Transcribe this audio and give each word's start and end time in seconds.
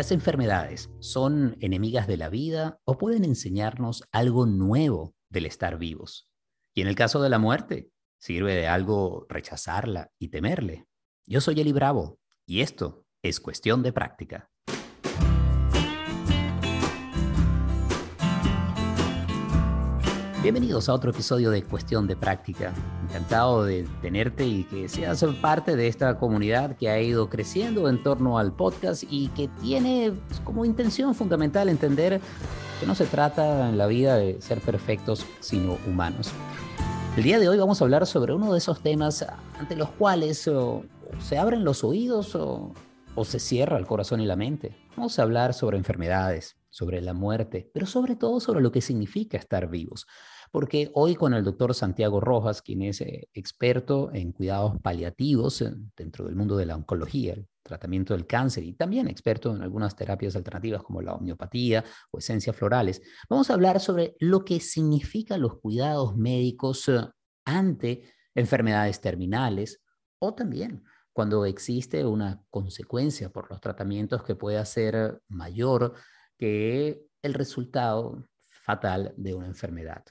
¿Las 0.00 0.12
enfermedades 0.12 0.88
son 0.98 1.58
enemigas 1.60 2.06
de 2.06 2.16
la 2.16 2.30
vida 2.30 2.80
o 2.86 2.96
pueden 2.96 3.22
enseñarnos 3.22 4.02
algo 4.12 4.46
nuevo 4.46 5.14
del 5.28 5.44
estar 5.44 5.76
vivos? 5.76 6.26
Y 6.74 6.80
en 6.80 6.88
el 6.88 6.94
caso 6.94 7.20
de 7.20 7.28
la 7.28 7.38
muerte, 7.38 7.90
¿sirve 8.18 8.54
de 8.54 8.66
algo 8.66 9.26
rechazarla 9.28 10.10
y 10.18 10.28
temerle? 10.28 10.86
Yo 11.26 11.42
soy 11.42 11.60
Eli 11.60 11.72
Bravo 11.72 12.18
y 12.46 12.62
esto 12.62 13.04
es 13.20 13.40
cuestión 13.40 13.82
de 13.82 13.92
práctica. 13.92 14.49
Bienvenidos 20.42 20.88
a 20.88 20.94
otro 20.94 21.10
episodio 21.10 21.50
de 21.50 21.62
Cuestión 21.62 22.06
de 22.06 22.16
Práctica. 22.16 22.72
Encantado 23.04 23.62
de 23.62 23.86
tenerte 24.00 24.46
y 24.46 24.64
que 24.64 24.88
seas 24.88 25.22
parte 25.42 25.76
de 25.76 25.86
esta 25.86 26.16
comunidad 26.16 26.76
que 26.76 26.88
ha 26.88 26.98
ido 26.98 27.28
creciendo 27.28 27.90
en 27.90 28.02
torno 28.02 28.38
al 28.38 28.50
podcast 28.50 29.04
y 29.10 29.28
que 29.28 29.48
tiene 29.60 30.14
como 30.42 30.64
intención 30.64 31.14
fundamental 31.14 31.68
entender 31.68 32.22
que 32.80 32.86
no 32.86 32.94
se 32.94 33.04
trata 33.04 33.68
en 33.68 33.76
la 33.76 33.86
vida 33.86 34.16
de 34.16 34.40
ser 34.40 34.62
perfectos, 34.62 35.26
sino 35.40 35.76
humanos. 35.86 36.30
El 37.18 37.22
día 37.22 37.38
de 37.38 37.50
hoy 37.50 37.58
vamos 37.58 37.82
a 37.82 37.84
hablar 37.84 38.06
sobre 38.06 38.32
uno 38.32 38.50
de 38.50 38.58
esos 38.58 38.80
temas 38.80 39.26
ante 39.58 39.76
los 39.76 39.90
cuales 39.90 40.48
o, 40.48 40.84
se 41.22 41.36
abren 41.36 41.64
los 41.64 41.84
oídos 41.84 42.34
o, 42.34 42.72
o 43.14 43.24
se 43.26 43.40
cierra 43.40 43.76
el 43.76 43.86
corazón 43.86 44.22
y 44.22 44.26
la 44.26 44.36
mente. 44.36 44.74
Vamos 44.96 45.18
a 45.18 45.22
hablar 45.22 45.52
sobre 45.52 45.76
enfermedades, 45.76 46.56
sobre 46.70 47.00
la 47.02 47.12
muerte, 47.12 47.68
pero 47.74 47.86
sobre 47.86 48.16
todo 48.16 48.40
sobre 48.40 48.60
lo 48.60 48.72
que 48.72 48.80
significa 48.80 49.36
estar 49.36 49.68
vivos. 49.68 50.06
Porque 50.50 50.90
hoy 50.94 51.14
con 51.14 51.32
el 51.34 51.44
doctor 51.44 51.74
Santiago 51.74 52.20
Rojas, 52.20 52.60
quien 52.62 52.82
es 52.82 53.00
eh, 53.00 53.28
experto 53.32 54.10
en 54.12 54.32
cuidados 54.32 54.80
paliativos 54.82 55.64
dentro 55.96 56.24
del 56.24 56.34
mundo 56.34 56.56
de 56.56 56.66
la 56.66 56.76
oncología, 56.76 57.34
el 57.34 57.46
tratamiento 57.62 58.14
del 58.14 58.26
cáncer 58.26 58.64
y 58.64 58.72
también 58.72 59.06
experto 59.08 59.54
en 59.54 59.62
algunas 59.62 59.94
terapias 59.94 60.34
alternativas 60.34 60.82
como 60.82 61.02
la 61.02 61.14
homeopatía 61.14 61.84
o 62.10 62.18
esencias 62.18 62.56
florales, 62.56 63.00
vamos 63.28 63.50
a 63.50 63.54
hablar 63.54 63.80
sobre 63.80 64.16
lo 64.18 64.44
que 64.44 64.60
significan 64.60 65.40
los 65.40 65.58
cuidados 65.60 66.16
médicos 66.16 66.88
eh, 66.88 67.06
ante 67.44 68.12
enfermedades 68.34 69.00
terminales 69.00 69.82
o 70.18 70.34
también 70.34 70.84
cuando 71.12 71.44
existe 71.44 72.04
una 72.04 72.42
consecuencia 72.50 73.30
por 73.30 73.50
los 73.50 73.60
tratamientos 73.60 74.22
que 74.22 74.34
pueda 74.34 74.64
ser 74.64 75.20
mayor 75.28 75.94
que 76.38 77.04
el 77.22 77.34
resultado 77.34 78.26
fatal 78.62 79.12
de 79.16 79.34
una 79.34 79.46
enfermedad. 79.46 80.04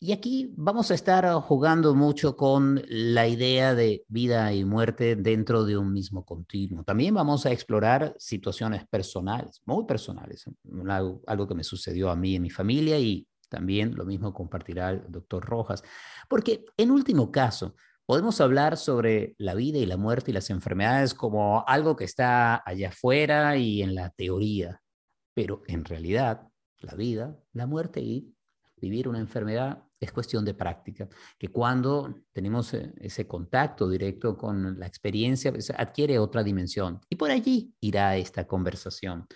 Y 0.00 0.12
aquí 0.12 0.54
vamos 0.56 0.90
a 0.90 0.94
estar 0.94 1.30
jugando 1.42 1.94
mucho 1.94 2.36
con 2.36 2.82
la 2.88 3.28
idea 3.28 3.74
de 3.74 4.04
vida 4.08 4.52
y 4.52 4.64
muerte 4.64 5.16
dentro 5.16 5.64
de 5.64 5.76
un 5.76 5.92
mismo 5.92 6.24
continuo. 6.24 6.84
También 6.84 7.14
vamos 7.14 7.44
a 7.44 7.52
explorar 7.52 8.14
situaciones 8.18 8.86
personales, 8.88 9.60
muy 9.66 9.84
personales, 9.84 10.44
algo, 10.88 11.20
algo 11.26 11.48
que 11.48 11.54
me 11.54 11.64
sucedió 11.64 12.10
a 12.10 12.16
mí 12.16 12.34
y 12.34 12.40
mi 12.40 12.50
familia 12.50 12.98
y 12.98 13.26
también 13.48 13.94
lo 13.94 14.04
mismo 14.04 14.32
compartirá 14.32 14.90
el 14.90 15.02
doctor 15.08 15.44
Rojas, 15.44 15.82
porque 16.28 16.64
en 16.76 16.90
último 16.90 17.30
caso, 17.32 17.74
podemos 18.08 18.40
hablar 18.40 18.78
sobre 18.78 19.34
la 19.36 19.54
vida 19.54 19.76
y 19.76 19.84
la 19.84 19.98
muerte 19.98 20.30
y 20.30 20.34
las 20.34 20.48
enfermedades 20.48 21.12
como 21.12 21.62
algo 21.66 21.94
que 21.94 22.04
está 22.04 22.62
allá 22.64 22.88
afuera 22.88 23.58
y 23.58 23.82
en 23.82 23.94
la 23.94 24.08
teoría, 24.08 24.80
pero 25.34 25.62
en 25.66 25.84
realidad 25.84 26.48
la 26.80 26.94
vida, 26.94 27.36
la 27.52 27.66
muerte 27.66 28.00
y 28.00 28.34
vivir 28.76 29.08
una 29.08 29.18
enfermedad 29.18 29.84
es 30.00 30.12
cuestión 30.12 30.44
de 30.44 30.54
práctica, 30.54 31.08
que 31.38 31.48
cuando 31.48 32.14
tenemos 32.32 32.72
eh, 32.74 32.92
ese 32.98 33.26
contacto 33.26 33.88
directo 33.88 34.36
con 34.36 34.78
la 34.78 34.86
experiencia, 34.86 35.50
pues, 35.50 35.70
adquiere 35.70 36.18
otra 36.18 36.44
dimensión. 36.44 37.00
Y 37.08 37.16
por 37.16 37.30
allí 37.30 37.74
irá 37.80 38.16
esta 38.16 38.46
conversación. 38.46 39.26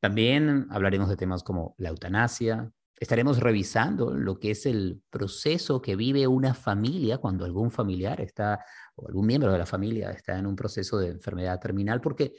También 0.00 0.66
hablaremos 0.70 1.08
de 1.08 1.16
temas 1.16 1.42
como 1.42 1.74
la 1.78 1.90
eutanasia, 1.90 2.70
estaremos 2.98 3.38
revisando 3.38 4.12
lo 4.12 4.40
que 4.40 4.50
es 4.50 4.66
el 4.66 5.02
proceso 5.10 5.80
que 5.80 5.94
vive 5.94 6.26
una 6.26 6.54
familia 6.54 7.18
cuando 7.18 7.44
algún 7.44 7.70
familiar 7.70 8.20
está, 8.20 8.64
o 8.96 9.06
algún 9.06 9.26
miembro 9.26 9.52
de 9.52 9.58
la 9.58 9.66
familia 9.66 10.10
está 10.10 10.36
en 10.38 10.46
un 10.46 10.56
proceso 10.56 10.98
de 10.98 11.08
enfermedad 11.10 11.60
terminal, 11.60 12.00
porque 12.00 12.34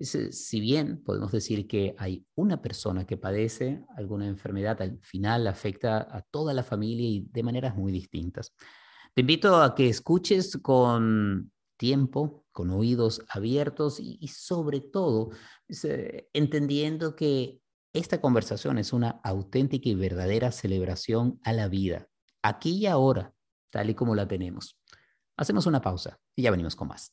si 0.00 0.60
bien 0.60 1.02
podemos 1.02 1.32
decir 1.32 1.66
que 1.66 1.94
hay 1.98 2.24
una 2.34 2.62
persona 2.62 3.06
que 3.06 3.16
padece 3.16 3.84
alguna 3.96 4.26
enfermedad, 4.26 4.80
al 4.80 4.98
final 5.02 5.46
afecta 5.46 6.08
a 6.10 6.22
toda 6.22 6.54
la 6.54 6.62
familia 6.62 7.08
y 7.08 7.26
de 7.30 7.42
maneras 7.42 7.76
muy 7.76 7.90
distintas. 7.90 8.54
Te 9.14 9.22
invito 9.22 9.60
a 9.60 9.74
que 9.74 9.88
escuches 9.88 10.56
con 10.62 11.50
tiempo, 11.76 12.44
con 12.52 12.70
oídos 12.70 13.24
abiertos 13.28 13.98
y, 14.00 14.28
sobre 14.28 14.80
todo 14.80 15.30
eh, 15.84 16.28
entendiendo 16.32 17.16
que 17.16 17.60
esta 17.92 18.20
conversación 18.20 18.78
es 18.78 18.92
una 18.92 19.20
auténtica 19.24 19.88
y 19.88 19.94
verdadera 19.94 20.52
celebración 20.52 21.40
a 21.42 21.52
la 21.52 21.68
vida, 21.68 22.08
aquí 22.42 22.76
y 22.76 22.86
ahora, 22.86 23.34
tal 23.70 23.90
y 23.90 23.94
como 23.94 24.14
la 24.14 24.28
tenemos. 24.28 24.78
Hacemos 25.36 25.66
una 25.66 25.80
pausa 25.80 26.18
y 26.36 26.42
ya 26.42 26.50
venimos 26.50 26.76
con 26.76 26.88
más. 26.88 27.12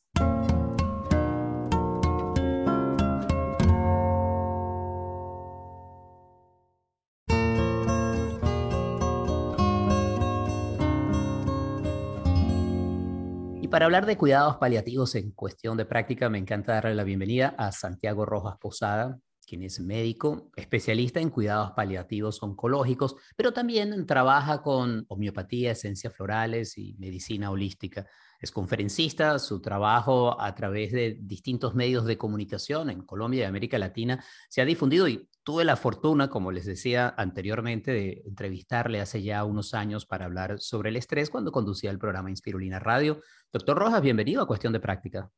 Para 13.75 13.88
hablar 13.88 14.06
de 14.06 14.16
cuidados 14.16 14.56
paliativos 14.56 15.16
en 15.16 15.31
cuestión 15.31 15.75
de 15.75 15.84
práctica, 15.84 16.30
me 16.30 16.38
encanta 16.38 16.75
darle 16.75 16.96
la 16.96 17.03
bienvenida 17.03 17.56
a 17.58 17.74
Santiago 17.74 18.25
Rojas 18.25 18.56
Posada, 18.58 19.19
quien 19.46 19.63
es 19.63 19.81
médico, 19.81 20.50
especialista 20.56 21.19
en 21.19 21.30
cuidados 21.30 21.72
paliativos 21.72 22.41
oncológicos, 22.41 23.18
pero 23.35 23.52
también 23.52 24.06
trabaja 24.06 24.62
con 24.62 25.03
homeopatía, 25.09 25.72
esencias 25.72 26.16
florales 26.16 26.78
y 26.78 26.96
medicina 27.00 27.52
holística. 27.52 28.08
Es 28.40 28.50
conferencista, 28.50 29.40
su 29.40 29.62
trabajo 29.62 30.40
a 30.40 30.56
través 30.56 30.94
de 30.94 31.18
distintos 31.19 31.75
medios 31.75 32.06
de 32.06 32.18
comunicación 32.18 32.90
en 32.90 33.02
Colombia 33.02 33.41
y 33.41 33.44
América 33.44 33.78
Latina 33.78 34.24
se 34.47 34.62
ha 34.62 34.66
difundido 34.66 35.09
y 35.09 35.30
tuve 35.46 35.64
la 35.64 35.78
fortuna, 35.78 36.28
como 36.28 36.52
les 36.52 36.66
decía 36.66 37.14
anteriormente, 37.18 37.92
de 37.92 38.24
entrevistarle 38.26 39.00
hace 39.00 39.22
ya 39.22 39.46
unos 39.46 39.76
años 39.76 40.08
para 40.08 40.26
hablar 40.26 40.60
sobre 40.60 40.90
el 40.90 40.96
estrés 40.96 41.30
cuando 41.30 41.52
conducía 41.52 41.92
el 41.92 42.00
programa 42.00 42.32
Inspirulina 42.32 42.80
Radio. 42.80 43.22
Doctor 43.54 43.78
Rojas, 43.78 44.02
bienvenido 44.02 44.42
a 44.42 44.48
Cuestión 44.48 44.74
de 44.74 44.80
Práctica. 44.80 45.30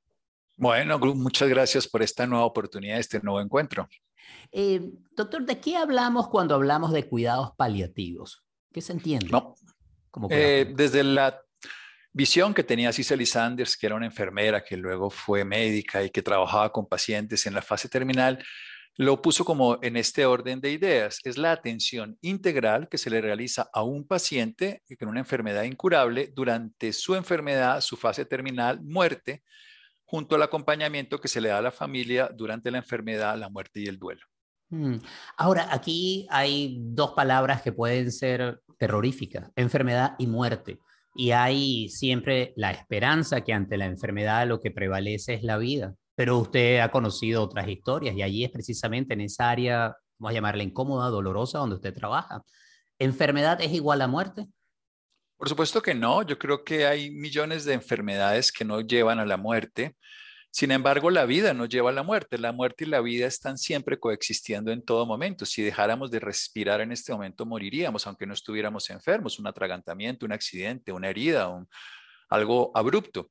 Bueno, 0.55 0.97
muchas 0.97 1.49
gracias 1.49 1.87
por 1.89 2.01
esta 2.01 2.25
nueva 2.25 2.45
oportunidad, 2.45 2.97
este 2.97 3.19
nuevo 3.19 3.41
encuentro. 3.41 3.89
Eh, 4.53 4.81
doctor, 5.11 5.45
¿de 5.45 5.59
qué 5.59 5.75
hablamos 5.75 6.29
cuando 6.29 6.55
hablamos 6.55 6.93
de 6.93 7.05
cuidados 7.05 7.51
paliativos? 7.57 8.45
¿Qué 8.71 8.79
se 8.81 8.93
entiende? 8.93 9.27
No. 9.29 9.55
Eh, 10.29 10.71
desde 10.73 11.03
la 11.03 11.37
visión 12.13 12.53
que 12.53 12.63
tenía 12.63 12.93
Cicely 12.93 13.25
Sanders, 13.25 13.75
que 13.75 13.87
era 13.87 13.95
una 13.95 14.05
enfermera 14.05 14.63
que 14.63 14.77
luego 14.77 15.09
fue 15.09 15.43
médica 15.43 16.01
y 16.01 16.09
que 16.09 16.21
trabajaba 16.21 16.71
con 16.71 16.87
pacientes 16.87 17.45
en 17.45 17.53
la 17.53 17.61
fase 17.61 17.89
terminal, 17.89 18.41
lo 18.97 19.21
puso 19.21 19.45
como 19.45 19.77
en 19.83 19.95
este 19.95 20.25
orden 20.25 20.59
de 20.59 20.71
ideas. 20.71 21.19
Es 21.23 21.37
la 21.37 21.51
atención 21.51 22.17
integral 22.21 22.89
que 22.89 22.97
se 22.97 23.11
le 23.11 23.21
realiza 23.21 23.69
a 23.71 23.83
un 23.83 24.07
paciente 24.07 24.81
con 24.99 25.07
una 25.07 25.19
enfermedad 25.19 25.63
incurable 25.63 26.33
durante 26.35 26.91
su 26.93 27.15
enfermedad, 27.15 27.79
su 27.81 27.95
fase 27.95 28.25
terminal, 28.25 28.81
muerte, 28.81 29.43
junto 30.03 30.35
al 30.35 30.41
acompañamiento 30.41 31.19
que 31.19 31.27
se 31.27 31.41
le 31.41 31.49
da 31.49 31.59
a 31.59 31.61
la 31.61 31.71
familia 31.71 32.31
durante 32.35 32.71
la 32.71 32.79
enfermedad, 32.79 33.37
la 33.37 33.49
muerte 33.49 33.81
y 33.81 33.85
el 33.85 33.99
duelo. 33.99 34.25
Mm. 34.69 34.95
Ahora, 35.37 35.67
aquí 35.71 36.27
hay 36.31 36.77
dos 36.79 37.11
palabras 37.11 37.61
que 37.61 37.71
pueden 37.71 38.11
ser 38.11 38.61
terroríficas, 38.79 39.51
enfermedad 39.55 40.15
y 40.17 40.25
muerte. 40.25 40.79
Y 41.13 41.31
hay 41.31 41.89
siempre 41.89 42.53
la 42.55 42.71
esperanza 42.71 43.41
que 43.41 43.53
ante 43.53 43.77
la 43.77 43.85
enfermedad 43.85 44.47
lo 44.47 44.59
que 44.59 44.71
prevalece 44.71 45.35
es 45.35 45.43
la 45.43 45.57
vida 45.57 45.95
pero 46.17 46.39
usted 46.39 46.79
ha 46.79 46.89
conocido 46.89 47.43
otras 47.43 47.67
historias 47.67 48.15
y 48.15 48.23
allí 48.23 48.43
es 48.43 48.49
precisamente 48.49 49.13
en 49.13 49.21
esa 49.21 49.51
área, 49.51 49.95
vamos 50.17 50.31
a 50.31 50.33
llamarla 50.33 50.63
incómoda, 50.63 51.09
dolorosa, 51.09 51.59
donde 51.59 51.75
usted 51.75 51.93
trabaja. 51.93 52.41
¿Enfermedad 52.97 53.61
es 53.61 53.71
igual 53.71 54.01
a 54.01 54.07
muerte? 54.07 54.47
Por 55.37 55.47
supuesto 55.47 55.79
que 55.79 55.93
no. 55.93 56.23
Yo 56.23 56.39
creo 56.39 56.63
que 56.63 56.87
hay 56.87 57.11
millones 57.11 57.65
de 57.65 57.73
enfermedades 57.73 58.51
que 58.51 58.65
no 58.65 58.81
llevan 58.81 59.19
a 59.19 59.27
la 59.27 59.37
muerte. 59.37 59.95
Sin 60.49 60.71
embargo, 60.71 61.11
la 61.11 61.25
vida 61.25 61.53
no 61.53 61.65
lleva 61.67 61.91
a 61.91 61.93
la 61.93 62.01
muerte. 62.01 62.39
La 62.39 62.51
muerte 62.51 62.85
y 62.85 62.87
la 62.87 63.01
vida 63.01 63.27
están 63.27 63.59
siempre 63.59 63.99
coexistiendo 63.99 64.71
en 64.71 64.83
todo 64.83 65.05
momento. 65.05 65.45
Si 65.45 65.61
dejáramos 65.61 66.09
de 66.09 66.19
respirar 66.19 66.81
en 66.81 66.91
este 66.91 67.11
momento, 67.11 67.45
moriríamos, 67.45 68.07
aunque 68.07 68.25
no 68.25 68.33
estuviéramos 68.33 68.89
enfermos. 68.89 69.37
Un 69.37 69.45
atragantamiento, 69.45 70.25
un 70.25 70.31
accidente, 70.31 70.91
una 70.91 71.09
herida, 71.09 71.63
algo 72.27 72.71
abrupto. 72.73 73.29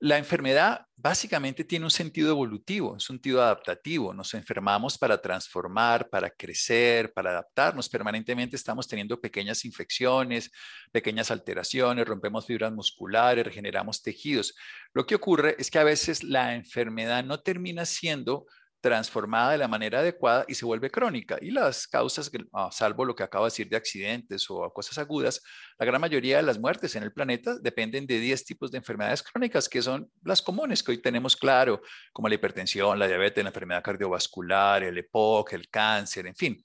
La 0.00 0.18
enfermedad 0.18 0.86
básicamente 0.96 1.64
tiene 1.64 1.86
un 1.86 1.90
sentido 1.90 2.30
evolutivo, 2.30 2.92
un 2.92 3.00
sentido 3.00 3.40
adaptativo. 3.42 4.12
Nos 4.12 4.34
enfermamos 4.34 4.98
para 4.98 5.20
transformar, 5.20 6.10
para 6.10 6.30
crecer, 6.30 7.12
para 7.12 7.30
adaptarnos. 7.30 7.88
Permanentemente 7.88 8.56
estamos 8.56 8.88
teniendo 8.88 9.20
pequeñas 9.20 9.64
infecciones, 9.64 10.50
pequeñas 10.92 11.30
alteraciones, 11.30 12.06
rompemos 12.06 12.44
fibras 12.44 12.72
musculares, 12.72 13.46
regeneramos 13.46 14.02
tejidos. 14.02 14.54
Lo 14.92 15.06
que 15.06 15.14
ocurre 15.14 15.56
es 15.58 15.70
que 15.70 15.78
a 15.78 15.84
veces 15.84 16.22
la 16.22 16.54
enfermedad 16.54 17.24
no 17.24 17.40
termina 17.40 17.86
siendo 17.86 18.46
transformada 18.84 19.52
de 19.52 19.56
la 19.56 19.66
manera 19.66 20.00
adecuada 20.00 20.44
y 20.46 20.54
se 20.54 20.66
vuelve 20.66 20.90
crónica. 20.90 21.38
Y 21.40 21.50
las 21.50 21.86
causas, 21.86 22.30
ah, 22.52 22.68
salvo 22.70 23.06
lo 23.06 23.14
que 23.14 23.22
acabo 23.22 23.46
de 23.46 23.46
decir 23.46 23.66
de 23.66 23.78
accidentes 23.78 24.44
o 24.50 24.70
cosas 24.74 24.98
agudas, 24.98 25.40
la 25.78 25.86
gran 25.86 26.02
mayoría 26.02 26.36
de 26.36 26.42
las 26.42 26.58
muertes 26.58 26.94
en 26.94 27.02
el 27.02 27.10
planeta 27.10 27.56
dependen 27.62 28.06
de 28.06 28.20
10 28.20 28.44
tipos 28.44 28.70
de 28.70 28.76
enfermedades 28.76 29.22
crónicas, 29.22 29.70
que 29.70 29.80
son 29.80 30.10
las 30.22 30.42
comunes 30.42 30.82
que 30.82 30.90
hoy 30.90 30.98
tenemos 30.98 31.34
claro, 31.34 31.80
como 32.12 32.28
la 32.28 32.34
hipertensión, 32.34 32.98
la 32.98 33.06
diabetes, 33.06 33.42
la 33.42 33.48
enfermedad 33.48 33.82
cardiovascular, 33.82 34.82
el 34.82 34.98
EPOC, 34.98 35.54
el 35.54 35.70
cáncer, 35.70 36.26
en 36.26 36.36
fin. 36.36 36.62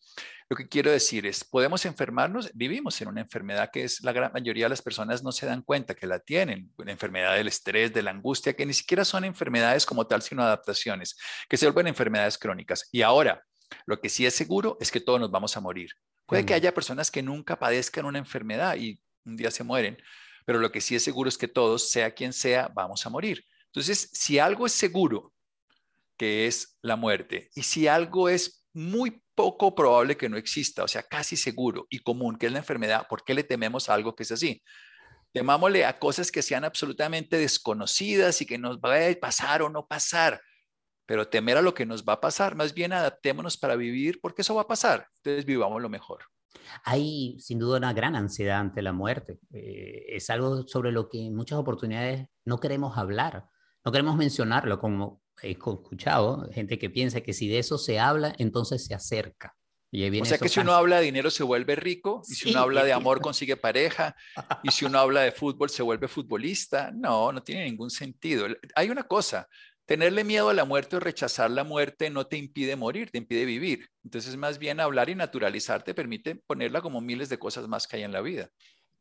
Lo 0.50 0.58
que 0.58 0.68
quiero 0.68 0.90
decir 0.90 1.28
es, 1.28 1.44
podemos 1.44 1.86
enfermarnos, 1.86 2.50
vivimos 2.56 3.00
en 3.02 3.08
una 3.08 3.22
enfermedad 3.22 3.70
que 3.72 3.84
es 3.84 4.02
la 4.02 4.12
gran 4.12 4.34
mayoría 4.34 4.66
de 4.66 4.70
las 4.70 4.82
personas 4.82 5.22
no 5.22 5.32
se 5.32 5.46
dan 5.46 5.62
cuenta 5.62 5.94
que 5.94 6.08
la 6.08 6.20
tienen, 6.20 6.74
una 6.76 6.92
enfermedad 6.92 7.36
del 7.36 7.48
estrés, 7.48 7.94
de 7.94 8.02
la 8.02 8.10
angustia, 8.10 8.56
que 8.56 8.66
ni 8.66 8.74
siquiera 8.74 9.06
son 9.06 9.26
enfermedades 9.26 9.86
como 9.86 10.08
tal, 10.08 10.24
sino 10.24 10.42
adaptaciones, 10.42 11.18
que 11.48 11.56
se 11.56 11.68
vuelven 11.68 11.86
enfermedades 11.86 12.40
crónicas. 12.40 12.90
Y 12.92 13.04
ahora, 13.04 13.46
lo 13.86 14.02
que 14.02 14.10
sí 14.10 14.26
es 14.26 14.34
seguro 14.34 14.76
es 14.82 14.90
que 14.90 15.00
todos 15.00 15.20
nos 15.20 15.30
vamos 15.30 15.56
a 15.56 15.62
morir. 15.62 15.92
Puede 16.26 16.46
que 16.48 16.56
haya 16.56 16.74
personas 16.74 17.12
que 17.12 17.22
nunca 17.22 17.60
padezcan 17.60 18.06
una 18.06 18.18
enfermedad 18.18 18.76
y 18.76 19.00
un 19.26 19.38
día 19.38 19.52
se 19.52 19.64
mueren, 19.64 20.02
pero 20.46 20.58
lo 20.58 20.72
que 20.72 20.82
sí 20.82 20.96
es 20.96 21.04
seguro 21.04 21.30
es 21.30 21.38
que 21.38 21.48
todos, 21.48 21.92
sea 21.92 22.16
quien 22.16 22.34
sea, 22.34 22.72
vamos 22.74 23.06
a 23.06 23.10
morir. 23.12 23.46
Entonces, 23.68 24.10
si 24.14 24.40
algo 24.40 24.66
es 24.66 24.72
seguro, 24.72 25.32
que 26.18 26.48
es 26.48 26.78
la 26.82 26.96
muerte, 26.96 27.52
y 27.54 27.62
si 27.62 27.88
algo 27.88 28.30
es 28.30 28.59
muy 28.74 29.22
poco 29.36 29.74
probable 29.74 30.18
que 30.18 30.30
no 30.30 30.38
exista, 30.38 30.84
o 30.84 30.88
sea, 30.88 31.04
casi 31.04 31.36
seguro 31.38 31.88
y 31.90 32.00
común, 32.00 32.38
que 32.38 32.48
es 32.48 32.52
la 32.52 32.60
enfermedad, 32.60 33.08
¿por 33.08 33.24
qué 33.24 33.34
le 33.34 33.44
tememos 33.44 33.90
a 33.90 33.94
algo 33.94 34.16
que 34.16 34.24
es 34.24 34.32
así? 34.32 34.62
Temámosle 35.32 35.86
a 35.86 36.00
cosas 36.00 36.32
que 36.32 36.42
sean 36.42 36.64
absolutamente 36.64 37.38
desconocidas 37.38 38.42
y 38.42 38.46
que 38.46 38.58
nos 38.58 38.80
va 38.80 38.96
a 38.96 39.20
pasar 39.20 39.62
o 39.62 39.70
no 39.70 39.88
pasar, 39.88 40.42
pero 41.06 41.28
temer 41.28 41.58
a 41.58 41.62
lo 41.62 41.74
que 41.74 41.86
nos 41.86 42.04
va 42.04 42.14
a 42.14 42.22
pasar, 42.22 42.56
más 42.56 42.74
bien 42.74 42.94
adaptémonos 42.94 43.58
para 43.58 43.76
vivir 43.76 44.20
porque 44.22 44.42
eso 44.42 44.56
va 44.56 44.64
a 44.64 44.68
pasar, 44.68 45.08
entonces 45.18 45.46
vivamos 45.46 45.82
lo 45.82 45.90
mejor. 45.90 46.24
Hay 46.84 47.40
sin 47.40 47.60
duda 47.60 47.78
una 47.78 47.94
gran 47.94 48.16
ansiedad 48.16 48.60
ante 48.60 48.82
la 48.82 48.92
muerte. 48.92 49.40
Eh, 49.52 50.06
es 50.10 50.30
algo 50.30 50.68
sobre 50.68 50.92
lo 50.92 51.10
que 51.10 51.28
en 51.28 51.36
muchas 51.36 51.58
oportunidades 51.58 52.28
no 52.46 52.60
queremos 52.60 52.98
hablar, 52.98 53.46
no 53.86 53.92
queremos 53.92 54.18
mencionarlo 54.18 54.80
como 54.80 55.22
he 55.44 55.52
escuchado 55.52 56.50
gente 56.52 56.78
que 56.78 56.90
piensa 56.90 57.22
que 57.22 57.34
si 57.34 57.48
de 57.48 57.60
eso 57.60 57.78
se 57.78 58.00
habla, 58.00 58.34
entonces 58.38 58.86
se 58.86 58.94
acerca. 58.94 59.56
Y 59.92 60.22
o 60.22 60.26
sea 60.26 60.38
que 60.38 60.50
si 60.50 60.60
uno 60.60 60.74
habla 60.74 60.98
de 61.00 61.06
dinero 61.06 61.32
se 61.32 61.44
vuelve 61.44 61.76
rico, 61.76 62.22
y 62.28 62.36
si 62.36 62.50
uno 62.52 62.60
habla 62.60 62.84
de 62.84 62.94
amor 62.94 63.22
consigue 63.22 63.58
pareja, 63.58 64.16
y 64.62 64.70
si 64.70 64.86
uno 64.86 65.00
habla 65.00 65.22
de 65.22 65.32
fútbol 65.32 65.70
se 65.70 65.82
vuelve 65.82 66.08
futbolista. 66.08 66.92
No, 66.94 67.32
no 67.32 67.42
tiene 67.42 67.66
ningún 67.66 67.90
sentido. 67.90 68.46
Hay 68.76 68.92
una 68.92 69.04
cosa, 69.04 69.48
tenerle 69.86 70.24
miedo 70.24 70.50
a 70.50 70.54
la 70.54 70.66
muerte 70.66 70.98
o 70.98 71.00
rechazar 71.00 71.50
la 71.50 71.64
muerte 71.64 72.12
no 72.12 72.28
te 72.28 72.38
impide 72.38 72.76
morir, 72.76 73.10
te 73.10 73.18
impide 73.18 73.46
vivir. 73.46 73.90
Entonces 74.04 74.38
más 74.38 74.60
bien 74.60 74.80
hablar 74.80 75.10
y 75.10 75.16
naturalizar 75.16 75.82
te 75.84 75.96
permite 75.96 76.36
ponerla 76.36 76.82
como 76.82 77.02
miles 77.02 77.28
de 77.30 77.40
cosas 77.40 77.68
más 77.68 77.88
que 77.88 77.98
hay 77.98 78.04
en 78.04 78.12
la 78.12 78.22
vida. 78.22 78.52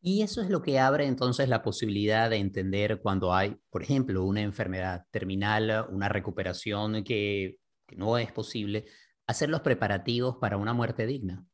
Y 0.00 0.22
eso 0.22 0.42
es 0.42 0.48
lo 0.48 0.62
que 0.62 0.78
abre 0.78 1.06
entonces 1.06 1.48
la 1.48 1.62
posibilidad 1.62 2.30
de 2.30 2.36
entender 2.36 3.00
cuando 3.00 3.34
hay, 3.34 3.56
por 3.68 3.82
ejemplo, 3.82 4.24
una 4.24 4.42
enfermedad 4.42 5.04
terminal, 5.10 5.86
una 5.90 6.08
recuperación 6.08 7.02
que, 7.02 7.56
no 7.96 8.16
es 8.16 8.30
posible, 8.30 8.84
hacer 9.26 9.48
los 9.48 9.60
preparativos 9.60 10.36
para 10.40 10.56
una 10.56 10.72
muerte 10.72 11.06
digna. 11.06 11.44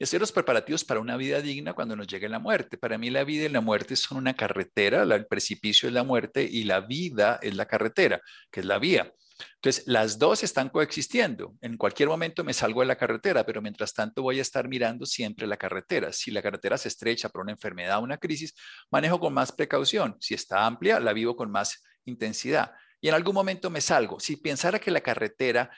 Hacer 0.00 0.20
los 0.20 0.32
preparativos 0.32 0.84
para 0.84 1.00
una 1.00 1.16
vida 1.16 1.40
digna 1.40 1.72
cuando 1.72 1.96
nos 1.96 2.06
llegue 2.06 2.28
la 2.28 2.38
muerte. 2.38 2.76
Para 2.76 2.98
mí 2.98 3.08
la 3.08 3.24
vida 3.24 3.46
y 3.46 3.48
la 3.48 3.62
muerte 3.62 3.96
son 3.96 4.18
una 4.18 4.34
carretera, 4.34 5.02
el 5.02 5.26
precipicio 5.26 5.88
es 5.88 5.94
la 5.94 6.02
muerte 6.02 6.42
y 6.42 6.64
la 6.64 6.80
vida 6.80 7.38
es 7.40 7.54
la 7.54 7.64
carretera, 7.64 8.20
que 8.50 8.60
es 8.60 8.66
la 8.66 8.78
vía. 8.78 9.10
Entonces, 9.56 9.84
las 9.86 10.18
dos 10.18 10.42
están 10.42 10.68
coexistiendo. 10.68 11.54
En 11.60 11.76
cualquier 11.76 12.08
momento 12.08 12.44
me 12.44 12.52
salgo 12.52 12.80
de 12.80 12.86
la 12.86 12.96
carretera, 12.96 13.44
pero 13.44 13.60
mientras 13.60 13.92
tanto 13.92 14.22
voy 14.22 14.38
a 14.38 14.42
estar 14.42 14.68
mirando 14.68 15.06
siempre 15.06 15.46
la 15.46 15.56
carretera. 15.56 16.12
Si 16.12 16.30
la 16.30 16.42
carretera 16.42 16.78
se 16.78 16.88
estrecha 16.88 17.28
por 17.28 17.42
una 17.42 17.52
enfermedad 17.52 17.98
o 17.98 18.02
una 18.02 18.18
crisis, 18.18 18.54
manejo 18.90 19.18
con 19.18 19.34
más 19.34 19.52
precaución. 19.52 20.16
Si 20.20 20.34
está 20.34 20.66
amplia, 20.66 21.00
la 21.00 21.12
vivo 21.12 21.36
con 21.36 21.50
más 21.50 21.82
intensidad. 22.04 22.72
Y 23.00 23.08
en 23.08 23.14
algún 23.14 23.34
momento 23.34 23.70
me 23.70 23.80
salgo. 23.80 24.20
Si 24.20 24.36
pensara 24.36 24.78
que 24.78 24.90
la 24.90 25.00
carretera 25.00 25.70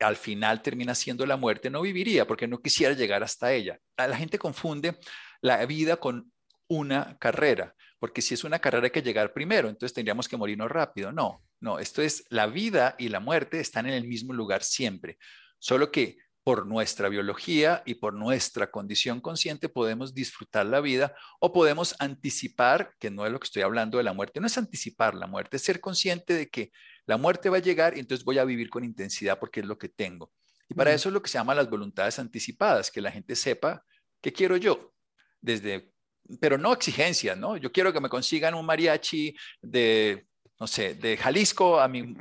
al 0.00 0.16
final 0.16 0.62
termina 0.62 0.94
siendo 0.94 1.26
la 1.26 1.36
muerte, 1.36 1.70
no 1.70 1.82
viviría 1.82 2.26
porque 2.26 2.48
no 2.48 2.60
quisiera 2.60 2.94
llegar 2.94 3.22
hasta 3.22 3.52
ella. 3.52 3.78
La 3.96 4.16
gente 4.16 4.38
confunde 4.38 4.98
la 5.42 5.64
vida 5.66 5.96
con 5.96 6.32
una 6.68 7.18
carrera, 7.18 7.74
porque 7.98 8.22
si 8.22 8.34
es 8.34 8.44
una 8.44 8.58
carrera 8.58 8.86
hay 8.86 8.90
que 8.90 9.02
llegar 9.02 9.32
primero, 9.32 9.68
entonces 9.68 9.92
tendríamos 9.92 10.28
que 10.28 10.36
morirnos 10.36 10.70
rápido. 10.70 11.12
No, 11.12 11.42
no, 11.60 11.78
esto 11.78 12.02
es 12.02 12.24
la 12.30 12.46
vida 12.46 12.96
y 12.98 13.08
la 13.08 13.20
muerte 13.20 13.60
están 13.60 13.86
en 13.86 13.94
el 13.94 14.06
mismo 14.06 14.32
lugar 14.32 14.62
siempre, 14.62 15.18
solo 15.58 15.90
que 15.90 16.18
por 16.42 16.66
nuestra 16.66 17.08
biología 17.08 17.82
y 17.84 17.94
por 17.94 18.14
nuestra 18.14 18.70
condición 18.70 19.20
consciente 19.20 19.68
podemos 19.68 20.14
disfrutar 20.14 20.66
la 20.66 20.80
vida 20.80 21.14
o 21.38 21.52
podemos 21.52 21.94
anticipar, 21.98 22.94
que 22.98 23.10
no 23.10 23.26
es 23.26 23.32
lo 23.32 23.38
que 23.38 23.44
estoy 23.44 23.62
hablando 23.62 23.98
de 23.98 24.04
la 24.04 24.14
muerte, 24.14 24.40
no 24.40 24.46
es 24.46 24.56
anticipar 24.56 25.14
la 25.14 25.26
muerte, 25.26 25.58
es 25.58 25.62
ser 25.62 25.80
consciente 25.80 26.32
de 26.32 26.48
que 26.48 26.72
la 27.06 27.18
muerte 27.18 27.50
va 27.50 27.58
a 27.58 27.60
llegar 27.60 27.96
y 27.96 28.00
entonces 28.00 28.24
voy 28.24 28.38
a 28.38 28.44
vivir 28.44 28.70
con 28.70 28.84
intensidad 28.84 29.38
porque 29.38 29.60
es 29.60 29.66
lo 29.66 29.76
que 29.76 29.90
tengo. 29.90 30.32
Y 30.68 30.74
para 30.74 30.92
eso 30.92 31.08
es 31.08 31.12
lo 31.12 31.20
que 31.20 31.28
se 31.28 31.36
llama 31.36 31.54
las 31.54 31.68
voluntades 31.68 32.18
anticipadas, 32.18 32.90
que 32.90 33.00
la 33.00 33.10
gente 33.10 33.36
sepa 33.36 33.84
qué 34.22 34.32
quiero 34.32 34.56
yo, 34.56 34.94
desde 35.40 35.92
pero 36.40 36.58
no 36.58 36.72
exigencias, 36.72 37.36
¿no? 37.36 37.56
Yo 37.56 37.72
quiero 37.72 37.92
que 37.92 38.00
me 38.00 38.08
consigan 38.08 38.54
un 38.54 38.64
mariachi 38.64 39.34
de 39.62 40.26
no 40.60 40.66
sé, 40.66 40.94
de 40.94 41.16
Jalisco 41.16 41.80
a 41.80 41.88
mi... 41.88 42.14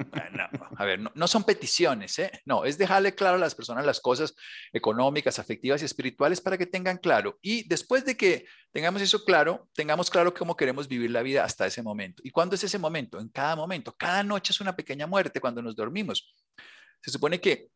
a 0.77 0.86
ver, 0.86 1.01
no, 1.13 1.27
son 1.27 1.44
peticiones, 1.44 2.18
¿eh? 2.19 2.31
No, 2.45 2.63
es 2.63 2.77
dejarle 2.77 3.13
claro 3.13 3.36
a 3.36 3.39
las 3.39 3.53
personas 3.53 3.86
las 3.86 4.00
cosas 4.00 4.33
económicas, 4.71 5.39
afectivas 5.39 5.81
y 5.81 5.86
espirituales 5.86 6.39
para 6.39 6.57
que 6.57 6.65
tengan 6.65 6.97
claro. 6.97 7.38
Y 7.41 7.68
después 7.68 8.06
de 8.06 8.15
que 8.15 8.45
tengamos 8.71 9.01
eso 9.01 9.25
claro, 9.25 9.68
tengamos 9.74 10.09
claro 10.09 10.33
cómo 10.33 10.56
queremos 10.56 10.88
vivir 10.88 11.12
la 11.12 11.21
vida 11.21 11.44
hasta 11.44 11.68
ese 11.68 11.83
momento. 11.83 12.21
¿Y 12.25 12.31
cuándo 12.31 12.56
es 12.56 12.63
ese 12.63 12.80
momento? 12.80 13.19
En 13.19 13.27
cada 13.27 13.57
momento. 13.57 13.94
Cada 13.97 14.24
noche 14.24 14.53
es 14.53 14.62
una 14.62 14.74
pequeña 14.74 15.06
muerte 15.06 15.42
cuando 15.42 15.62
nos 15.62 15.75
dormimos. 15.75 16.33
Se 17.01 17.12
supone 17.12 17.42
que 17.42 17.68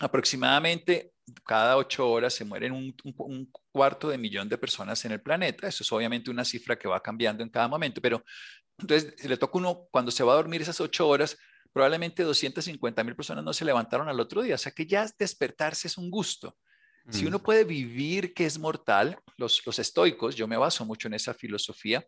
aproximadamente 0.00 1.12
cada 1.44 1.76
ocho 1.76 2.10
horas 2.10 2.34
se 2.34 2.44
mueren 2.44 2.72
un, 2.72 3.52
cuarto 3.72 4.08
de 4.08 4.18
millón 4.18 4.48
de 4.48 4.58
personas 4.58 5.04
en 5.04 5.12
el 5.12 5.22
planeta. 5.22 5.66
Eso 5.66 5.82
es 5.82 5.92
obviamente 5.92 6.30
una 6.30 6.44
cifra 6.44 6.78
que 6.78 6.88
va 6.88 7.00
cambiando 7.00 7.42
en 7.42 7.48
cada 7.48 7.68
momento, 7.68 8.00
pero 8.00 8.22
entonces, 8.78 9.14
si 9.16 9.28
le 9.28 9.36
toca 9.36 9.58
uno, 9.58 9.86
cuando 9.90 10.10
se 10.10 10.24
va 10.24 10.32
a 10.32 10.36
dormir 10.36 10.62
esas 10.62 10.80
ocho 10.80 11.08
horas, 11.08 11.38
probablemente 11.72 12.22
250 12.22 13.04
mil 13.04 13.16
personas 13.16 13.44
no 13.44 13.52
se 13.52 13.64
levantaron 13.64 14.08
al 14.08 14.20
otro 14.20 14.42
día. 14.42 14.54
O 14.54 14.58
sea 14.58 14.72
que 14.72 14.86
ya 14.86 15.06
despertarse 15.18 15.88
es 15.88 15.98
un 15.98 16.10
gusto. 16.10 16.56
Si 17.10 17.26
uno 17.26 17.38
mm. 17.38 17.42
puede 17.42 17.64
vivir 17.64 18.32
que 18.32 18.46
es 18.46 18.58
mortal, 18.58 19.18
los, 19.36 19.64
los 19.66 19.78
estoicos, 19.78 20.36
yo 20.36 20.48
me 20.48 20.56
baso 20.56 20.86
mucho 20.86 21.08
en 21.08 21.14
esa 21.14 21.34
filosofía, 21.34 22.02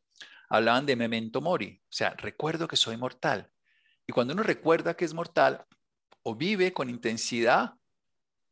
hablaban 0.48 0.86
de 0.86 0.96
memento 0.96 1.42
mori, 1.42 1.78
o 1.82 1.92
sea, 1.92 2.10
recuerdo 2.10 2.66
que 2.66 2.76
soy 2.76 2.96
mortal. 2.96 3.50
Y 4.06 4.12
cuando 4.12 4.32
uno 4.32 4.42
recuerda 4.42 4.94
que 4.94 5.04
es 5.04 5.12
mortal, 5.12 5.66
o 6.22 6.34
vive 6.34 6.72
con 6.72 6.88
intensidad 6.88 7.74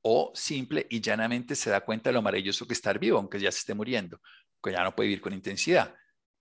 o 0.02 0.32
simple 0.34 0.86
y 0.90 1.00
llanamente 1.00 1.56
se 1.56 1.70
da 1.70 1.80
cuenta 1.80 2.10
de 2.10 2.14
lo 2.14 2.22
maravilloso 2.22 2.66
que 2.66 2.74
estar 2.74 2.98
vivo, 2.98 3.18
aunque 3.18 3.40
ya 3.40 3.50
se 3.50 3.58
esté 3.58 3.74
muriendo, 3.74 4.20
que 4.62 4.70
ya 4.70 4.84
no 4.84 4.94
puede 4.94 5.08
vivir 5.08 5.22
con 5.22 5.32
intensidad. 5.32 5.94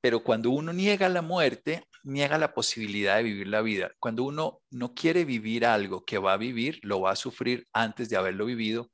Pero 0.04 0.22
cuando 0.22 0.50
uno 0.50 0.74
niega 0.74 1.08
la 1.08 1.22
muerte, 1.22 1.86
niega 2.04 2.38
la 2.38 2.54
posibilidad 2.54 3.16
de 3.16 3.24
vivir 3.24 3.48
la 3.48 3.62
vida. 3.62 3.94
Cuando 4.02 4.26
uno 4.26 4.60
no 4.70 4.94
quiere 4.94 5.24
vivir 5.24 5.66
algo 5.66 6.04
que 6.04 6.18
va 6.18 6.34
a 6.34 6.38
vivir, 6.38 6.82
lo 6.84 7.00
va 7.00 7.12
a 7.12 7.16
sufrir 7.16 7.70
antes 7.72 8.10
de 8.10 8.18
haberlo 8.18 8.46
vivido. 8.46 8.92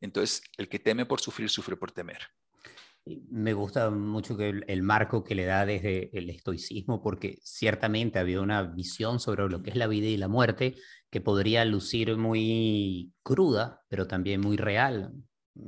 Entonces, 0.00 0.40
el 0.58 0.68
que 0.68 0.78
teme 0.78 1.04
por 1.04 1.20
sufrir, 1.20 1.50
sufre 1.50 1.76
por 1.76 1.90
temer. 1.90 2.20
Me 3.04 3.54
gusta 3.54 3.90
mucho 3.90 4.38
el, 4.38 4.82
marco 4.84 5.24
que 5.24 5.34
le 5.34 5.46
da 5.46 5.66
desde 5.66 6.16
el 6.16 6.30
estoicismo, 6.30 7.02
porque 7.02 7.40
ciertamente 7.42 8.20
había 8.20 8.40
una 8.40 8.62
visión 8.62 9.18
sobre 9.18 9.48
lo 9.48 9.64
que 9.64 9.70
es 9.70 9.76
la 9.76 9.88
vida 9.88 10.06
y 10.06 10.16
la 10.16 10.28
muerte 10.28 10.76
que 11.10 11.20
podría 11.20 11.64
lucir 11.64 12.16
muy 12.16 13.12
cruda, 13.24 13.80
pero 13.88 14.06
también 14.06 14.40
muy 14.40 14.56
real. 14.56 15.12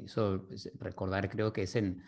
Eso 0.04 0.46
recordar, 0.78 1.28
creo 1.28 1.52
que 1.52 1.62
es 1.62 1.74
en 1.74 2.00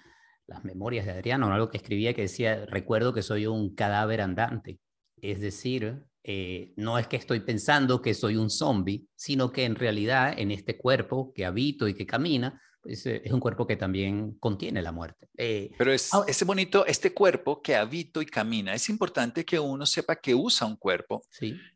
las 0.47 0.65
memorias 0.65 1.07
de 1.07 1.13
Adriano, 1.13 1.53
algo 1.53 1.71
que 1.71 1.79
escribía 1.79 2.15
que 2.15 2.23
decía, 2.23 2.67
recuerdo 2.67 3.13
que 3.13 3.23
soy 3.23 3.47
un 3.47 3.75
cadáver 3.75 4.21
andante. 4.21 4.79
Es 5.21 5.41
decir, 5.41 6.05
eh, 6.23 6.73
no 6.77 6.99
es 6.99 7.07
que 7.07 7.17
estoy 7.17 7.41
pensando 7.41 8.03
que 8.03 8.15
soy 8.15 8.37
un 8.37 8.51
zombie, 8.51 9.07
sino 9.15 9.53
que 9.53 9.65
en 9.65 9.75
realidad 9.75 10.35
en 10.37 10.51
este 10.51 10.77
cuerpo 10.77 11.33
que 11.35 11.45
habito 11.45 11.89
y 11.89 11.95
que 11.95 12.07
camina, 12.07 12.61
pues, 12.87 13.05
eh, 13.07 13.23
es 13.25 13.33
un 13.33 13.41
cuerpo 13.41 13.67
que 13.67 13.77
también 13.77 14.35
contiene 14.39 14.81
la 14.81 14.93
muerte. 14.93 15.29
Eh, 15.37 15.73
Pero 15.77 15.93
es 15.93 16.11
ese 16.29 16.45
bonito, 16.45 16.87
este 16.87 17.13
cuerpo 17.13 17.61
que 17.61 17.75
habito 17.75 18.23
y 18.23 18.27
camina, 18.27 18.75
es 18.75 18.89
importante 18.89 19.45
que 19.45 19.59
uno 19.59 19.85
sepa 19.87 20.17
que 20.17 20.35
usa 20.35 20.67
un 20.67 20.77
cuerpo 20.77 21.23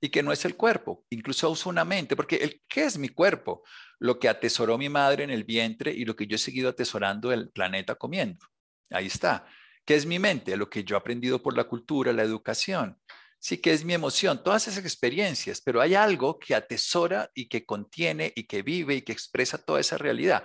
y 0.01 0.09
que 0.09 0.23
no 0.23 0.31
es 0.31 0.45
el 0.45 0.57
cuerpo, 0.57 1.05
incluso 1.11 1.51
usa 1.51 1.71
una 1.71 1.85
mente, 1.85 2.15
porque 2.15 2.37
el, 2.37 2.63
¿qué 2.69 2.85
es 2.85 2.97
mi 2.97 3.09
cuerpo? 3.09 3.63
Lo 3.99 4.19
que 4.21 4.29
atesoró 4.29 4.79
mi 4.79 4.89
madre 4.89 5.25
en 5.25 5.31
el 5.31 5.45
vientre 5.45 5.93
y 5.93 6.05
lo 6.05 6.15
que 6.15 6.29
yo 6.29 6.37
he 6.37 6.39
seguido 6.39 6.71
atesorando 6.71 7.33
el 7.33 7.51
planeta 7.51 7.97
comiendo. 7.97 8.47
Ahí 8.91 9.07
está. 9.07 9.47
¿Qué 9.85 9.95
es 9.95 10.07
mi 10.07 10.19
mente? 10.19 10.57
Lo 10.57 10.69
que 10.69 10.85
yo 10.85 10.97
he 10.97 10.99
aprendido 10.99 11.43
por 11.43 11.57
la 11.57 11.65
cultura, 11.65 12.13
la 12.13 12.23
educación. 12.23 12.99
sí 13.39 13.57
que 13.59 13.73
es 13.73 13.85
mi 13.85 13.95
emoción, 13.95 14.43
todas 14.45 14.69
esas 14.69 14.85
experiencias, 14.85 15.63
pero 15.63 15.81
hay 15.81 15.95
algo 15.95 16.39
que 16.39 16.55
atesora 16.55 17.31
y 17.35 17.49
que 17.49 17.65
contiene 17.65 18.33
y 18.37 18.45
que 18.45 18.63
vive 18.63 18.97
y 18.97 19.03
que 19.03 19.13
expresa 19.13 19.65
toda 19.65 19.81
esa 19.81 19.97
realidad. 19.97 20.45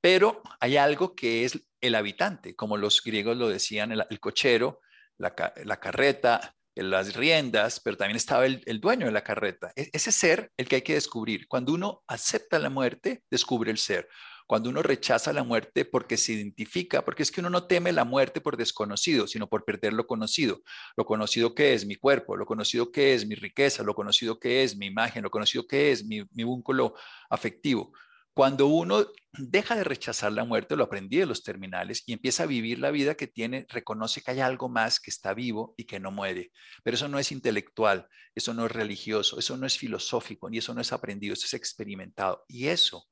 Pero 0.00 0.42
hay 0.60 0.76
algo 0.76 1.16
que 1.16 1.44
es 1.44 1.60
el 1.80 1.94
habitante, 1.94 2.54
como 2.54 2.76
los 2.76 3.02
griegos 3.02 3.36
lo 3.36 3.48
decían, 3.48 3.92
el, 3.92 4.20
cochero, 4.20 4.80
la, 5.18 5.34
carreta, 5.34 6.54
las 6.74 7.16
riendas, 7.16 7.80
pero 7.80 7.96
también 7.96 8.16
estaba 8.16 8.46
el, 8.46 8.80
dueño 8.80 9.06
de 9.06 9.12
la 9.12 9.24
carreta. 9.24 9.72
E, 9.74 9.90
ese 9.92 10.12
ser, 10.12 10.52
el 10.56 10.68
que 10.68 10.76
hay 10.76 10.82
que 10.82 10.94
descubrir. 10.94 11.48
Cuando 11.48 11.72
uno 11.72 12.04
acepta 12.06 12.58
la 12.58 12.70
muerte, 12.70 13.24
descubre 13.30 13.70
el 13.70 13.78
ser. 13.78 14.08
Cuando 14.46 14.70
uno 14.70 14.82
rechaza 14.82 15.32
la 15.32 15.42
muerte 15.42 15.84
porque 15.84 16.16
se 16.16 16.32
identifica, 16.32 17.04
porque 17.04 17.24
es 17.24 17.32
que 17.32 17.40
uno 17.40 17.50
no 17.50 17.66
teme 17.66 17.92
la 17.92 18.04
muerte 18.04 18.40
por 18.40 18.56
desconocido, 18.56 19.26
sino 19.26 19.48
por 19.48 19.64
perder 19.64 19.92
lo 19.92 20.06
conocido. 20.06 20.62
Lo 20.96 21.04
conocido 21.04 21.54
que 21.54 21.74
es 21.74 21.84
mi 21.84 21.96
cuerpo, 21.96 22.36
lo 22.36 22.46
conocido 22.46 22.92
que 22.92 23.14
es 23.14 23.26
mi 23.26 23.34
riqueza, 23.34 23.82
lo 23.82 23.94
conocido 23.94 24.38
que 24.38 24.62
es 24.62 24.76
mi 24.76 24.86
imagen, 24.86 25.24
lo 25.24 25.30
conocido 25.30 25.66
que 25.66 25.90
es 25.90 26.04
mi, 26.04 26.22
mi 26.32 26.44
vínculo 26.44 26.94
afectivo. 27.28 27.92
Cuando 28.36 28.66
uno 28.66 29.06
deja 29.32 29.76
de 29.76 29.82
rechazar 29.82 30.30
la 30.30 30.44
muerte, 30.44 30.76
lo 30.76 30.84
aprendí 30.84 31.16
de 31.16 31.24
los 31.24 31.42
terminales, 31.42 32.02
y 32.06 32.12
empieza 32.12 32.42
a 32.42 32.46
vivir 32.46 32.78
la 32.78 32.90
vida 32.90 33.14
que 33.14 33.26
tiene, 33.26 33.66
reconoce 33.70 34.20
que 34.20 34.30
hay 34.30 34.40
algo 34.40 34.68
más 34.68 35.00
que 35.00 35.10
está 35.10 35.32
vivo 35.32 35.74
y 35.78 35.84
que 35.84 35.98
no 36.00 36.10
muere. 36.10 36.52
Pero 36.84 36.96
eso 36.96 37.08
no 37.08 37.18
es 37.18 37.32
intelectual, 37.32 38.08
eso 38.34 38.52
no 38.52 38.66
es 38.66 38.72
religioso, 38.72 39.38
eso 39.38 39.56
no 39.56 39.66
es 39.66 39.78
filosófico, 39.78 40.50
ni 40.50 40.58
eso 40.58 40.74
no 40.74 40.82
es 40.82 40.92
aprendido, 40.92 41.32
eso 41.32 41.46
es 41.46 41.54
experimentado. 41.54 42.44
Y 42.46 42.66
eso 42.66 43.08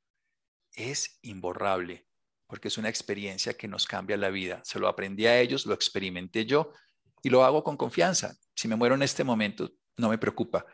es 0.74 1.18
imborrable, 1.22 2.06
porque 2.46 2.68
es 2.68 2.78
una 2.78 2.88
experiencia 2.88 3.54
que 3.54 3.68
nos 3.68 3.86
cambia 3.86 4.16
la 4.16 4.30
vida. 4.30 4.60
Se 4.64 4.78
lo 4.78 4.88
aprendí 4.88 5.26
a 5.26 5.40
ellos, 5.40 5.66
lo 5.66 5.74
experimenté 5.74 6.46
yo 6.46 6.72
y 7.22 7.30
lo 7.30 7.44
hago 7.44 7.64
con 7.64 7.76
confianza. 7.76 8.36
Si 8.54 8.68
me 8.68 8.76
muero 8.76 8.94
en 8.94 9.02
este 9.02 9.24
momento, 9.24 9.70
no 9.96 10.08
me 10.08 10.18
preocupa. 10.18 10.64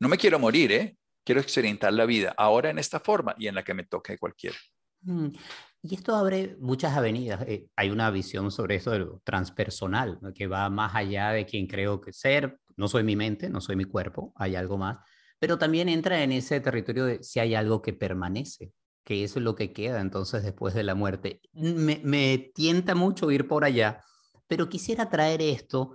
No 0.00 0.08
me 0.08 0.16
quiero 0.16 0.38
morir, 0.38 0.72
¿eh? 0.72 0.96
Quiero 1.24 1.40
experimentar 1.40 1.92
la 1.92 2.06
vida 2.06 2.34
ahora 2.36 2.70
en 2.70 2.78
esta 2.78 3.00
forma 3.00 3.34
y 3.38 3.48
en 3.48 3.54
la 3.54 3.62
que 3.62 3.74
me 3.74 3.84
toque 3.84 4.16
cualquiera. 4.16 4.56
Mm, 5.02 5.28
y 5.82 5.94
esto 5.94 6.16
abre 6.16 6.56
muchas 6.58 6.96
avenidas. 6.96 7.42
Eh, 7.46 7.68
hay 7.76 7.90
una 7.90 8.10
visión 8.10 8.50
sobre 8.50 8.76
esto 8.76 8.90
de 8.90 9.00
lo 9.00 9.20
transpersonal, 9.24 10.18
que 10.34 10.46
va 10.46 10.68
más 10.70 10.94
allá 10.94 11.30
de 11.30 11.46
quien 11.46 11.66
creo 11.66 12.00
que 12.00 12.12
ser. 12.12 12.58
No 12.76 12.88
soy 12.88 13.04
mi 13.04 13.16
mente, 13.16 13.50
no 13.50 13.60
soy 13.60 13.76
mi 13.76 13.84
cuerpo, 13.84 14.32
hay 14.36 14.56
algo 14.56 14.78
más. 14.78 14.98
Pero 15.38 15.58
también 15.58 15.88
entra 15.88 16.22
en 16.22 16.32
ese 16.32 16.60
territorio 16.60 17.04
de 17.04 17.22
si 17.22 17.38
hay 17.40 17.54
algo 17.54 17.82
que 17.82 17.92
permanece, 17.92 18.72
que 19.08 19.24
eso 19.24 19.38
es 19.38 19.42
lo 19.42 19.54
que 19.54 19.72
queda 19.72 20.02
entonces 20.02 20.42
después 20.42 20.74
de 20.74 20.82
la 20.82 20.94
muerte. 20.94 21.40
Me, 21.54 22.52
tienta 22.54 22.94
mucho 22.94 23.30
ir 23.30 23.48
por 23.48 23.64
allá, 23.64 24.04
pero 24.46 24.68
quisiera 24.68 25.08
traer 25.08 25.40
esto 25.40 25.94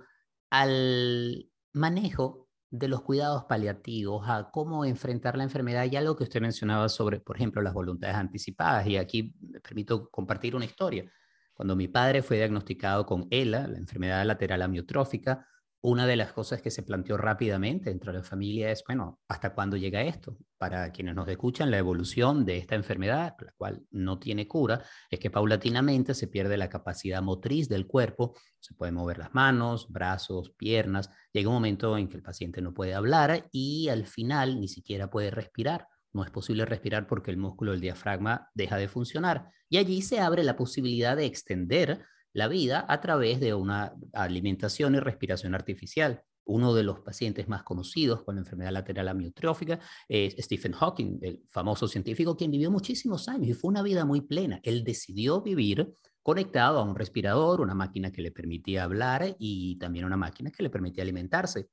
al 0.50 1.48
manejo 1.72 2.48
de 2.70 2.88
los 2.88 3.02
cuidados 3.02 3.44
paliativos, 3.44 4.28
a 4.28 4.50
cómo 4.50 4.84
enfrentar 4.84 5.36
la 5.36 5.44
enfermedad 5.44 5.86
y 5.88 5.94
algo 5.94 6.16
que 6.16 6.24
usted 6.24 6.40
mencionaba 6.40 6.88
sobre, 6.88 7.20
por 7.20 7.36
ejemplo, 7.36 7.62
las 7.62 7.72
voluntades 7.72 8.16
anticipadas. 8.16 8.84
Y 8.88 8.96
aquí 8.96 9.32
me 9.38 9.60
permito 9.60 10.10
compartir 10.10 10.56
una 10.56 10.64
historia. 10.64 11.08
Cuando 11.52 11.76
mi 11.76 11.86
padre 11.86 12.20
fue 12.20 12.38
diagnosticado 12.38 13.06
con 13.06 13.28
ELA, 13.30 13.68
la 13.68 13.78
enfermedad 13.78 14.26
lateral 14.26 14.60
amiotrófica, 14.60 15.46
una 15.84 16.06
de 16.06 16.16
las 16.16 16.32
cosas 16.32 16.62
que 16.62 16.70
se 16.70 16.82
planteó 16.82 17.18
rápidamente 17.18 17.90
dentro 17.90 18.10
de 18.10 18.20
la 18.20 18.24
familia 18.24 18.70
es, 18.70 18.82
bueno, 18.86 19.20
¿hasta 19.28 19.52
cuándo 19.52 19.76
llega 19.76 20.00
esto? 20.00 20.38
Para 20.56 20.90
quienes 20.92 21.14
nos 21.14 21.28
escuchan, 21.28 21.70
la 21.70 21.76
evolución 21.76 22.46
de 22.46 22.56
esta 22.56 22.74
enfermedad, 22.74 23.34
la 23.38 23.52
cual 23.58 23.82
no 23.90 24.18
tiene 24.18 24.48
cura, 24.48 24.82
es 25.10 25.18
que 25.18 25.30
paulatinamente 25.30 26.14
se 26.14 26.26
pierde 26.26 26.56
la 26.56 26.70
capacidad 26.70 27.20
motriz 27.20 27.68
del 27.68 27.86
cuerpo, 27.86 28.34
se 28.60 28.72
pueden 28.72 28.94
mover 28.94 29.18
las 29.18 29.34
manos, 29.34 29.86
brazos, 29.90 30.52
piernas, 30.56 31.10
llega 31.34 31.50
un 31.50 31.56
momento 31.56 31.98
en 31.98 32.08
que 32.08 32.16
el 32.16 32.22
paciente 32.22 32.62
no 32.62 32.72
puede 32.72 32.94
hablar 32.94 33.50
y 33.52 33.90
al 33.90 34.06
final 34.06 34.60
ni 34.60 34.68
siquiera 34.68 35.10
puede 35.10 35.30
respirar. 35.30 35.88
No 36.14 36.24
es 36.24 36.30
posible 36.30 36.64
respirar 36.64 37.06
porque 37.06 37.30
el 37.30 37.36
músculo 37.36 37.72
del 37.72 37.82
diafragma 37.82 38.48
deja 38.54 38.78
de 38.78 38.88
funcionar. 38.88 39.50
Y 39.68 39.76
allí 39.76 40.00
se 40.00 40.18
abre 40.18 40.44
la 40.44 40.56
posibilidad 40.56 41.14
de 41.14 41.26
extender 41.26 42.06
la 42.34 42.48
vida 42.48 42.84
a 42.86 43.00
través 43.00 43.40
de 43.40 43.54
una 43.54 43.94
alimentación 44.12 44.94
y 44.96 45.00
respiración 45.00 45.54
artificial. 45.54 46.22
Uno 46.44 46.74
de 46.74 46.82
los 46.82 47.00
pacientes 47.00 47.48
más 47.48 47.62
conocidos 47.62 48.22
con 48.22 48.34
la 48.34 48.42
enfermedad 48.42 48.72
lateral 48.72 49.08
amiotrófica 49.08 49.80
es 50.08 50.34
Stephen 50.38 50.72
Hawking, 50.72 51.20
el 51.22 51.42
famoso 51.48 51.88
científico 51.88 52.36
quien 52.36 52.50
vivió 52.50 52.70
muchísimos 52.70 53.28
años 53.28 53.48
y 53.48 53.54
fue 53.54 53.70
una 53.70 53.82
vida 53.82 54.04
muy 54.04 54.20
plena. 54.20 54.60
Él 54.62 54.84
decidió 54.84 55.40
vivir 55.40 55.94
conectado 56.22 56.80
a 56.80 56.82
un 56.82 56.96
respirador, 56.96 57.60
una 57.60 57.74
máquina 57.74 58.10
que 58.10 58.20
le 58.20 58.32
permitía 58.32 58.84
hablar 58.84 59.36
y 59.38 59.78
también 59.78 60.04
una 60.04 60.16
máquina 60.16 60.50
que 60.50 60.62
le 60.62 60.70
permitía 60.70 61.02
alimentarse. 61.02 61.68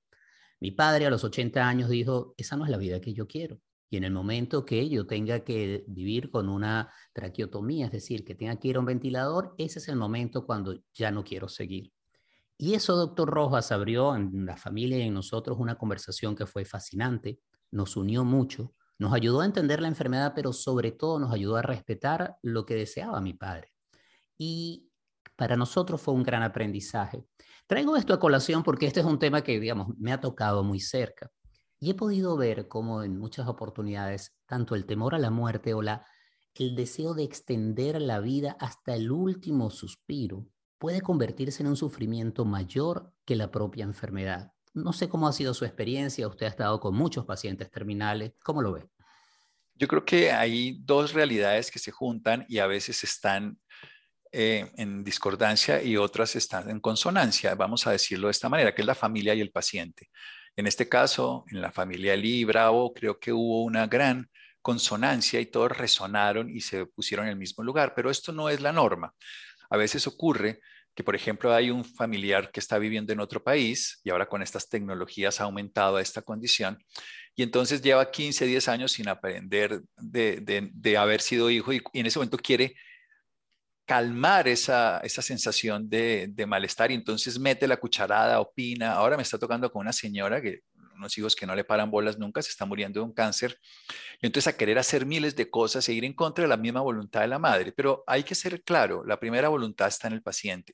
Mi 0.59 0.71
padre 0.71 1.07
a 1.07 1.09
los 1.09 1.23
80 1.23 1.67
años 1.67 1.89
dijo, 1.89 2.35
esa 2.37 2.55
no 2.55 2.65
es 2.65 2.71
la 2.71 2.77
vida 2.77 3.01
que 3.01 3.13
yo 3.13 3.27
quiero. 3.27 3.59
Y 3.91 3.97
en 3.97 4.05
el 4.05 4.13
momento 4.13 4.63
que 4.65 4.87
yo 4.87 5.05
tenga 5.05 5.41
que 5.41 5.83
vivir 5.85 6.31
con 6.31 6.47
una 6.47 6.93
traqueotomía, 7.11 7.87
es 7.87 7.91
decir, 7.91 8.23
que 8.23 8.35
tenga 8.35 8.55
que 8.55 8.69
ir 8.69 8.77
a 8.77 8.79
un 8.79 8.85
ventilador, 8.85 9.53
ese 9.57 9.79
es 9.79 9.89
el 9.89 9.97
momento 9.97 10.45
cuando 10.45 10.79
ya 10.93 11.11
no 11.11 11.25
quiero 11.25 11.49
seguir. 11.49 11.91
Y 12.57 12.73
eso, 12.73 12.95
doctor 12.95 13.29
Rojas, 13.29 13.69
abrió 13.73 14.15
en 14.15 14.45
la 14.45 14.55
familia 14.55 14.97
y 14.97 15.01
en 15.01 15.13
nosotros 15.13 15.57
una 15.59 15.75
conversación 15.75 16.37
que 16.37 16.45
fue 16.45 16.63
fascinante, 16.63 17.41
nos 17.69 17.97
unió 17.97 18.23
mucho, 18.23 18.73
nos 18.97 19.11
ayudó 19.11 19.41
a 19.41 19.45
entender 19.45 19.81
la 19.81 19.89
enfermedad, 19.89 20.31
pero 20.33 20.53
sobre 20.53 20.93
todo 20.93 21.19
nos 21.19 21.33
ayudó 21.33 21.57
a 21.57 21.61
respetar 21.61 22.37
lo 22.41 22.65
que 22.65 22.75
deseaba 22.75 23.19
mi 23.19 23.33
padre. 23.33 23.73
Y 24.37 24.89
para 25.35 25.57
nosotros 25.57 25.99
fue 25.99 26.13
un 26.13 26.23
gran 26.23 26.43
aprendizaje. 26.43 27.25
Traigo 27.67 27.97
esto 27.97 28.13
a 28.13 28.21
colación 28.21 28.63
porque 28.63 28.85
este 28.85 29.01
es 29.01 29.05
un 29.05 29.19
tema 29.19 29.41
que, 29.41 29.59
digamos, 29.59 29.89
me 29.97 30.13
ha 30.13 30.21
tocado 30.21 30.63
muy 30.63 30.79
cerca. 30.79 31.29
Y 31.81 31.89
he 31.89 31.93
podido 31.95 32.37
ver 32.37 32.69
cómo 32.69 33.03
en 33.03 33.17
muchas 33.17 33.47
oportunidades, 33.47 34.37
tanto 34.45 34.75
el 34.75 34.85
temor 34.85 35.15
a 35.15 35.19
la 35.19 35.31
muerte 35.31 35.73
o 35.73 35.81
la, 35.81 36.05
el 36.53 36.75
deseo 36.75 37.15
de 37.15 37.23
extender 37.23 37.99
la 37.99 38.19
vida 38.19 38.55
hasta 38.59 38.95
el 38.95 39.11
último 39.11 39.71
suspiro 39.71 40.47
puede 40.77 41.01
convertirse 41.01 41.63
en 41.63 41.69
un 41.69 41.77
sufrimiento 41.77 42.45
mayor 42.45 43.13
que 43.25 43.35
la 43.35 43.51
propia 43.51 43.83
enfermedad. 43.83 44.51
No 44.73 44.93
sé 44.93 45.09
cómo 45.09 45.27
ha 45.27 45.33
sido 45.33 45.53
su 45.53 45.65
experiencia, 45.65 46.27
usted 46.27 46.45
ha 46.45 46.49
estado 46.49 46.79
con 46.79 46.95
muchos 46.95 47.25
pacientes 47.25 47.69
terminales, 47.69 48.33
¿cómo 48.43 48.61
lo 48.61 48.73
ve? 48.73 48.87
Yo 49.75 49.87
creo 49.87 50.05
que 50.05 50.31
hay 50.31 50.77
dos 50.81 51.13
realidades 51.13 51.71
que 51.71 51.79
se 51.79 51.91
juntan 51.91 52.45
y 52.47 52.59
a 52.59 52.67
veces 52.67 53.03
están 53.03 53.59
eh, 54.31 54.71
en 54.77 55.03
discordancia 55.03 55.81
y 55.83 55.97
otras 55.97 56.35
están 56.35 56.69
en 56.69 56.79
consonancia, 56.79 57.55
vamos 57.55 57.85
a 57.85 57.91
decirlo 57.91 58.27
de 58.27 58.31
esta 58.31 58.49
manera, 58.49 58.73
que 58.73 58.81
es 58.81 58.87
la 58.87 58.95
familia 58.95 59.33
y 59.33 59.41
el 59.41 59.51
paciente. 59.51 60.09
En 60.55 60.67
este 60.67 60.89
caso, 60.89 61.45
en 61.49 61.61
la 61.61 61.71
familia 61.71 62.15
Lee 62.15 62.43
Bravo, 62.43 62.93
creo 62.93 63.19
que 63.19 63.31
hubo 63.31 63.63
una 63.63 63.87
gran 63.87 64.29
consonancia 64.61 65.39
y 65.39 65.47
todos 65.47 65.75
resonaron 65.75 66.49
y 66.49 66.61
se 66.61 66.85
pusieron 66.85 67.25
en 67.25 67.31
el 67.31 67.37
mismo 67.37 67.63
lugar, 67.63 67.93
pero 67.95 68.11
esto 68.11 68.31
no 68.31 68.49
es 68.49 68.61
la 68.61 68.71
norma. 68.71 69.13
A 69.69 69.77
veces 69.77 70.05
ocurre 70.07 70.59
que, 70.93 71.03
por 71.03 71.15
ejemplo, 71.15 71.53
hay 71.53 71.71
un 71.71 71.85
familiar 71.85 72.51
que 72.51 72.59
está 72.59 72.77
viviendo 72.77 73.13
en 73.13 73.21
otro 73.21 73.41
país 73.43 73.99
y 74.03 74.09
ahora 74.09 74.27
con 74.27 74.41
estas 74.41 74.67
tecnologías 74.69 75.39
ha 75.39 75.45
aumentado 75.45 75.99
esta 75.99 76.21
condición 76.21 76.77
y 77.35 77.43
entonces 77.43 77.81
lleva 77.81 78.11
15, 78.11 78.45
10 78.45 78.67
años 78.67 78.91
sin 78.91 79.07
aprender 79.07 79.81
de, 79.97 80.97
haber 80.97 81.21
sido 81.21 81.49
hijo 81.49 81.71
y, 81.73 81.81
en 81.93 82.05
ese 82.05 82.19
momento 82.19 82.37
quiere 82.37 82.75
calmar 83.85 84.47
esa, 84.47 84.99
esa 84.99 85.21
sensación 85.21 85.89
de, 85.89 86.27
de, 86.29 86.45
malestar 86.45 86.91
y 86.91 86.95
entonces 86.95 87.39
mete 87.39 87.67
la 87.67 87.77
cucharada, 87.77 88.39
opina. 88.39 88.93
Ahora 88.93 89.17
me 89.17 89.23
está 89.23 89.37
tocando 89.37 89.71
con 89.71 89.81
una 89.81 89.93
señora 89.93 90.41
que 90.41 90.61
unos 91.01 91.17
hijos 91.17 91.35
que 91.35 91.45
no 91.45 91.55
le 91.55 91.63
paran 91.63 91.89
bolas 91.89 92.17
nunca, 92.17 92.41
se 92.41 92.49
está 92.49 92.65
muriendo 92.65 92.99
de 92.99 93.05
un 93.05 93.13
cáncer. 93.13 93.59
Y 94.21 94.27
entonces 94.27 94.53
a 94.53 94.57
querer 94.57 94.77
hacer 94.77 95.05
miles 95.05 95.35
de 95.35 95.49
cosas 95.49 95.87
e 95.89 95.93
ir 95.93 96.05
en 96.05 96.13
contra 96.13 96.43
de 96.43 96.47
la 96.47 96.57
misma 96.57 96.81
voluntad 96.81 97.21
de 97.21 97.27
la 97.27 97.39
madre. 97.39 97.71
Pero 97.71 98.03
hay 98.07 98.23
que 98.23 98.35
ser 98.35 98.63
claro, 98.63 99.03
la 99.05 99.19
primera 99.19 99.49
voluntad 99.49 99.87
está 99.87 100.07
en 100.07 100.13
el 100.13 100.21
paciente, 100.21 100.73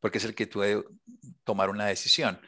porque 0.00 0.18
es 0.18 0.24
el 0.24 0.34
que 0.34 0.46
puede 0.46 0.84
tomar 1.44 1.70
una 1.70 1.86
decisión. 1.86 2.38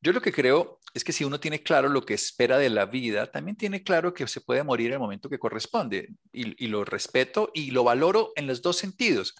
Yo 0.00 0.12
lo 0.12 0.20
que 0.20 0.32
creo 0.32 0.80
es 0.96 1.04
que 1.04 1.12
si 1.12 1.24
uno 1.24 1.38
tiene 1.38 1.62
claro 1.62 1.90
lo 1.90 2.06
que 2.06 2.14
espera 2.14 2.56
de 2.56 2.70
la 2.70 2.86
vida, 2.86 3.30
también 3.30 3.54
tiene 3.54 3.82
claro 3.82 4.14
que 4.14 4.26
se 4.26 4.40
puede 4.40 4.64
morir 4.64 4.86
en 4.86 4.92
el 4.94 4.98
momento 4.98 5.28
que 5.28 5.38
corresponde. 5.38 6.08
Y, 6.32 6.68
lo 6.68 6.86
respeto 6.86 7.50
y 7.52 7.70
lo 7.70 7.84
valoro 7.84 8.32
en 8.34 8.46
los 8.46 8.62
dos 8.62 8.78
sentidos. 8.78 9.34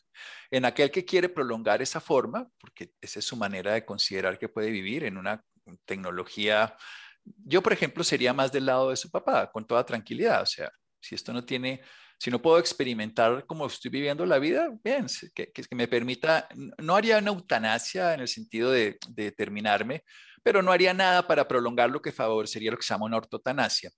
En 0.51 0.67
aquel 0.67 0.91
que 0.91 1.07
quiere 1.07 1.31
prolongar 1.31 1.81
esa 1.81 1.99
forma, 1.99 2.47
porque 2.61 2.93
esa 3.01 3.21
es 3.21 3.25
su 3.25 3.37
manera 3.37 3.73
de 3.73 3.87
considerar 3.87 4.39
que 4.39 4.51
puede 4.51 4.71
vivir 4.71 5.05
en 5.05 5.17
una 5.17 5.43
tecnología. 5.87 6.77
Yo, 7.25 7.63
por 7.63 7.73
ejemplo, 7.73 8.05
sería 8.05 8.35
más 8.35 8.53
del 8.53 8.67
lado 8.67 8.91
de 8.91 8.97
su 8.97 9.11
papá, 9.11 9.51
con 9.51 9.67
toda 9.67 9.87
tranquilidad. 9.87 10.43
O 10.43 10.47
sea, 10.47 10.71
si 11.01 11.15
esto 11.15 11.33
no 11.33 11.43
tiene 11.43 11.81
si 12.19 12.31
no 12.31 12.41
puedo 12.41 12.59
experimentar 12.59 13.45
como 13.47 13.67
estoy 13.67 13.91
viviendo 13.91 14.25
la 14.25 14.39
vida, 14.39 14.71
bien, 14.83 15.07
que, 15.35 15.53
que, 15.53 15.75
me 15.75 15.89
permita, 15.89 16.49
no 16.79 16.97
haría 16.97 17.19
una 17.19 17.31
eutanasia 17.31 18.15
en 18.15 18.21
el 18.21 18.29
sentido 18.29 18.71
de, 18.71 18.99
de, 19.11 19.33
terminarme, 19.33 20.03
pero 20.43 20.63
no 20.63 20.73
haría 20.73 20.95
nada 20.95 21.27
para 21.27 21.47
prolongar 21.47 21.91
lo 21.91 22.01
que 22.01 22.13
favorecería 22.13 22.71
lo 22.71 22.79
que 22.79 22.85
se 22.85 22.95
llama 22.95 23.07
una 23.07 23.19
ortotanasia. 23.19 23.91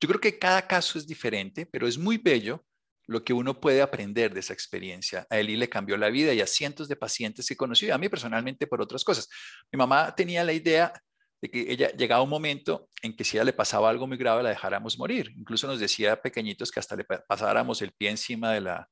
Yo 0.00 0.08
creo 0.08 0.20
que 0.20 0.38
cada 0.38 0.66
caso 0.66 0.98
es 0.98 1.06
diferente, 1.06 1.66
pero 1.66 1.86
es 1.86 1.98
muy 1.98 2.18
bello 2.18 2.64
lo 3.06 3.24
que 3.24 3.32
uno 3.32 3.58
puede 3.58 3.82
aprender 3.82 4.32
de 4.32 4.40
esa 4.40 4.52
experiencia. 4.52 5.26
A 5.30 5.38
Eli 5.38 5.56
le 5.56 5.68
cambió 5.68 5.96
la 5.96 6.10
vida 6.10 6.32
y 6.32 6.40
a 6.40 6.46
cientos 6.46 6.86
de 6.86 6.94
pacientes 6.94 7.46
que 7.48 7.56
conocí, 7.56 7.90
a 7.90 7.98
mí 7.98 8.08
personalmente 8.08 8.68
por 8.68 8.80
otras 8.80 9.02
cosas. 9.02 9.28
Mi 9.72 9.76
mamá 9.76 10.14
tenía 10.14 10.44
la 10.44 10.52
idea 10.52 10.92
de 11.40 11.50
que 11.50 11.72
ella 11.72 11.90
llegaba 11.92 12.22
un 12.22 12.28
momento 12.28 12.88
en 13.02 13.16
que 13.16 13.24
si 13.24 13.36
ella 13.36 13.44
le 13.44 13.52
pasaba 13.52 13.88
algo 13.88 14.06
muy 14.06 14.16
grave 14.16 14.42
la 14.42 14.50
dejáramos 14.50 14.98
morir. 14.98 15.32
Incluso 15.36 15.66
nos 15.66 15.80
decía 15.80 16.20
pequeñitos 16.20 16.70
que 16.70 16.80
hasta 16.80 16.96
le 16.96 17.04
pasáramos 17.04 17.80
el 17.82 17.92
pie 17.92 18.10
encima 18.10 18.52
de 18.52 18.60
la, 18.60 18.88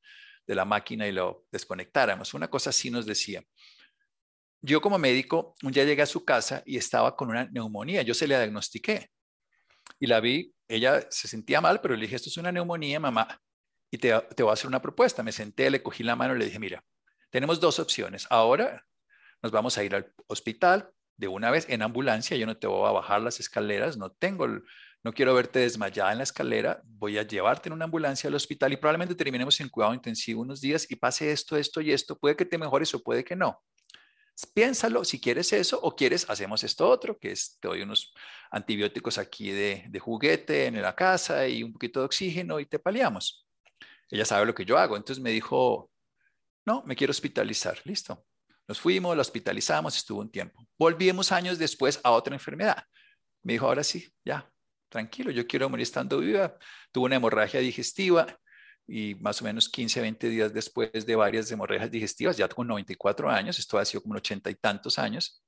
de 0.47 0.55
la 0.55 0.65
máquina 0.65 1.07
y 1.07 1.13
lo 1.13 1.45
desconectáramos. 1.53 2.33
Una 2.35 2.49
cosa 2.49 2.71
así 2.71 2.91
nos 2.91 3.05
decía. 3.05 3.43
Yo 4.61 4.81
como 4.81 4.99
médico 4.99 5.55
un 5.63 5.73
día 5.73 5.85
llegué 5.85 6.03
a 6.03 6.07
su 6.07 6.25
casa 6.25 6.63
y 6.65 6.79
estaba 6.79 7.15
con 7.15 7.29
una 7.29 7.45
neumonía. 7.51 8.03
Yo 8.03 8.15
se 8.15 8.27
le 8.27 8.37
diagnostiqué 8.37 9.11
y 10.01 10.07
la 10.07 10.21
vi. 10.21 10.55
Ella 10.67 11.07
se 11.11 11.29
sentía 11.29 11.61
mal, 11.61 11.81
pero 11.81 11.95
le 11.95 12.03
dije, 12.03 12.17
esto 12.17 12.29
es 12.29 12.37
una 12.37 12.53
neumonía, 12.53 13.01
mamá, 13.01 13.41
y 13.91 13.97
te, 13.99 14.13
te 14.37 14.43
voy 14.43 14.51
a 14.51 14.55
hacer 14.55 14.67
una 14.67 14.83
propuesta. 14.83 15.23
Me 15.23 15.33
senté, 15.33 15.71
le 15.71 15.83
cogí 15.83 16.03
la 16.03 16.17
mano 16.17 16.35
y 16.35 16.39
le 16.39 16.45
dije, 16.47 16.59
mira, 16.59 16.83
tenemos 17.31 17.61
dos 17.61 17.79
opciones. 17.79 18.27
Ahora 18.31 18.85
nos 19.43 19.53
vamos 19.53 19.79
a 19.79 19.85
ir 19.85 19.95
al 19.95 20.13
hospital 20.27 20.93
de 21.19 21.29
una 21.29 21.51
vez 21.51 21.67
en 21.69 21.83
ambulancia. 21.83 22.37
Yo 22.37 22.47
no 22.47 22.57
te 22.57 22.67
voy 22.67 22.89
a 22.89 22.93
bajar 22.93 23.21
las 23.21 23.41
escaleras, 23.41 23.99
no 23.99 24.11
tengo, 24.11 24.47
no 24.47 25.13
quiero 25.13 25.35
verte 25.35 25.59
desmayada 25.59 26.13
en 26.13 26.19
la 26.19 26.25
escalera. 26.25 26.81
Voy 26.85 27.19
a 27.19 27.23
llevarte 27.25 27.69
en 27.69 27.75
una 27.75 27.85
ambulancia 27.85 28.29
al 28.29 28.35
hospital 28.35 28.73
y 28.73 28.77
probablemente 28.77 29.15
terminemos 29.15 29.61
en 29.61 29.69
cuidado 29.69 29.93
intensivo 29.93 30.41
unos 30.41 30.61
días 30.63 30.91
y 30.91 30.97
pase 30.97 31.31
esto, 31.31 31.57
esto 31.57 31.83
y 31.83 31.93
esto. 31.93 32.17
Puede 32.17 32.37
que 32.37 32.47
te 32.47 32.57
mejores 32.57 32.95
o 32.95 33.03
puede 33.03 33.23
que 33.25 33.37
no. 33.37 33.63
Piénsalo 34.55 35.05
si 35.05 35.21
quieres 35.21 35.53
eso 35.53 35.81
o 35.83 35.97
quieres, 35.97 36.31
hacemos 36.31 36.63
esto 36.63 36.89
otro, 36.89 37.19
que 37.19 37.33
es, 37.33 37.59
te 37.61 37.67
doy 37.67 37.83
unos 37.83 38.15
antibióticos 38.53 39.19
aquí 39.19 39.51
de, 39.51 39.85
de 39.89 39.99
juguete 39.99 40.67
en 40.67 40.81
la 40.81 40.95
casa 40.95 41.49
y 41.49 41.65
un 41.65 41.73
poquito 41.73 41.99
de 41.99 42.07
oxígeno 42.07 42.61
y 42.61 42.67
te 42.67 42.79
paliamos. 42.79 43.45
Ella 44.09 44.25
sabe 44.25 44.47
lo 44.47 44.55
que 44.55 44.65
yo 44.65 44.79
hago. 44.79 44.97
Entonces 44.97 45.23
me 45.23 45.33
dijo, 45.33 45.91
no, 46.65 46.85
me 46.87 46.95
quiero 46.95 47.11
hospitalizar. 47.11 47.81
Listo. 47.85 48.28
Nos 48.69 48.79
fuimos, 48.79 49.17
la 49.17 49.23
hospitalizamos, 49.23 49.97
estuvo 49.97 50.21
un 50.21 50.31
tiempo. 50.31 50.63
Volvimos 50.79 51.33
años 51.33 51.59
después 51.59 51.99
a 52.05 52.11
otra 52.11 52.35
enfermedad. 52.35 52.85
Me 53.43 53.55
dijo, 53.55 53.67
ahora 53.67 53.83
sí, 53.83 54.07
ya, 54.25 54.49
tranquilo, 54.91 55.31
yo 55.31 55.47
quiero 55.47 55.71
morir 55.71 55.85
estando 55.85 56.19
viva. 56.19 56.55
Tuvo 56.93 57.07
una 57.07 57.17
hemorragia 57.17 57.61
digestiva 57.61 58.27
y 58.87 59.15
más 59.17 59.41
o 59.41 59.45
menos 59.45 59.69
15, 59.69 60.01
20 60.01 60.29
días 60.29 60.53
después 60.53 60.91
de 60.93 61.17
varias 61.17 61.51
hemorragias 61.51 61.91
digestivas, 61.91 62.37
ya 62.37 62.49
con 62.49 62.67
94 62.67 63.31
años, 63.31 63.59
esto 63.59 63.79
ha 63.79 63.85
sido 63.85 64.03
como 64.03 64.15
80 64.15 64.51
y 64.51 64.55
tantos 64.55 64.99
años, 64.99 65.45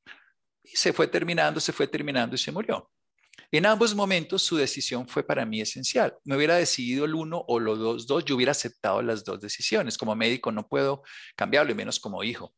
y 0.62 0.76
se 0.76 0.92
fue 0.92 1.08
terminando, 1.08 1.58
se 1.58 1.72
fue 1.72 1.86
terminando 1.86 2.34
y 2.34 2.38
se 2.38 2.52
murió. 2.52 2.90
En 3.50 3.64
ambos 3.64 3.94
momentos 3.94 4.42
su 4.42 4.56
decisión 4.56 5.08
fue 5.08 5.22
para 5.24 5.46
mí 5.46 5.60
esencial. 5.60 6.14
Me 6.24 6.36
hubiera 6.36 6.56
decidido 6.56 7.06
el 7.06 7.14
uno 7.14 7.42
o 7.48 7.58
los 7.58 7.78
dos, 7.78 8.06
dos, 8.06 8.24
yo 8.24 8.36
hubiera 8.36 8.52
aceptado 8.52 9.00
las 9.02 9.24
dos 9.24 9.40
decisiones. 9.40 9.96
Como 9.96 10.14
médico 10.14 10.52
no 10.52 10.68
puedo 10.68 11.02
cambiarlo, 11.34 11.72
y 11.72 11.74
menos 11.74 11.98
como 11.98 12.22
hijo. 12.22 12.54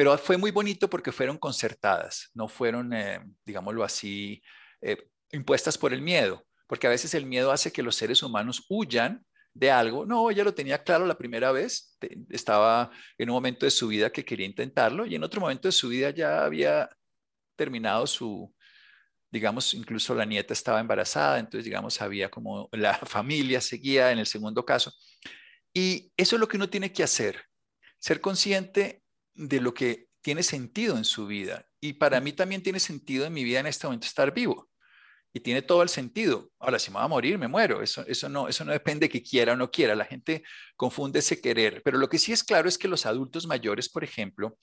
Pero 0.00 0.16
fue 0.16 0.38
muy 0.38 0.50
bonito 0.50 0.88
porque 0.88 1.12
fueron 1.12 1.36
concertadas, 1.36 2.30
no 2.32 2.48
fueron, 2.48 2.90
eh, 2.94 3.20
digámoslo 3.44 3.84
así, 3.84 4.42
eh, 4.80 4.96
impuestas 5.30 5.76
por 5.76 5.92
el 5.92 6.00
miedo, 6.00 6.42
porque 6.66 6.86
a 6.86 6.90
veces 6.90 7.12
el 7.12 7.26
miedo 7.26 7.52
hace 7.52 7.70
que 7.70 7.82
los 7.82 7.96
seres 7.96 8.22
humanos 8.22 8.64
huyan 8.70 9.26
de 9.52 9.70
algo. 9.70 10.06
No, 10.06 10.30
ella 10.30 10.42
lo 10.42 10.54
tenía 10.54 10.82
claro 10.82 11.04
la 11.04 11.18
primera 11.18 11.52
vez, 11.52 11.98
estaba 12.30 12.90
en 13.18 13.28
un 13.28 13.34
momento 13.34 13.66
de 13.66 13.70
su 13.70 13.88
vida 13.88 14.10
que 14.10 14.24
quería 14.24 14.46
intentarlo 14.46 15.04
y 15.04 15.16
en 15.16 15.22
otro 15.22 15.42
momento 15.42 15.68
de 15.68 15.72
su 15.72 15.90
vida 15.90 16.08
ya 16.08 16.46
había 16.46 16.88
terminado 17.54 18.06
su, 18.06 18.50
digamos, 19.30 19.74
incluso 19.74 20.14
la 20.14 20.24
nieta 20.24 20.54
estaba 20.54 20.80
embarazada, 20.80 21.38
entonces, 21.40 21.66
digamos, 21.66 22.00
había 22.00 22.30
como 22.30 22.70
la 22.72 22.94
familia 22.94 23.60
seguía 23.60 24.12
en 24.12 24.18
el 24.18 24.26
segundo 24.26 24.64
caso. 24.64 24.94
Y 25.74 26.10
eso 26.16 26.36
es 26.36 26.40
lo 26.40 26.48
que 26.48 26.56
uno 26.56 26.70
tiene 26.70 26.90
que 26.90 27.02
hacer, 27.02 27.44
ser 27.98 28.22
consciente 28.22 28.99
de 29.48 29.60
lo 29.60 29.72
que 29.72 30.08
tiene 30.20 30.42
sentido 30.42 30.96
en 30.96 31.04
su 31.04 31.26
vida. 31.26 31.66
Y 31.80 31.94
para 31.94 32.20
mí 32.20 32.32
también 32.32 32.62
tiene 32.62 32.78
sentido 32.78 33.24
en 33.24 33.32
mi 33.32 33.42
vida 33.42 33.60
en 33.60 33.66
este 33.66 33.86
momento 33.86 34.06
estar 34.06 34.32
vivo 34.34 34.68
y 35.32 35.40
tiene 35.40 35.62
todo 35.62 35.82
el 35.82 35.88
sentido. 35.88 36.50
Ahora, 36.58 36.78
si 36.78 36.90
me 36.90 36.96
va 36.96 37.04
a 37.04 37.08
morir, 37.08 37.38
me 37.38 37.48
muero. 37.48 37.82
Eso, 37.82 38.04
eso, 38.06 38.28
no, 38.28 38.48
eso 38.48 38.64
no 38.64 38.72
depende 38.72 39.06
de 39.06 39.08
que 39.08 39.22
quiera 39.22 39.54
o 39.54 39.56
no 39.56 39.70
quiera. 39.70 39.94
La 39.94 40.04
gente 40.04 40.42
confunde 40.76 41.20
ese 41.20 41.40
querer. 41.40 41.82
Pero 41.84 41.98
lo 41.98 42.08
que 42.08 42.18
sí 42.18 42.32
es 42.32 42.44
claro 42.44 42.68
es 42.68 42.76
que 42.76 42.88
los 42.88 43.06
adultos 43.06 43.46
mayores, 43.46 43.88
por 43.88 44.04
ejemplo, 44.04 44.58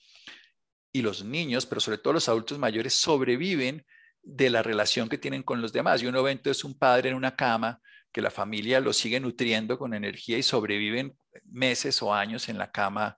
y 0.92 1.02
los 1.02 1.24
niños, 1.24 1.66
pero 1.66 1.80
sobre 1.80 1.98
todo 1.98 2.12
los 2.12 2.28
adultos 2.28 2.58
mayores, 2.58 2.94
sobreviven 2.94 3.84
de 4.22 4.50
la 4.50 4.62
relación 4.62 5.08
que 5.08 5.18
tienen 5.18 5.42
con 5.42 5.60
los 5.60 5.72
demás. 5.72 6.02
Y 6.02 6.06
uno 6.06 6.22
ve 6.22 6.32
entonces 6.32 6.62
un 6.64 6.78
padre 6.78 7.08
en 7.08 7.16
una 7.16 7.34
cama 7.34 7.80
que 8.12 8.20
la 8.20 8.30
familia 8.30 8.80
lo 8.80 8.92
sigue 8.92 9.18
nutriendo 9.20 9.78
con 9.78 9.94
energía 9.94 10.38
y 10.38 10.42
sobreviven 10.42 11.16
meses 11.44 12.00
o 12.02 12.14
años 12.14 12.48
en 12.48 12.58
la 12.58 12.70
cama. 12.70 13.16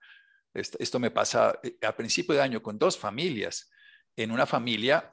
Esto, 0.53 0.99
me 0.99 1.11
pasa 1.11 1.59
eh, 1.63 1.79
a 1.87 1.97
principio 1.97 2.35
de 2.35 2.43
año 2.43 2.63
con 2.63 2.79
dos 2.79 2.99
familias. 2.99 3.71
En 4.17 4.31
una 4.31 4.47
familia 4.47 5.13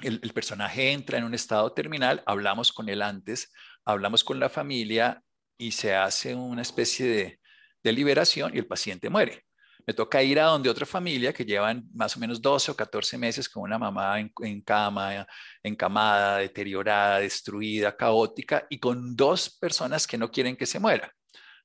el, 0.00 0.20
personaje 0.32 0.92
entra 0.92 1.18
en 1.18 1.24
un 1.24 1.34
estado 1.34 1.72
terminal, 1.72 2.22
hablamos 2.26 2.72
con 2.72 2.88
él 2.88 3.02
antes, 3.02 3.52
hablamos 3.84 4.24
con 4.24 4.40
la 4.40 4.48
familia 4.48 5.22
y 5.58 5.72
se 5.72 5.94
hace 5.94 6.34
una 6.34 6.62
especie 6.62 7.06
de, 7.06 7.40
de 7.82 7.92
liberación 7.92 8.54
y 8.54 8.58
el 8.58 8.66
paciente 8.66 9.10
muere. 9.10 9.44
Me 9.86 9.94
toca 9.94 10.22
ir 10.22 10.38
a 10.38 10.44
donde 10.44 10.70
otra 10.70 10.86
familia 10.86 11.32
que 11.32 11.44
llevan 11.44 11.88
más 11.92 12.16
o 12.16 12.20
menos 12.20 12.40
12 12.40 12.70
o 12.70 12.76
14 12.76 13.18
meses 13.18 13.48
con 13.48 13.64
una 13.64 13.78
mamá 13.78 14.20
en, 14.20 14.32
en, 14.40 14.62
cama, 14.62 15.26
encamada, 15.62 16.38
deteriorada, 16.38 17.18
destruida, 17.18 17.96
caótica 17.96 18.66
y 18.70 18.78
con 18.78 19.16
dos 19.16 19.58
personas 19.58 20.06
que 20.06 20.18
no 20.18 20.30
quieren 20.30 20.56
que 20.56 20.66
se 20.66 20.78
muera. 20.78 21.12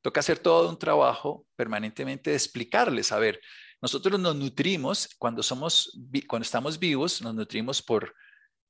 Toca 0.02 0.20
hacer 0.20 0.40
todo 0.40 0.70
un 0.70 0.80
trabajo 0.80 1.46
permanentemente 1.56 2.30
de 2.30 2.36
explicarles, 2.36 3.12
a 3.12 3.20
ver, 3.20 3.40
nosotros 3.82 4.20
nos 4.20 4.36
nutrimos 4.36 5.10
cuando 5.20 5.44
somos, 5.44 6.00
cuando 6.28 6.44
estamos 6.44 6.80
vivos, 6.80 7.22
nos 7.22 7.36
nutrimos 7.36 7.82
por 7.82 8.16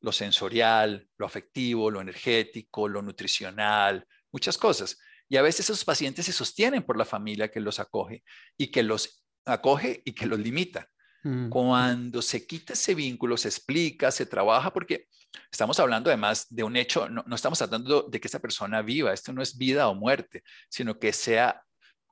lo 0.02 0.12
sensorial, 0.12 1.08
lo 1.18 1.26
afectivo, 1.26 1.90
lo 1.90 2.02
energético, 2.02 2.88
lo 2.88 3.02
nutricional, 3.02 4.06
muchas 4.32 4.58
cosas. 4.58 4.98
Y 5.30 5.38
a 5.38 5.42
veces 5.42 5.70
esos 5.70 5.86
pacientes 5.86 6.26
se 6.26 6.34
sostienen 6.34 6.84
por 6.84 6.98
la 6.98 7.06
familia 7.06 7.50
que 7.50 7.60
los 7.60 7.80
acoge 7.80 8.24
y 8.58 8.68
que 8.68 8.84
los 8.84 9.26
acoge 9.46 10.02
y 10.06 10.14
que 10.14 10.26
los 10.26 10.40
limita. 10.40 10.90
Mm. 11.24 11.50
Cuando 11.50 12.22
se 12.22 12.46
quita 12.46 12.74
ese 12.74 12.96
vínculo, 12.96 13.38
se 13.38 13.48
explica, 13.48 14.12
se 14.12 14.26
trabaja, 14.26 14.72
porque 14.72 15.08
estamos 15.52 15.80
hablando 15.80 16.10
además 16.10 16.48
de 16.50 16.64
un 16.64 16.76
hecho, 16.76 17.10
no, 17.10 17.24
no 17.28 17.36
estamos 17.36 17.58
tratando 17.58 18.04
de 18.04 18.20
que 18.20 18.28
esa 18.28 18.40
persona 18.40 18.82
viva, 18.82 19.14
esto 19.14 19.34
no 19.34 19.42
es 19.42 19.58
vida 19.58 19.88
o 19.88 19.96
muerte, 19.96 20.44
sino 20.70 20.98
que 21.00 21.14
sea 21.14 21.64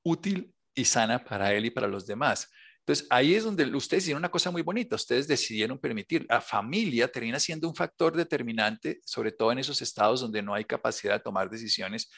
útil 0.03 0.53
y 0.73 0.85
sana 0.85 1.23
para 1.23 1.53
él 1.53 1.65
y 1.65 1.71
para 1.71 1.87
los 1.87 2.05
demás. 2.05 2.49
Entonces, 2.85 3.07
ahí 3.09 3.33
es 3.33 3.43
donde 3.43 3.65
ustedes 3.75 4.03
hicieron 4.03 4.21
una 4.21 4.29
cosa 4.29 4.51
muy 4.51 4.61
bonita, 4.61 4.95
ustedes 4.95 5.27
decidieron 5.27 5.79
permitir, 5.79 6.27
la 6.29 6.39
familia 6.39 7.07
termina 7.07 7.39
siendo 7.39 7.67
un 7.67 7.73
factor 7.75 8.15
determinante, 8.15 8.99
sobre 9.03 9.31
todo 9.31 9.51
en 9.51 9.57
esos 9.57 9.81
estados 9.81 10.21
donde 10.21 10.43
no 10.43 10.53
hay 10.53 10.65
capacidad 10.65 11.13
de 11.15 11.19
tomar 11.19 11.49
decisiones, 11.49 12.11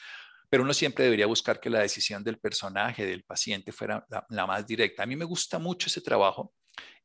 pero 0.50 0.62
uno 0.62 0.74
siempre 0.74 1.04
debería 1.04 1.24
buscar 1.24 1.58
que 1.58 1.70
la 1.70 1.80
decisión 1.80 2.22
del 2.22 2.38
personaje, 2.38 3.06
del 3.06 3.24
paciente, 3.24 3.72
fuera 3.72 4.04
la, 4.28 4.46
más 4.46 4.66
directa. 4.66 5.04
A 5.04 5.06
mí 5.06 5.16
me 5.16 5.24
gusta 5.24 5.58
mucho 5.58 5.86
ese 5.86 6.02
trabajo, 6.02 6.52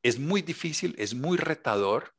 es 0.01 0.19
muy 0.19 0.41
difícil, 0.41 0.95
es 0.97 1.13
muy 1.13 1.37
retador, 1.37 2.13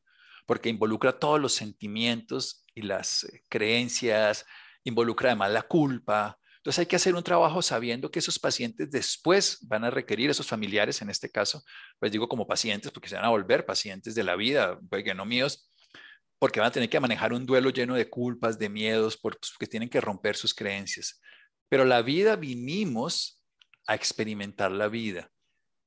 porque 0.46 0.68
involucra 0.68 1.18
todos 1.18 1.40
los 1.40 1.54
sentimientos 1.54 2.64
y 2.74 2.82
las 2.82 3.24
eh, 3.24 3.42
creencias, 3.48 4.44
involucra 4.84 5.30
además 5.30 5.50
la 5.50 5.62
culpa, 5.62 6.38
entonces 6.64 6.78
hay 6.78 6.86
que 6.86 6.96
hacer 6.96 7.14
un 7.14 7.22
trabajo 7.22 7.60
sabiendo 7.60 8.10
que 8.10 8.20
esos 8.20 8.38
pacientes 8.38 8.90
después 8.90 9.58
van 9.68 9.84
a 9.84 9.90
requerir, 9.90 10.30
esos 10.30 10.46
familiares 10.46 11.02
en 11.02 11.10
este 11.10 11.30
caso, 11.30 11.62
pues 11.98 12.10
digo 12.10 12.26
como 12.26 12.46
pacientes 12.46 12.90
porque 12.90 13.10
se 13.10 13.16
van 13.16 13.26
a 13.26 13.28
volver 13.28 13.66
pacientes 13.66 14.14
de 14.14 14.24
la 14.24 14.34
vida, 14.34 14.78
que 15.04 15.14
no 15.14 15.26
míos, 15.26 15.70
porque 16.38 16.60
van 16.60 16.70
a 16.70 16.72
tener 16.72 16.88
que 16.88 16.98
manejar 16.98 17.34
un 17.34 17.44
duelo 17.44 17.68
lleno 17.68 17.94
de 17.94 18.08
culpas, 18.08 18.58
de 18.58 18.70
miedos, 18.70 19.18
pues, 19.20 19.36
porque 19.52 19.66
tienen 19.66 19.90
que 19.90 20.00
romper 20.00 20.36
sus 20.36 20.54
creencias. 20.54 21.20
Pero 21.68 21.84
la 21.84 22.00
vida 22.00 22.34
vinimos 22.34 23.42
a 23.86 23.94
experimentar 23.94 24.72
la 24.72 24.88
vida. 24.88 25.30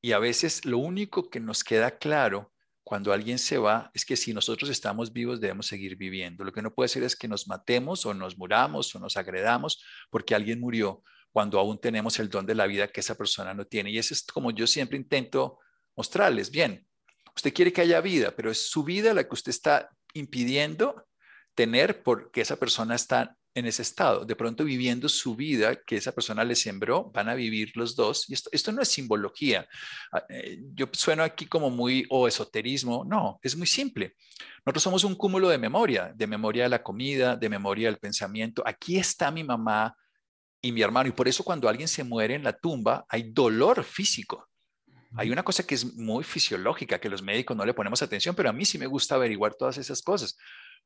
Y 0.01 0.12
a 0.12 0.19
veces 0.19 0.65
lo 0.65 0.77
único 0.77 1.29
que 1.29 1.39
nos 1.39 1.63
queda 1.63 1.97
claro 1.97 2.51
cuando 2.83 3.12
alguien 3.12 3.38
se 3.38 3.57
va 3.57 3.91
es 3.93 4.05
que 4.05 4.15
si 4.15 4.33
nosotros 4.33 4.69
estamos 4.69 5.12
vivos 5.12 5.41
debemos 5.41 5.67
seguir 5.67 5.97
viviendo. 5.97 6.43
Lo 6.43 6.53
que 6.53 6.62
no 6.62 6.73
puede 6.73 6.88
ser 6.88 7.03
es 7.03 7.15
que 7.15 7.27
nos 7.27 7.47
matemos 7.47 8.05
o 8.05 8.13
nos 8.13 8.38
muramos 8.38 8.95
o 8.95 8.99
nos 8.99 9.17
agredamos 9.17 9.83
porque 10.10 10.33
alguien 10.33 10.60
murió 10.60 11.03
cuando 11.31 11.60
aún 11.60 11.79
tenemos 11.79 12.17
el 12.19 12.29
don 12.29 12.45
de 12.45 12.55
la 12.55 12.65
vida 12.65 12.88
que 12.88 13.01
esa 13.01 13.15
persona 13.15 13.53
no 13.53 13.65
tiene. 13.65 13.91
Y 13.91 13.97
eso 13.97 14.13
es 14.13 14.23
como 14.23 14.51
yo 14.51 14.65
siempre 14.65 14.97
intento 14.97 15.60
mostrarles. 15.95 16.49
Bien, 16.49 16.88
usted 17.36 17.53
quiere 17.53 17.73
que 17.73 17.81
haya 17.81 18.01
vida, 18.01 18.33
pero 18.36 18.49
es 18.51 18.69
su 18.69 18.83
vida 18.83 19.13
la 19.13 19.27
que 19.27 19.33
usted 19.33 19.49
está 19.51 19.89
impidiendo 20.13 21.07
tener 21.55 22.03
porque 22.03 22.41
esa 22.41 22.55
persona 22.55 22.95
está 22.95 23.37
en 23.57 23.65
ese 23.65 23.81
estado, 23.81 24.23
de 24.23 24.35
pronto 24.35 24.63
viviendo 24.63 25.09
su 25.09 25.35
vida 25.35 25.75
que 25.83 25.97
esa 25.97 26.11
persona 26.11 26.43
le 26.43 26.55
sembró, 26.55 27.09
van 27.11 27.27
a 27.27 27.33
vivir 27.33 27.75
los 27.75 27.95
dos. 27.95 28.29
Y 28.29 28.33
esto, 28.33 28.51
esto 28.53 28.71
no 28.71 28.83
es 28.83 28.87
simbología. 28.87 29.67
Ah, 30.11 30.23
eh, 30.29 30.59
yo 30.75 30.87
sueno 30.91 31.23
aquí 31.23 31.47
como 31.47 31.71
muy 31.71 32.05
o 32.11 32.27
esoterismo. 32.27 33.03
No, 33.03 33.39
es 33.41 33.55
muy 33.55 33.65
simple. 33.65 34.15
Nosotros 34.63 34.83
somos 34.83 35.03
un 35.03 35.15
cúmulo 35.15 35.49
de 35.49 35.57
memoria, 35.57 36.13
de 36.15 36.27
memoria 36.27 36.63
de 36.63 36.69
la 36.69 36.83
comida, 36.83 37.35
de 37.35 37.49
memoria 37.49 37.87
del 37.87 37.97
pensamiento. 37.97 38.61
Aquí 38.63 38.97
está 38.97 39.31
mi 39.31 39.43
mamá 39.43 39.97
y 40.61 40.71
mi 40.71 40.83
hermano. 40.83 41.09
Y 41.09 41.13
por 41.13 41.27
eso 41.27 41.43
cuando 41.43 41.67
alguien 41.67 41.87
se 41.87 42.03
muere 42.03 42.35
en 42.35 42.43
la 42.43 42.55
tumba 42.55 43.07
hay 43.09 43.31
dolor 43.31 43.83
físico. 43.83 44.47
Hay 45.15 45.31
una 45.31 45.41
cosa 45.41 45.65
que 45.65 45.73
es 45.73 45.95
muy 45.95 46.23
fisiológica, 46.23 46.99
que 46.99 47.09
los 47.09 47.23
médicos 47.23 47.57
no 47.57 47.65
le 47.65 47.73
ponemos 47.73 48.03
atención, 48.03 48.35
pero 48.35 48.49
a 48.49 48.53
mí 48.53 48.65
sí 48.65 48.77
me 48.77 48.85
gusta 48.85 49.15
averiguar 49.15 49.55
todas 49.55 49.79
esas 49.79 50.03
cosas. 50.03 50.37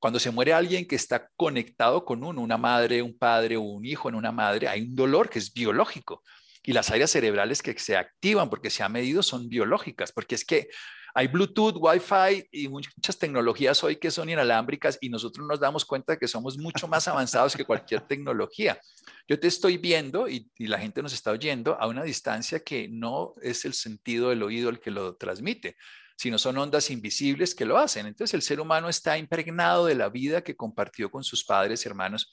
Cuando 0.01 0.19
se 0.19 0.31
muere 0.31 0.51
alguien 0.51 0.87
que 0.87 0.95
está 0.95 1.29
conectado 1.37 2.03
con 2.03 2.23
uno, 2.23 2.41
una 2.41 2.57
madre, 2.57 3.03
un 3.03 3.15
padre 3.15 3.55
o 3.55 3.61
un 3.61 3.85
hijo 3.85 4.09
en 4.09 4.15
una 4.15 4.31
madre, 4.31 4.67
hay 4.67 4.81
un 4.81 4.95
dolor 4.95 5.29
que 5.29 5.37
es 5.37 5.53
biológico. 5.53 6.23
Y 6.63 6.73
las 6.73 6.89
áreas 6.89 7.11
cerebrales 7.11 7.61
que 7.61 7.77
se 7.77 7.95
activan 7.95 8.49
porque 8.49 8.71
se 8.71 8.81
ha 8.81 8.89
medido 8.89 9.21
son 9.21 9.47
biológicas, 9.47 10.11
porque 10.11 10.33
es 10.33 10.43
que 10.43 10.69
hay 11.13 11.27
Bluetooth, 11.27 11.75
Wi-Fi 11.77 12.47
y 12.51 12.67
muchas 12.67 13.19
tecnologías 13.19 13.83
hoy 13.83 13.97
que 13.97 14.09
son 14.09 14.27
inalámbricas 14.27 14.97
y 15.01 15.09
nosotros 15.09 15.45
nos 15.45 15.59
damos 15.59 15.85
cuenta 15.85 16.17
que 16.17 16.27
somos 16.27 16.57
mucho 16.57 16.87
más 16.87 17.07
avanzados 17.07 17.55
que 17.55 17.63
cualquier 17.63 18.01
tecnología. 18.01 18.79
Yo 19.27 19.39
te 19.39 19.47
estoy 19.47 19.77
viendo 19.77 20.27
y, 20.27 20.49
la 20.57 20.79
gente 20.79 21.03
nos 21.03 21.13
está 21.13 21.29
oyendo 21.29 21.79
a 21.79 21.85
una 21.85 22.03
distancia 22.03 22.61
que 22.61 22.87
no 22.89 23.33
es 23.43 23.65
el 23.65 23.75
sentido 23.75 24.29
del 24.29 24.41
oído 24.41 24.71
el 24.71 24.79
que 24.79 24.89
lo 24.89 25.15
transmite, 25.15 25.75
sino 26.21 26.37
son 26.37 26.55
ondas 26.59 26.91
invisibles 26.91 27.55
que 27.55 27.65
lo 27.65 27.79
hacen. 27.79 28.05
Entonces 28.05 28.35
el 28.35 28.43
ser 28.43 28.59
humano 28.59 28.89
está 28.89 29.17
impregnado 29.17 29.87
de 29.87 29.95
la 29.95 30.07
vida 30.07 30.43
que 30.43 30.55
compartió 30.55 31.09
con 31.09 31.23
sus 31.23 31.43
padres 31.43 31.83
y 31.83 31.89
hermanos 31.89 32.31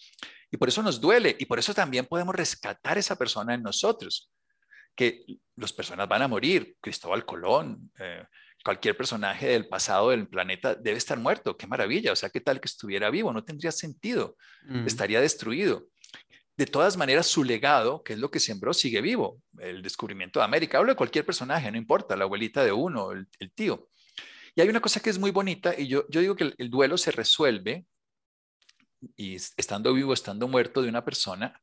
y 0.51 0.59
por 0.59 0.69
eso 0.69 0.83
nos 0.83 1.01
duele 1.01 1.35
y 1.39 1.47
por 1.47 1.59
eso 1.59 1.73
también 1.73 2.05
podemos 2.05 2.35
rescatar 2.35 2.99
esa 2.99 3.17
persona 3.17 3.55
en 3.55 3.63
nosotros, 3.63 4.31
que 4.95 5.25
las 5.57 5.73
personas 5.73 6.07
van 6.07 6.21
a 6.21 6.29
morir, 6.29 6.77
Cristóbal 6.83 7.25
Colón. 7.25 7.91
Eh, 7.99 8.25
cualquier 8.63 8.95
personaje 8.95 9.47
del 9.47 9.69
pasado 9.69 10.11
del 10.11 10.29
planeta 10.29 10.75
debe 10.75 10.99
estar 10.99 11.19
muerto. 11.19 11.57
Qué 11.57 11.67
maravilla. 11.67 12.13
O 12.13 12.17
sea, 12.17 12.29
¿qué 12.29 12.43
tal 12.43 12.61
que 12.61 12.69
estuviera 12.69 13.09
vivo? 13.09 13.33
No 13.33 13.43
tendría 13.43 13.73
sentido. 13.73 14.37
Mm. 14.67 14.87
Estaría 14.87 15.23
destruido. 15.23 15.87
De 16.59 16.67
todas 16.67 16.97
maneras, 16.97 17.29
su 17.29 17.45
legado, 17.45 18.03
que 18.03 18.15
es 18.15 18.19
lo 18.19 18.33
que 18.33 18.41
sembró, 18.41 18.75
sigue 18.75 19.01
vivo. 19.01 19.41
El 19.61 19.81
descubrimiento 19.81 20.41
de 20.41 20.45
América. 20.45 20.79
Hablo 20.79 20.91
de 20.91 20.97
cualquier 20.97 21.25
personaje, 21.25 21.71
no 21.71 21.79
importa, 21.79 22.17
la 22.17 22.25
abuelita 22.25 22.65
de 22.65 22.73
uno, 22.73 23.13
el, 23.13 23.53
tío. 23.55 23.89
Y 24.57 24.61
hay 24.61 24.69
una 24.69 24.81
cosa 24.81 24.99
que 24.99 25.09
es 25.09 25.21
muy 25.21 25.31
bonita, 25.31 25.73
y 25.79 25.87
yo, 25.87 26.05
yo 26.09 26.21
digo 26.21 26.35
que 26.35 26.53
el, 26.59 26.69
duelo 26.69 26.99
se 26.99 27.13
resuelve, 27.13 27.87
y 29.17 29.37
estando 29.37 29.95
vivo, 29.95 30.13
estando 30.13 30.49
muerto 30.49 30.83
de 30.83 30.89
una 30.89 31.05
persona, 31.05 31.63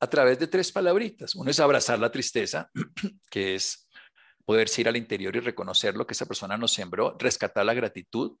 a 0.00 0.10
través 0.10 0.40
de 0.40 0.48
tres 0.48 0.72
palabritas. 0.72 1.36
Uno 1.36 1.52
es 1.52 1.60
abrazar 1.60 2.00
la 2.00 2.10
tristeza, 2.10 2.68
que 3.30 3.54
es 3.54 3.88
poderse 4.44 4.80
ir 4.80 4.88
al 4.88 4.96
interior 4.96 5.36
y 5.36 5.40
reconocer 5.40 5.94
lo 5.94 6.04
que 6.04 6.14
esa 6.14 6.26
persona 6.26 6.58
nos 6.58 6.72
sembró, 6.72 7.16
rescatar 7.16 7.64
la 7.64 7.74
gratitud 7.74 8.36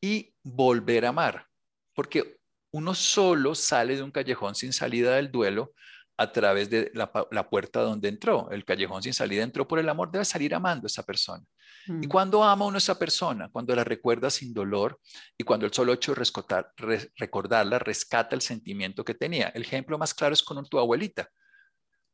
y 0.00 0.34
volver 0.42 1.04
a 1.04 1.10
amar. 1.10 1.46
Porque 1.94 2.38
uno 2.76 2.94
solo 2.94 3.54
sale 3.54 3.96
de 3.96 4.02
un 4.02 4.10
callejón 4.10 4.54
sin 4.54 4.72
salida 4.72 5.16
del 5.16 5.30
duelo 5.30 5.72
a 6.18 6.30
través 6.30 6.68
de 6.68 6.90
la, 6.94 7.10
puerta 7.48 7.80
donde 7.80 8.08
entró. 8.08 8.50
El 8.50 8.64
callejón 8.64 9.02
sin 9.02 9.14
salida 9.14 9.42
entró 9.42 9.66
por 9.66 9.78
el 9.78 9.88
amor, 9.88 10.10
debe 10.10 10.24
salir 10.24 10.54
amando 10.54 10.86
a 10.86 10.88
esa 10.88 11.02
persona. 11.02 11.44
Y 11.86 11.92
mm. 12.06 12.08
cuando 12.08 12.44
ama 12.44 12.66
uno 12.66 12.76
a 12.76 12.78
esa 12.78 12.98
persona, 12.98 13.48
cuando 13.50 13.74
la 13.74 13.84
recuerda 13.84 14.28
sin 14.28 14.52
dolor 14.52 15.00
y 15.38 15.44
cuando 15.44 15.64
el 15.64 15.72
solo 15.72 15.92
hecho 15.92 16.14
de 16.14 17.10
recordarla 17.16 17.78
rescata 17.78 18.34
el 18.34 18.42
sentimiento 18.42 19.04
que 19.04 19.14
tenía. 19.14 19.48
El 19.48 19.62
ejemplo 19.62 19.96
más 19.96 20.12
claro 20.12 20.34
es 20.34 20.42
con 20.42 20.64
tu 20.66 20.78
abuelita. 20.78 21.30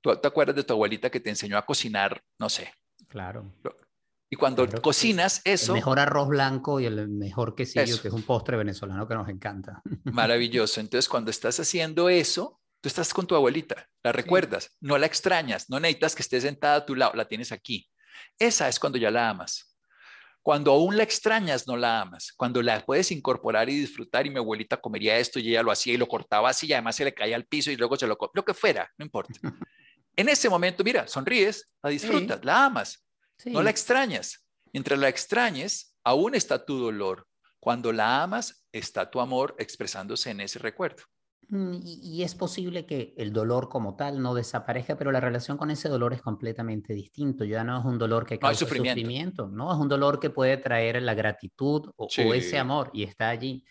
¿Tú 0.01 0.15
te 0.17 0.29
acuerdas 0.29 0.57
de 0.57 0.65
tu 0.65 0.75
abuelita 0.75 1.11
que 1.11 1.21
te 1.21 1.31
enseñó 1.31 1.59
a 1.59 1.67
cocinar, 1.67 2.23
no 2.39 2.49
sé, 2.49 2.73
Claro. 3.09 3.53
Y 4.33 4.37
cuando 4.37 4.67
cocinas 4.81 5.43
eso... 5.45 5.73
El 5.73 5.81
mejor 5.81 5.99
arroz 5.99 6.27
blanco 6.27 6.81
y 6.81 6.87
el 6.87 7.07
mejor 7.07 7.55
quesillo, 7.55 8.01
que 8.01 8.09
es 8.09 8.15
un 8.15 8.23
postre 8.23 8.57
venezolano 8.57 9.07
que 9.07 9.13
nos 9.13 9.29
encanta. 9.29 9.83
Maravilloso. 10.05 10.81
Entonces, 10.81 11.07
cuando 11.07 11.31
estás 11.31 11.61
haciendo 11.61 12.09
eso, 12.09 12.59
tú 12.81 12.89
estás 12.89 13.13
con 13.13 13.27
tu 13.27 13.35
abuelita, 13.35 13.91
la 14.03 14.11
recuerdas, 14.11 14.75
no 14.81 14.97
la 14.97 15.05
extrañas, 15.05 15.69
no 15.69 15.79
necesitas 15.79 16.15
que 16.15 16.23
esté 16.23 16.41
sentada 16.41 16.77
a 16.77 16.87
tu 16.87 16.95
lado, 16.95 17.13
la 17.15 17.29
tienes 17.29 17.53
aquí. 17.53 17.87
Esa 18.39 18.71
es 18.71 18.81
cuando 18.81 18.97
ya 18.97 19.11
la 19.11 19.29
amas. 19.29 19.77
Cuando 20.41 20.73
aún 20.73 20.97
la 20.97 21.03
extrañas, 21.03 21.67
no 21.67 21.77
la 21.77 22.01
amas. 22.01 22.33
Cuando 22.35 22.63
la 22.63 22.83
puedes 22.87 23.13
incorporar 23.13 23.69
y 23.69 23.81
disfrutar, 23.81 24.27
y 24.27 24.31
mi 24.31 24.39
abuelita 24.39 24.79
comería 24.79 25.19
esto 25.19 25.41
y 25.41 25.51
ella 25.51 25.63
lo 25.63 25.73
hacía 25.73 25.93
y 25.93 25.99
lo 25.99 26.09
cortaba 26.09 26.49
así, 26.49 26.69
y 26.69 26.73
además 26.73 26.97
se 26.97 27.05
le 27.05 27.13
caía 27.13 27.37
al 27.37 27.45
piso 27.45 27.71
y 27.71 27.77
luego 27.77 27.97
se 27.97 28.07
lo 28.07 28.17
lo 28.33 28.45
que 28.47 28.55
fuera, 28.55 28.91
no 28.97 29.05
importa. 29.05 29.39
En 30.15 30.29
ese 30.29 30.51
momento, 30.51 30.85
mira, 30.85 31.09
sonríes, 31.09 31.73
la 31.83 31.89
disfrutas, 31.89 32.45
la 32.45 32.67
amas, 32.67 33.03
no 33.47 33.63
la 33.63 33.71
extrañas. 33.71 34.47
Mientras 34.73 34.99
la 34.99 35.09
extrañes, 35.09 35.97
aún 36.05 36.35
está 36.35 36.65
tu 36.65 36.79
dolor. 36.79 37.27
Cuando 37.61 37.93
la 37.93 38.23
amas, 38.23 38.67
está 38.73 39.11
tu 39.11 39.21
amor 39.21 39.55
expresándose 39.59 40.31
en 40.31 40.41
ese 40.41 40.59
recuerdo. 40.59 41.05
Mm, 41.49 41.81
y, 41.85 42.23
es 42.23 42.35
posible 42.35 42.87
que 42.87 43.15
el 43.17 43.33
dolor 43.33 43.69
como 43.69 43.95
tal 43.95 44.23
no 44.23 44.35
desaparezca, 44.35 44.97
pero 44.97 45.13
la 45.13 45.21
relación 45.21 45.59
con 45.59 45.71
ese 45.71 45.89
dolor 45.89 46.15
es 46.15 46.23
completamente 46.23 46.95
distinto. 46.95 47.45
Ya 47.45 47.63
no 47.63 47.79
es 47.79 47.85
un 47.85 47.99
dolor 47.99 48.25
que 48.25 48.39
causa 48.39 48.67
sufrimiento. 48.67 49.49
no 49.49 49.73
es 49.73 49.79
un 49.79 49.89
dolor 49.89 50.19
que 50.19 50.31
puede 50.31 50.57
traer 50.57 51.03
la 51.03 51.15
gratitud 51.15 51.91
o, 51.97 52.09
ese 52.09 52.59
amor 52.59 52.91
y 52.95 53.03
está 53.03 53.29
allí. 53.29 53.65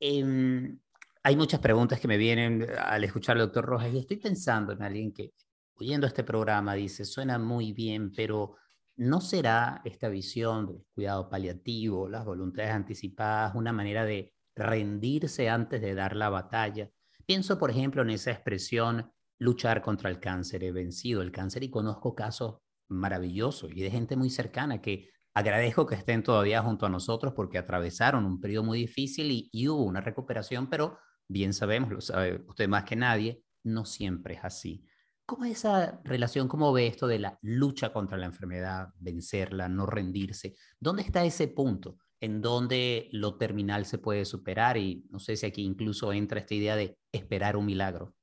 Em, 0.00 0.78
hay 1.22 1.36
muchas 1.36 1.60
preguntas 1.60 2.00
que 2.00 2.08
me 2.08 2.16
vienen 2.16 2.66
al 2.78 3.04
escuchar 3.04 3.36
al 3.36 3.42
doctor 3.42 3.66
Rojas 3.66 3.92
y 3.92 3.98
estoy 3.98 4.16
pensando 4.16 4.72
en 4.72 4.82
alguien 4.82 5.12
que 5.12 5.32
oyendo 5.74 6.06
este 6.06 6.24
programa 6.24 6.74
dice, 6.74 7.04
suena 7.04 7.38
muy 7.38 7.72
bien, 7.72 8.10
pero 8.10 8.56
¿no 8.98 9.20
será 9.20 9.80
esta 9.84 10.08
visión 10.08 10.66
del 10.66 10.84
cuidado 10.92 11.30
paliativo, 11.30 12.08
las 12.08 12.24
voluntades 12.24 12.72
anticipadas, 12.72 13.54
una 13.54 13.72
manera 13.72 14.04
de 14.04 14.34
rendirse 14.56 15.48
antes 15.48 15.80
de 15.80 15.94
dar 15.94 16.16
la 16.16 16.28
batalla? 16.28 16.90
Pienso, 17.24 17.58
por 17.58 17.70
ejemplo, 17.70 18.02
en 18.02 18.10
esa 18.10 18.32
expresión 18.32 19.12
luchar 19.38 19.82
contra 19.82 20.10
el 20.10 20.18
cáncer, 20.18 20.64
he 20.64 20.72
vencido 20.72 21.22
el 21.22 21.30
cáncer 21.30 21.62
y 21.62 21.70
conozco 21.70 22.16
casos 22.16 22.58
maravillosos 22.88 23.70
y 23.72 23.82
de 23.82 23.90
gente 23.90 24.16
muy 24.16 24.30
cercana 24.30 24.80
que 24.80 25.10
agradezco 25.32 25.86
que 25.86 25.94
estén 25.94 26.24
todavía 26.24 26.62
junto 26.62 26.86
a 26.86 26.88
nosotros 26.88 27.34
porque 27.36 27.58
atravesaron 27.58 28.24
un 28.24 28.40
periodo 28.40 28.64
muy 28.64 28.78
difícil 28.78 29.48
y, 29.52 29.68
hubo 29.68 29.84
una 29.84 30.00
recuperación, 30.00 30.68
pero 30.68 30.98
bien 31.28 31.52
sabemos, 31.52 31.92
lo 31.92 32.00
sabe 32.00 32.44
usted 32.48 32.68
más 32.68 32.82
que 32.82 32.96
nadie, 32.96 33.44
no 33.62 33.84
siempre 33.84 34.34
es 34.34 34.44
así. 34.44 34.84
¿Cómo 35.28 35.44
es 35.44 35.58
esa 35.58 36.00
relación? 36.04 36.48
¿Cómo 36.48 36.72
ve 36.72 36.86
esto 36.86 37.06
de 37.06 37.18
la 37.18 37.38
lucha 37.42 37.92
contra 37.92 38.16
la 38.16 38.24
enfermedad, 38.24 38.94
vencerla, 38.98 39.68
no 39.68 39.84
rendirse? 39.84 40.56
¿Dónde 40.80 41.02
está 41.02 41.22
ese 41.22 41.48
punto 41.48 41.98
en 42.18 42.40
donde 42.40 43.10
lo 43.12 43.36
terminal 43.36 43.84
se 43.84 43.98
puede 43.98 44.24
superar? 44.24 44.78
Y 44.78 45.04
no 45.10 45.20
sé 45.20 45.36
si 45.36 45.44
aquí 45.44 45.62
incluso 45.62 46.14
entra 46.14 46.40
esta 46.40 46.54
idea 46.54 46.76
de 46.76 46.96
esperar 47.12 47.58
un 47.58 47.66
milagro. 47.66 48.14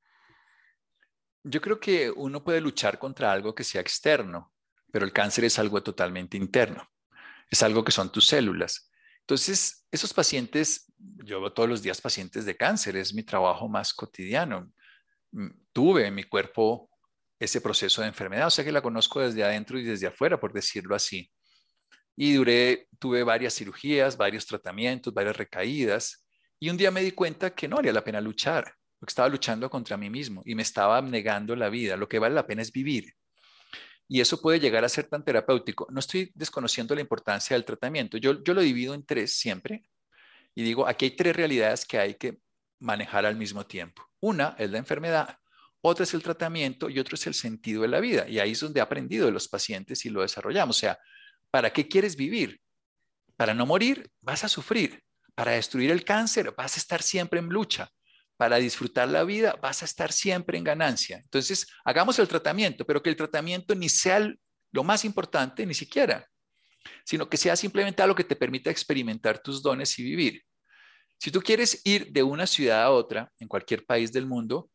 Yo 1.44 1.60
creo 1.60 1.78
que 1.78 2.10
uno 2.10 2.42
puede 2.42 2.60
luchar 2.60 2.98
contra 2.98 3.30
algo 3.30 3.54
que 3.54 3.62
sea 3.62 3.80
externo, 3.80 4.52
pero 4.90 5.04
el 5.04 5.12
cáncer 5.12 5.44
es 5.44 5.60
algo 5.60 5.80
totalmente 5.84 6.36
interno. 6.36 6.90
Es 7.48 7.62
algo 7.62 7.84
que 7.84 7.92
son 7.92 8.10
tus 8.10 8.26
células. 8.26 8.90
Entonces, 9.20 9.86
esos 9.92 10.12
pacientes, 10.12 10.92
yo 10.98 11.40
veo 11.40 11.52
todos 11.52 11.68
los 11.68 11.82
días 11.82 12.00
pacientes 12.00 12.44
de 12.44 12.56
cáncer, 12.56 12.96
es 12.96 13.14
mi 13.14 13.22
trabajo 13.22 13.68
más 13.68 13.94
cotidiano. 13.94 14.72
Mm, 15.30 15.50
tuve 15.72 16.08
en 16.08 16.14
mi 16.16 16.24
cuerpo 16.24 16.90
ese 17.38 17.60
proceso 17.60 18.02
de 18.02 18.08
enfermedad. 18.08 18.46
O 18.46 18.50
sea 18.50 18.64
que 18.64 18.72
la 18.72 18.82
conozco 18.82 19.20
desde 19.20 19.44
adentro 19.44 19.78
y 19.78 19.84
desde 19.84 20.06
afuera, 20.06 20.38
por 20.40 20.52
decirlo 20.52 20.94
así. 20.94 21.30
Y 22.16 22.32
duré, 22.34 22.88
tuve 22.98 23.22
varias 23.22 23.54
cirugías, 23.54 24.16
varios 24.16 24.46
tratamientos, 24.46 25.12
varias 25.12 25.36
recaídas. 25.36 26.26
Y 26.58 26.70
un 26.70 26.76
día 26.76 26.90
me 26.90 27.02
di 27.02 27.12
cuenta 27.12 27.54
que 27.54 27.68
no 27.68 27.76
valía 27.76 27.92
la 27.92 28.02
pena 28.02 28.20
luchar, 28.20 28.74
porque 28.98 29.10
estaba 29.10 29.28
luchando 29.28 29.68
contra 29.68 29.96
mí 29.96 30.08
mismo 30.08 30.42
y 30.46 30.54
me 30.54 30.62
estaba 30.62 31.02
negando 31.02 31.54
la 31.54 31.68
vida. 31.68 31.96
Lo 31.96 32.08
que 32.08 32.18
vale 32.18 32.34
la 32.34 32.46
pena 32.46 32.62
es 32.62 32.72
vivir. 32.72 33.12
Y 34.08 34.20
eso 34.20 34.40
puede 34.40 34.60
llegar 34.60 34.84
a 34.84 34.88
ser 34.88 35.08
tan 35.08 35.24
terapéutico. 35.24 35.86
No 35.90 36.00
estoy 36.00 36.30
desconociendo 36.34 36.94
la 36.94 37.00
importancia 37.00 37.54
del 37.54 37.64
tratamiento. 37.64 38.16
Yo, 38.16 38.42
yo 38.42 38.54
lo 38.54 38.62
divido 38.62 38.94
en 38.94 39.04
tres 39.04 39.36
siempre. 39.36 39.84
Y 40.54 40.62
digo, 40.62 40.86
aquí 40.86 41.06
hay 41.06 41.10
tres 41.10 41.36
realidades 41.36 41.84
que 41.84 41.98
hay 41.98 42.14
que 42.14 42.38
manejar 42.78 43.26
al 43.26 43.36
mismo 43.36 43.66
tiempo. 43.66 44.08
Una 44.20 44.54
es 44.58 44.70
la 44.70 44.78
enfermedad, 44.78 45.38
otra 45.86 46.04
es 46.04 46.14
el 46.14 46.22
tratamiento 46.22 46.88
y 46.88 46.98
otro 46.98 47.14
es 47.14 47.26
el 47.26 47.34
sentido 47.34 47.82
de 47.82 47.88
la 47.88 48.00
vida. 48.00 48.28
Y 48.28 48.38
ahí 48.38 48.52
es 48.52 48.60
donde 48.60 48.80
he 48.80 48.82
aprendido 48.82 49.26
de 49.26 49.32
los 49.32 49.48
pacientes 49.48 50.04
y 50.04 50.10
lo 50.10 50.22
desarrollamos. 50.22 50.76
O 50.76 50.80
sea, 50.80 50.98
¿para 51.50 51.72
qué 51.72 51.86
quieres 51.88 52.16
vivir? 52.16 52.60
Para 53.36 53.54
no 53.54 53.66
morir, 53.66 54.10
vas 54.20 54.44
a 54.44 54.48
sufrir. 54.48 55.02
Para 55.34 55.52
destruir 55.52 55.90
el 55.90 56.04
cáncer, 56.04 56.54
vas 56.56 56.76
a 56.76 56.80
estar 56.80 57.02
siempre 57.02 57.40
en 57.40 57.48
lucha. 57.48 57.90
Para 58.36 58.56
disfrutar 58.56 59.08
la 59.08 59.24
vida, 59.24 59.58
vas 59.62 59.82
a 59.82 59.84
estar 59.84 60.12
siempre 60.12 60.58
en 60.58 60.64
ganancia. 60.64 61.18
Entonces, 61.18 61.66
hagamos 61.84 62.18
el 62.18 62.28
tratamiento, 62.28 62.84
pero 62.84 63.02
que 63.02 63.10
el 63.10 63.16
tratamiento 63.16 63.74
ni 63.74 63.88
sea 63.88 64.32
lo 64.72 64.84
más 64.84 65.04
importante, 65.04 65.64
ni 65.64 65.74
siquiera, 65.74 66.26
sino 67.04 67.28
que 67.28 67.36
sea 67.36 67.56
simplemente 67.56 68.02
algo 68.02 68.14
que 68.14 68.24
te 68.24 68.36
permita 68.36 68.70
experimentar 68.70 69.38
tus 69.42 69.62
dones 69.62 69.98
y 69.98 70.02
vivir. 70.02 70.42
Si 71.18 71.30
tú 71.30 71.40
quieres 71.40 71.80
ir 71.84 72.12
de 72.12 72.22
una 72.22 72.46
ciudad 72.46 72.82
a 72.82 72.90
otra, 72.90 73.32
en 73.38 73.48
cualquier 73.48 73.86
país 73.86 74.12
del 74.12 74.26
mundo, 74.26 74.70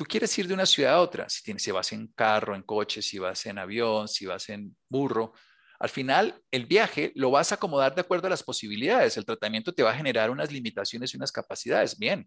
tú 0.00 0.06
quieres 0.06 0.38
ir 0.38 0.48
de 0.48 0.54
una 0.54 0.64
ciudad 0.64 0.94
a 0.94 1.00
otra, 1.02 1.28
si, 1.28 1.42
tienes, 1.42 1.62
si 1.62 1.70
vas 1.70 1.92
en 1.92 2.06
carro, 2.14 2.56
en 2.56 2.62
coche, 2.62 3.02
si 3.02 3.18
vas 3.18 3.44
en 3.44 3.58
avión, 3.58 4.08
si 4.08 4.24
vas 4.24 4.48
en 4.48 4.74
burro, 4.88 5.34
al 5.78 5.90
final 5.90 6.42
el 6.50 6.64
viaje 6.64 7.12
lo 7.16 7.30
vas 7.30 7.52
a 7.52 7.56
acomodar 7.56 7.94
de 7.94 8.00
acuerdo 8.00 8.26
a 8.26 8.30
las 8.30 8.42
posibilidades. 8.42 9.18
El 9.18 9.26
tratamiento 9.26 9.74
te 9.74 9.82
va 9.82 9.90
a 9.90 9.94
generar 9.94 10.30
unas 10.30 10.50
limitaciones 10.50 11.12
y 11.12 11.18
unas 11.18 11.30
capacidades. 11.30 11.98
Bien, 11.98 12.26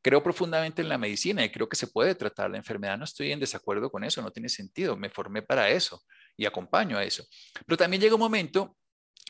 creo 0.00 0.22
profundamente 0.22 0.80
en 0.80 0.88
la 0.88 0.96
medicina 0.96 1.44
y 1.44 1.50
creo 1.50 1.68
que 1.68 1.76
se 1.76 1.88
puede 1.88 2.14
tratar 2.14 2.50
la 2.50 2.56
enfermedad. 2.56 2.96
No 2.96 3.04
estoy 3.04 3.32
en 3.32 3.40
desacuerdo 3.40 3.90
con 3.90 4.02
eso, 4.02 4.22
no 4.22 4.30
tiene 4.30 4.48
sentido. 4.48 4.96
Me 4.96 5.10
formé 5.10 5.42
para 5.42 5.68
eso. 5.68 6.02
y 6.38 6.46
acompaño 6.46 6.96
a 6.96 7.04
eso. 7.04 7.26
Pero 7.66 7.76
también 7.76 8.00
llega 8.00 8.14
un 8.14 8.20
momento 8.22 8.78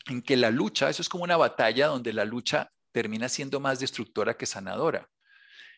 en 0.07 0.21
que 0.21 0.37
la 0.37 0.49
lucha, 0.49 0.89
eso 0.89 1.01
es 1.01 1.09
como 1.09 1.25
una 1.25 1.35
batalla 1.35 1.87
donde 1.87 2.13
la 2.13 2.23
lucha 2.23 2.71
termina 2.93 3.27
siendo 3.27 3.59
más 3.59 3.81
destructora 3.81 4.37
que 4.37 4.45
sanadora. 4.45 5.09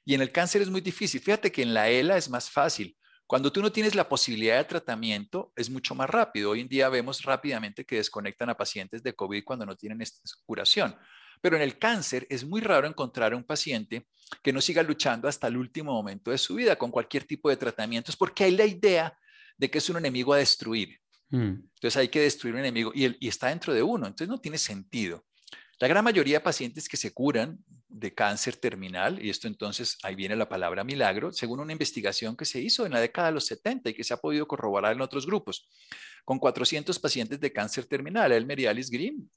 Y 0.06 0.14
en 0.14 0.22
el 0.22 0.32
cáncer 0.32 0.62
es 0.62 0.70
muy 0.70 0.82
difícil. 0.82 1.22
Fíjate 1.22 1.52
que 1.52 1.62
en 1.62 1.74
la 1.74 1.90
ELA 1.90 2.18
es 2.18 2.30
más 2.30 2.50
fácil. 2.50 2.96
Cuando 3.26 3.52
tú 3.52 3.62
no 3.62 3.72
tienes 3.72 3.96
la 3.96 4.08
posibilidad 4.10 4.58
de 4.58 4.66
tratamiento, 4.66 5.54
es 5.56 5.70
mucho 5.70 5.96
más 5.96 6.10
rápido. 6.10 6.52
Hoy 6.52 6.62
en 6.62 6.68
día 6.68 6.90
vemos 6.90 7.24
rápidamente 7.24 7.86
que 7.86 7.96
desconectan 7.96 8.50
a 8.50 8.58
pacientes 8.58 9.02
de 9.02 9.14
COVID 9.14 9.44
cuando 9.44 9.66
no 9.66 9.76
tienen 9.76 10.02
esta 10.02 10.20
curación. 10.46 10.96
Pero 11.42 11.56
en 11.56 11.62
el 11.62 11.78
cáncer 11.80 12.28
es 12.30 12.46
muy 12.46 12.62
raro 12.62 12.88
encontrar 12.88 13.34
a 13.34 13.36
un 13.36 13.44
paciente 13.44 14.08
que 14.42 14.54
no 14.54 14.62
siga 14.62 14.84
luchando 14.84 15.28
hasta 15.28 15.48
el 15.48 15.58
último 15.58 15.94
momento 15.94 16.32
de 16.32 16.38
su 16.38 16.56
vida 16.56 16.76
con 16.76 16.92
cualquier 16.92 17.24
tipo 17.24 17.50
de 17.50 17.58
tratamientos, 17.58 18.16
porque 18.16 18.44
hay 18.44 18.52
la 18.52 18.66
idea 18.66 19.18
de 19.58 19.70
que 19.70 19.78
es 19.78 19.90
un 19.90 19.98
enemigo 19.98 20.34
a 20.34 20.38
destruir. 20.38 21.00
Mm. 21.30 21.56
Entonces 21.76 21.98
hay 21.98 22.10
que 22.10 22.22
destruir 22.22 22.56
un 22.56 22.62
enemigo 22.62 22.92
y, 22.94 23.26
y 23.26 23.28
está 23.28 23.48
dentro 23.48 23.74
de 23.74 23.82
uno, 23.82 24.08
entonces 24.08 24.28
no 24.28 24.40
tiene 24.40 24.58
sentido. 24.58 25.26
La 25.80 25.88
gran 25.88 26.04
mayoría 26.04 26.38
de 26.38 26.44
pacientes 26.44 26.88
que 26.88 26.98
se 26.98 27.14
curan 27.14 27.58
de 27.94 28.14
cáncer 28.14 28.56
terminal, 28.56 29.24
y 29.24 29.30
esto 29.30 29.48
entonces 29.48 29.98
ahí 30.04 30.16
viene 30.16 30.36
la 30.36 30.50
palabra 30.50 30.84
milagro, 30.84 31.32
según 31.32 31.60
una 31.60 31.72
investigación 31.72 32.36
que 32.36 32.44
se 32.44 32.60
hizo 32.60 32.86
en 32.86 32.92
la 32.92 33.00
década 33.00 33.28
de 33.28 33.34
los 33.36 33.46
70 33.46 33.92
y 33.92 33.94
que 33.94 34.04
se 34.04 34.14
ha 34.14 34.18
podido 34.18 34.48
corroborar 34.48 34.94
en 34.94 35.02
otros 35.02 35.26
grupos, 35.28 35.70
con 36.26 36.40
400 36.40 36.98
pacientes 37.00 37.40
de 37.40 37.54
cáncer 37.54 37.86
terminal. 37.86 38.32
Elmer 38.32 38.60
y 38.60 38.66
Alice 38.66 38.90
Green 38.92 39.30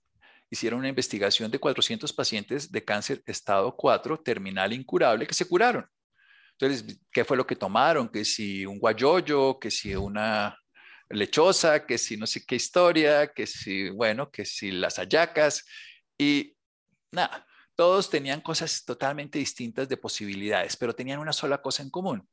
hicieron 0.50 0.80
una 0.80 0.88
investigación 0.88 1.50
de 1.50 1.58
400 1.58 2.12
pacientes 2.12 2.72
de 2.72 2.82
cáncer 2.82 3.22
estado 3.26 3.76
4, 3.76 4.20
terminal 4.20 4.72
incurable, 4.72 5.26
que 5.26 5.34
se 5.34 5.46
curaron. 5.46 5.86
Entonces, 6.58 6.98
¿qué 7.12 7.24
fue 7.24 7.36
lo 7.36 7.46
que 7.46 7.56
tomaron? 7.56 8.08
Que 8.08 8.24
si 8.24 8.64
un 8.64 8.78
guayoyo, 8.78 9.58
que 9.58 9.70
si 9.70 9.94
una 9.94 10.58
lechosa, 11.10 11.84
que 11.84 11.98
si 11.98 12.16
no 12.16 12.26
sé 12.26 12.44
qué 12.46 12.56
historia, 12.56 13.28
que 13.28 13.46
si, 13.46 13.90
bueno, 13.90 14.30
que 14.30 14.46
si 14.46 14.70
las 14.70 14.98
ayacas, 14.98 15.66
y 16.18 16.56
nada, 17.12 17.45
todos 17.76 18.08
tenían 18.08 18.40
cosas 18.40 18.84
totalmente 18.84 19.38
distintas 19.38 19.88
de 19.88 19.98
posibilidades, 19.98 20.76
pero 20.76 20.94
tenían 20.94 21.18
una 21.18 21.32
sola 21.32 21.60
cosa 21.60 21.82
en 21.82 21.90
común. 21.90 22.26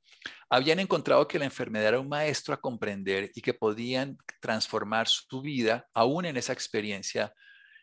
Habían 0.49 0.79
encontrado 0.79 1.27
que 1.27 1.37
la 1.37 1.45
enfermedad 1.45 1.89
era 1.89 1.99
un 1.99 2.07
maestro 2.07 2.53
a 2.53 2.61
comprender 2.61 3.29
y 3.35 3.41
que 3.41 3.53
podían 3.53 4.17
transformar 4.39 5.07
su 5.09 5.41
vida 5.41 5.85
aún 5.93 6.25
en 6.25 6.37
esa 6.37 6.53
experiencia 6.53 7.33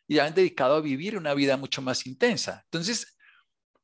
y 0.09 0.19
habían 0.19 0.35
dedicado 0.35 0.77
a 0.77 0.81
vivir 0.81 1.19
una 1.19 1.35
vida 1.35 1.59
mucho 1.59 1.83
más 1.83 2.07
intensa. 2.07 2.63
Entonces, 2.65 3.19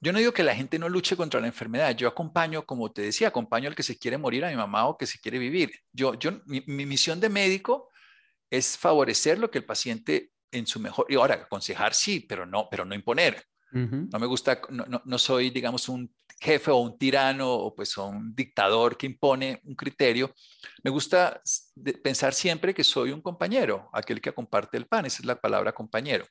yo 0.01 0.13
no 0.13 0.19
digo 0.19 0.33
que 0.33 0.43
la 0.43 0.55
gente 0.55 0.79
no 0.79 0.89
luche 0.89 1.15
contra 1.15 1.41
la 1.41 1.47
enfermedad, 1.47 1.95
yo 1.95 2.09
acompaño, 2.09 2.65
como 2.65 2.91
te 2.93 3.03
decía, 3.03 3.29
acompaño 3.29 3.69
al 3.69 3.77
que 3.77 3.83
se 3.83 3.99
quiere 3.99 4.19
morir, 4.19 4.45
a 4.45 4.51
mi 4.51 4.57
mamá 4.57 4.87
o 4.87 4.97
que 4.97 5.07
se 5.07 5.19
quiere 5.19 5.39
vivir. 5.39 5.71
Yo, 5.93 6.15
yo, 6.15 6.33
mi, 6.47 6.63
mi 6.67 6.87
misión 6.87 7.21
de 7.21 7.29
médico 7.29 7.91
es 8.51 8.79
favorecer 8.79 9.39
lo 9.39 9.51
que 9.51 9.59
el 9.59 9.67
paciente 9.67 10.31
en 10.51 10.67
su 10.67 10.81
mejor, 10.81 11.07
y 11.09 11.17
ahora 11.17 11.35
aconsejar 11.35 11.95
sí, 11.95 12.21
pero 12.21 12.47
no, 12.47 12.69
pero 12.71 12.85
no 12.85 12.95
imponer. 12.95 13.45
No 13.73 14.19
me 14.19 14.27
gusta, 14.27 14.61
no, 14.71 15.03
no, 15.05 15.19
soy, 15.19 15.51
digamos, 15.51 15.89
un 15.89 16.11
jefe 16.41 16.71
o 16.71 16.79
un 16.79 16.99
tirano 16.99 17.53
o 17.53 17.75
pues 17.75 17.97
un 17.99 18.35
dictador 18.35 18.97
que 18.97 19.07
impone 19.07 19.61
un 19.65 19.75
criterio. 19.75 20.33
Me 20.83 20.91
gusta 20.91 21.43
pensar 22.03 22.33
siempre 22.33 22.73
que 22.73 22.85
soy 22.85 23.11
un 23.11 23.21
compañero, 23.21 23.91
aquel 23.93 24.21
que 24.21 24.33
comparte 24.33 24.77
el 24.79 24.87
pan, 24.87 25.05
esa 25.07 25.19
es 25.21 25.27
la 25.27 25.41
palabra 25.41 25.73
compañero. 25.73 26.25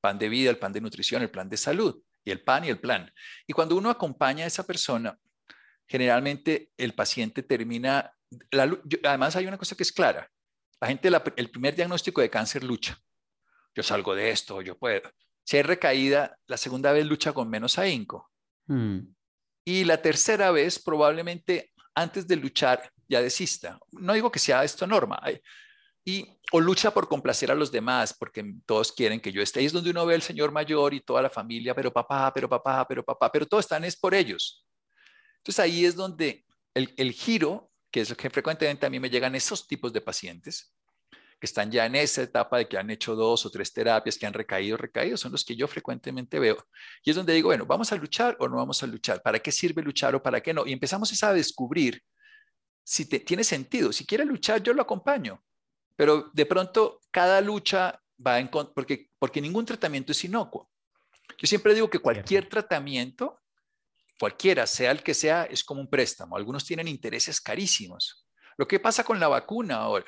Pan 0.00 0.18
de 0.18 0.28
vida, 0.28 0.48
el 0.48 0.58
pan 0.58 0.72
de 0.72 0.80
nutrición, 0.80 1.22
el 1.22 1.30
plan 1.30 1.48
de 1.48 1.56
salud, 1.56 2.00
y 2.24 2.30
el 2.30 2.42
pan 2.42 2.64
y 2.64 2.68
el 2.68 2.78
plan. 2.78 3.12
Y 3.46 3.52
cuando 3.52 3.76
uno 3.76 3.90
acompaña 3.90 4.44
a 4.44 4.48
esa 4.48 4.64
persona, 4.64 5.18
generalmente 5.86 6.70
el 6.76 6.94
paciente 6.94 7.42
termina, 7.42 8.12
además 9.04 9.36
hay 9.36 9.46
una 9.46 9.58
cosa 9.58 9.76
que 9.76 9.82
es 9.82 9.92
clara, 9.92 10.30
la 10.80 10.88
gente, 10.88 11.10
el 11.36 11.50
primer 11.50 11.74
diagnóstico 11.74 12.20
de 12.20 12.30
cáncer 12.30 12.62
lucha 12.62 12.98
yo 13.76 13.82
salgo 13.82 14.14
de 14.14 14.30
esto, 14.30 14.62
yo 14.62 14.78
puedo. 14.78 15.12
Si 15.46 15.56
hay 15.56 15.62
recaída, 15.62 16.36
la 16.48 16.56
segunda 16.56 16.90
vez 16.90 17.06
lucha 17.06 17.32
con 17.32 17.48
menos 17.48 17.78
ahínco. 17.78 18.28
Hmm. 18.66 18.98
Y 19.64 19.84
la 19.84 20.02
tercera 20.02 20.50
vez, 20.50 20.80
probablemente 20.80 21.72
antes 21.94 22.26
de 22.26 22.34
luchar, 22.34 22.90
ya 23.08 23.22
desista. 23.22 23.78
No 23.92 24.12
digo 24.12 24.30
que 24.30 24.40
sea 24.40 24.64
esto 24.64 24.88
norma. 24.88 25.22
Y, 26.04 26.26
o 26.50 26.60
lucha 26.60 26.92
por 26.92 27.08
complacer 27.08 27.52
a 27.52 27.54
los 27.54 27.70
demás, 27.70 28.12
porque 28.18 28.54
todos 28.66 28.90
quieren 28.90 29.20
que 29.20 29.30
yo 29.30 29.40
esté. 29.40 29.60
Ahí 29.60 29.66
es 29.66 29.72
donde 29.72 29.90
uno 29.90 30.04
ve 30.04 30.16
al 30.16 30.22
señor 30.22 30.50
mayor 30.50 30.92
y 30.94 31.00
toda 31.00 31.22
la 31.22 31.30
familia, 31.30 31.74
pero 31.76 31.92
papá, 31.92 32.32
pero 32.34 32.48
papá, 32.48 32.84
pero 32.88 33.04
papá, 33.04 33.30
pero 33.30 33.46
todos 33.46 33.64
están 33.64 33.84
es 33.84 33.96
por 33.96 34.14
ellos. 34.14 34.66
Entonces 35.38 35.60
ahí 35.60 35.84
es 35.84 35.94
donde 35.94 36.44
el, 36.74 36.92
el 36.96 37.12
giro, 37.12 37.70
que 37.92 38.00
es 38.00 38.10
lo 38.10 38.16
que 38.16 38.30
frecuentemente 38.30 38.84
a 38.84 38.90
mí 38.90 38.98
me 38.98 39.10
llegan 39.10 39.36
esos 39.36 39.66
tipos 39.68 39.92
de 39.92 40.00
pacientes, 40.00 40.72
que 41.38 41.46
están 41.46 41.70
ya 41.70 41.86
en 41.86 41.94
esa 41.94 42.22
etapa 42.22 42.58
de 42.58 42.68
que 42.68 42.78
han 42.78 42.90
hecho 42.90 43.14
dos 43.14 43.44
o 43.44 43.50
tres 43.50 43.72
terapias, 43.72 44.16
que 44.16 44.26
han 44.26 44.32
recaído, 44.32 44.76
recaído, 44.76 45.16
son 45.16 45.32
los 45.32 45.44
que 45.44 45.54
yo 45.54 45.68
frecuentemente 45.68 46.38
veo. 46.38 46.66
Y 47.04 47.10
es 47.10 47.16
donde 47.16 47.34
digo, 47.34 47.48
bueno, 47.48 47.66
¿vamos 47.66 47.92
a 47.92 47.96
luchar 47.96 48.36
o 48.40 48.48
no 48.48 48.56
vamos 48.56 48.82
a 48.82 48.86
luchar? 48.86 49.22
¿Para 49.22 49.38
qué 49.38 49.52
sirve 49.52 49.82
luchar 49.82 50.14
o 50.14 50.22
para 50.22 50.40
qué 50.40 50.54
no? 50.54 50.66
Y 50.66 50.72
empezamos 50.72 51.22
a 51.22 51.32
descubrir 51.32 52.02
si 52.82 53.04
tiene 53.06 53.44
sentido. 53.44 53.92
Si 53.92 54.06
quiere 54.06 54.24
luchar, 54.24 54.62
yo 54.62 54.72
lo 54.72 54.82
acompaño. 54.82 55.42
Pero 55.96 56.30
de 56.32 56.46
pronto 56.46 57.00
cada 57.10 57.40
lucha 57.40 58.00
va 58.24 58.38
en 58.38 58.48
porque 58.48 59.10
porque 59.18 59.40
ningún 59.40 59.64
tratamiento 59.64 60.12
es 60.12 60.24
inocuo. 60.24 60.70
Yo 61.38 61.46
siempre 61.46 61.74
digo 61.74 61.90
que 61.90 61.98
cualquier 61.98 62.48
tratamiento, 62.48 63.40
cualquiera, 64.18 64.66
sea 64.66 64.90
el 64.90 65.02
que 65.02 65.14
sea, 65.14 65.44
es 65.44 65.64
como 65.64 65.80
un 65.80 65.90
préstamo. 65.90 66.36
Algunos 66.36 66.64
tienen 66.64 66.88
intereses 66.88 67.40
carísimos. 67.40 68.26
Lo 68.56 68.66
que 68.66 68.80
pasa 68.80 69.04
con 69.04 69.20
la 69.20 69.28
vacuna 69.28 69.76
ahora, 69.76 70.06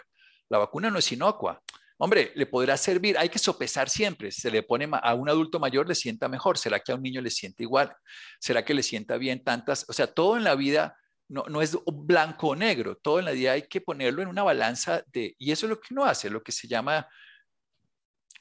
la 0.49 0.59
vacuna 0.59 0.91
no 0.91 0.99
es 0.99 1.13
inocua. 1.13 1.63
Hombre, 1.99 2.33
le 2.37 2.47
podrá 2.47 2.77
servir, 2.77 3.19
hay 3.19 3.29
que 3.29 3.39
sopesar 3.39 3.89
siempre. 3.89 4.31
Se 4.31 4.51
le 4.51 4.63
pone 4.63 4.89
a 4.93 5.15
un 5.15 5.29
adulto 5.29 5.59
mayor 5.59 5.89
le 5.89 5.95
sienta 5.95 6.29
mejor, 6.29 6.57
¿será 6.57 6.79
que 6.81 6.93
a 6.93 6.95
un 6.95 7.03
niño 7.03 7.21
le 7.21 7.31
siente 7.31 7.65
igual? 7.65 7.95
¿Será 8.39 8.65
que 8.65 8.75
le 8.75 8.83
sienta 8.83 9.17
bien 9.17 9.43
tantas? 9.43 9.85
O 9.89 9.93
sea, 9.93 10.07
todo 10.07 10.37
en 10.37 10.45
la 10.45 10.55
vida 10.55 10.97
no, 11.29 11.45
no 11.49 11.61
es 11.61 11.77
blanco 11.87 12.49
o 12.49 12.57
negro, 12.57 12.97
todo 12.97 13.19
en 13.19 13.25
la 13.25 13.33
vida 13.33 13.53
hay 13.53 13.63
que 13.63 13.81
ponerlo 13.81 14.23
en 14.23 14.29
una 14.29 14.45
balanza 14.45 15.03
de, 15.09 15.35
y 15.39 15.51
eso 15.51 15.67
es 15.67 15.71
lo 15.71 15.81
que 15.81 15.93
uno 15.93 16.05
hace, 16.05 16.31
lo 16.31 16.43
que 16.43 16.53
se 16.53 16.69
llama 16.69 17.07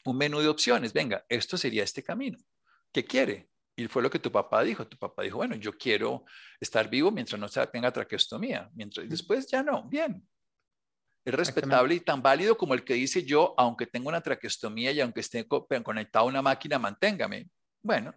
un 0.06 0.18
menú 0.18 0.40
de 0.40 0.48
opciones. 0.48 0.94
Venga, 0.94 1.26
esto 1.28 1.58
sería 1.58 1.84
este 1.84 2.04
camino. 2.04 2.38
¿Qué 2.92 3.04
quiere? 3.04 3.50
Y 3.76 3.88
fue 3.88 4.02
lo 4.02 4.10
que 4.10 4.20
tu 4.20 4.32
papá 4.32 4.64
dijo. 4.64 4.88
Tu 4.88 4.98
papá 4.98 5.24
dijo, 5.24 5.38
bueno, 5.38 5.56
yo 5.56 5.78
quiero 5.78 6.26
estar 6.60 6.90
vivo 6.90 7.12
mientras 7.12 7.40
no 7.40 7.48
tenga 7.68 7.92
traqueostomía. 7.92 8.70
Mientras, 8.74 9.08
después 9.10 9.48
ya 9.48 9.62
no. 9.62 9.84
Bien, 9.84 10.26
es 11.28 11.34
respetable 11.34 11.96
y 11.96 12.00
tan 12.00 12.22
válido 12.22 12.58
como 12.58 12.74
el 12.74 12.84
que 12.86 12.94
dice 12.94 13.24
yo, 13.24 13.54
aunque 13.58 13.86
tenga 13.86 14.08
una 14.08 14.22
traqueostomía 14.22 14.92
y 14.92 15.02
aunque 15.02 15.20
esté 15.20 15.46
conectado 15.48 16.26
a 16.26 16.30
una 16.30 16.42
máquina, 16.42 16.80
manténgame. 16.80 17.50
Bueno, 17.82 18.14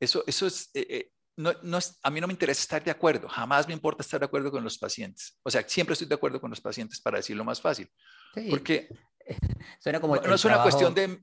eso, 0.00 0.24
eso 0.26 0.46
es, 0.46 0.70
eh, 0.74 0.86
eh, 0.88 1.10
no, 1.36 1.52
no 1.62 1.78
a 2.02 2.10
mí 2.10 2.20
no 2.20 2.26
me 2.26 2.32
interesa 2.32 2.62
estar 2.62 2.82
de 2.82 2.90
acuerdo, 2.90 3.28
jamás 3.28 3.68
me 3.68 3.74
importa 3.74 4.02
estar 4.02 4.18
de 4.18 4.26
acuerdo 4.26 4.50
con 4.50 4.64
los 4.64 4.76
pacientes. 4.76 5.38
O 5.44 5.50
sea, 5.50 5.62
siempre 5.68 5.92
estoy 5.92 6.08
de 6.08 6.14
acuerdo 6.16 6.40
con 6.40 6.50
los 6.50 6.60
pacientes 6.60 7.00
para 7.00 7.18
decirlo 7.18 7.44
más 7.44 7.60
fácil. 7.60 7.88
Porque 8.48 8.88
Suena 9.80 10.00
como 10.00 10.16
no, 10.16 10.34
es 10.34 10.44
una 10.44 10.62
cuestión 10.62 10.94
de, 10.94 11.22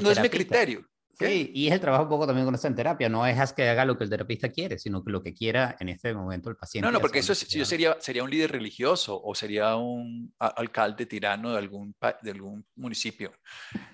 no 0.00 0.10
es 0.10 0.20
mi 0.20 0.28
criterio. 0.28 0.86
Sí, 1.18 1.50
y 1.54 1.68
es 1.68 1.74
el 1.74 1.80
trabajo 1.80 2.04
un 2.04 2.08
poco 2.08 2.26
también 2.26 2.46
con 2.46 2.54
esta 2.54 2.68
en 2.68 2.74
terapia. 2.74 3.08
No 3.08 3.26
es 3.26 3.52
que 3.52 3.68
haga 3.68 3.84
lo 3.84 3.96
que 3.98 4.04
el 4.04 4.10
terapista 4.10 4.48
quiere, 4.48 4.78
sino 4.78 5.04
que 5.04 5.10
lo 5.10 5.22
que 5.22 5.34
quiera 5.34 5.76
en 5.78 5.90
este 5.90 6.14
momento 6.14 6.48
el 6.48 6.56
paciente. 6.56 6.86
No, 6.86 6.92
no, 6.92 7.00
porque 7.00 7.18
eso 7.18 7.34
yo 7.34 7.64
sería, 7.64 7.96
sería 8.00 8.24
un 8.24 8.30
líder 8.30 8.52
religioso 8.52 9.20
o 9.22 9.34
sería 9.34 9.76
un 9.76 10.34
alcalde 10.38 11.06
tirano 11.06 11.52
de 11.52 11.58
algún, 11.58 11.94
de 12.22 12.30
algún 12.30 12.66
municipio. 12.76 13.32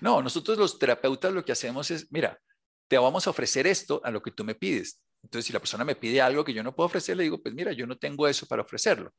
No, 0.01 0.21
nosotros 0.21 0.57
los 0.57 0.79
terapeutas 0.79 1.33
lo 1.33 1.43
que 1.43 1.51
hacemos 1.51 1.91
es, 1.91 2.11
mira, 2.11 2.39
te 2.87 2.97
vamos 2.97 3.27
a 3.27 3.29
ofrecer 3.29 3.67
esto 3.67 4.01
a 4.03 4.11
lo 4.11 4.21
que 4.21 4.31
tú 4.31 4.43
me 4.43 4.55
pides. 4.55 5.01
Entonces, 5.21 5.45
si 5.45 5.53
la 5.53 5.59
persona 5.59 5.83
me 5.83 5.95
pide 5.95 6.21
algo 6.21 6.45
que 6.45 6.53
yo 6.53 6.63
no 6.63 6.73
puedo 6.73 6.87
ofrecer, 6.87 7.17
le 7.17 7.23
digo, 7.23 7.41
pues 7.41 7.53
mira, 7.53 7.73
yo 7.73 7.85
no 7.85 7.97
tengo 7.97 8.27
eso 8.27 8.45
para 8.45 8.61
ofrecerlo. 8.61 9.11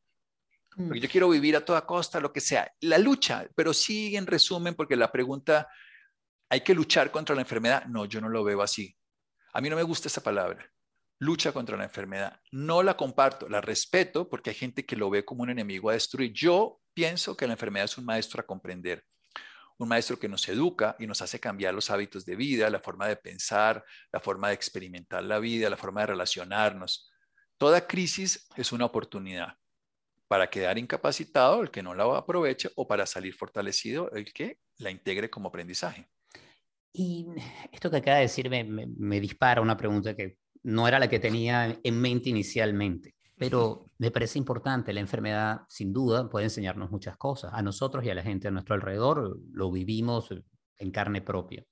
Porque 0.74 0.98
mm. 0.98 1.02
yo 1.02 1.08
quiero 1.08 1.28
vivir 1.28 1.56
a 1.56 1.64
toda 1.64 1.84
costa, 1.84 2.20
lo 2.20 2.32
que 2.32 2.40
sea. 2.40 2.72
La 2.80 2.96
lucha, 2.96 3.46
pero 3.54 3.74
sí 3.74 4.16
en 4.16 4.26
resumen, 4.26 4.74
porque 4.74 4.96
la 4.96 5.12
pregunta 5.12 5.68
¿Hay 6.52 6.62
que 6.62 6.74
luchar 6.74 7.12
contra 7.12 7.36
la 7.36 7.42
enfermedad? 7.42 7.84
No, 7.86 8.06
yo 8.06 8.20
no 8.20 8.28
lo 8.28 8.42
veo 8.42 8.60
así. 8.60 8.96
A 9.52 9.60
mí 9.60 9.70
no 9.70 9.76
me 9.76 9.84
gusta 9.84 10.08
esa 10.08 10.20
palabra. 10.20 10.68
Lucha 11.20 11.52
contra 11.52 11.76
la 11.76 11.84
enfermedad. 11.84 12.40
No 12.50 12.82
la 12.82 12.96
comparto, 12.96 13.48
la 13.48 13.60
respeto 13.60 14.28
porque 14.28 14.50
hay 14.50 14.56
gente 14.56 14.84
que 14.84 14.96
lo 14.96 15.10
ve 15.10 15.24
como 15.24 15.44
un 15.44 15.50
enemigo 15.50 15.90
a 15.90 15.92
destruir. 15.92 16.32
Yo 16.32 16.80
pienso 16.92 17.36
que 17.36 17.46
la 17.46 17.52
enfermedad 17.52 17.84
es 17.84 17.98
un 17.98 18.04
maestro 18.04 18.40
a 18.40 18.46
comprender, 18.46 19.04
un 19.78 19.88
maestro 19.88 20.18
que 20.18 20.28
nos 20.28 20.48
educa 20.48 20.96
y 20.98 21.06
nos 21.06 21.22
hace 21.22 21.38
cambiar 21.38 21.72
los 21.72 21.88
hábitos 21.88 22.24
de 22.24 22.34
vida, 22.34 22.68
la 22.68 22.80
forma 22.80 23.06
de 23.06 23.16
pensar, 23.16 23.84
la 24.12 24.18
forma 24.18 24.48
de 24.48 24.54
experimentar 24.54 25.22
la 25.22 25.38
vida, 25.38 25.70
la 25.70 25.76
forma 25.76 26.00
de 26.00 26.08
relacionarnos. 26.08 27.12
Toda 27.58 27.86
crisis 27.86 28.48
es 28.56 28.72
una 28.72 28.86
oportunidad 28.86 29.56
para 30.26 30.50
quedar 30.50 30.78
incapacitado 30.78 31.62
el 31.62 31.70
que 31.70 31.82
no 31.82 31.94
la 31.94 32.04
aproveche 32.16 32.70
o 32.74 32.88
para 32.88 33.06
salir 33.06 33.34
fortalecido 33.34 34.10
el 34.10 34.32
que 34.32 34.58
la 34.78 34.90
integre 34.90 35.30
como 35.30 35.48
aprendizaje. 35.48 36.08
Y 36.92 37.26
esto 37.72 37.90
que 37.90 37.98
acaba 37.98 38.16
de 38.16 38.22
decir 38.22 38.50
me, 38.50 39.20
dispara 39.20 39.60
una 39.60 39.76
pregunta 39.76 40.14
que 40.14 40.38
no 40.62 40.86
era 40.86 40.98
la 40.98 41.08
que 41.08 41.18
tenía 41.18 41.78
en 41.82 42.00
mente 42.00 42.30
inicialmente. 42.30 43.14
Pero 43.36 43.86
me 43.96 44.10
parece 44.10 44.38
importante, 44.38 44.92
la 44.92 45.00
enfermedad 45.00 45.62
sin 45.66 45.94
duda 45.94 46.28
puede 46.28 46.44
enseñarnos 46.44 46.90
muchas 46.90 47.16
cosas. 47.16 47.52
A 47.54 47.62
nosotros 47.62 48.04
y 48.04 48.10
a 48.10 48.14
la 48.14 48.22
gente 48.22 48.48
a 48.48 48.50
nuestro 48.50 48.74
alrededor 48.74 49.40
lo 49.50 49.70
vivimos 49.70 50.28
en 50.76 50.90
carne 50.90 51.22
propia. 51.22 51.64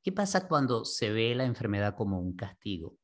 ¿Qué 0.00 0.12
pasa 0.12 0.46
cuando 0.46 0.84
se 0.84 1.10
ve 1.10 1.34
la 1.34 1.44
enfermedad 1.44 1.96
como 1.96 2.20
un 2.20 2.36
castigo? 2.36 2.96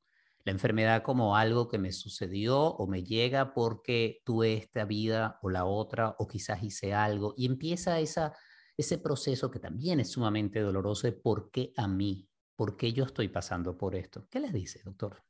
La 0.44 0.52
enfermedad 0.52 1.02
como 1.02 1.36
algo 1.36 1.68
que 1.68 1.78
me 1.78 1.92
sucedió 1.92 2.60
o 2.60 2.86
me 2.86 3.02
llega 3.02 3.52
porque 3.52 4.20
tuve 4.24 4.54
esta 4.54 4.84
vida 4.84 5.38
o 5.42 5.50
la 5.50 5.64
otra 5.64 6.14
o 6.18 6.26
quizás 6.26 6.62
hice 6.62 6.94
algo 6.94 7.34
y 7.36 7.46
empieza 7.46 7.98
esa, 8.00 8.32
ese 8.78 8.98
proceso 8.98 9.50
que 9.50 9.58
también 9.58 9.98
es 9.98 10.12
sumamente 10.12 10.60
doloroso 10.60 11.08
de 11.08 11.12
por 11.12 11.50
qué 11.50 11.72
a 11.76 11.88
mí, 11.88 12.28
por 12.54 12.76
qué 12.76 12.92
yo 12.92 13.04
estoy 13.04 13.28
pasando 13.28 13.76
por 13.76 13.96
esto. 13.96 14.28
¿Qué 14.30 14.38
les 14.38 14.52
dice, 14.52 14.80
doctor? 14.84 15.22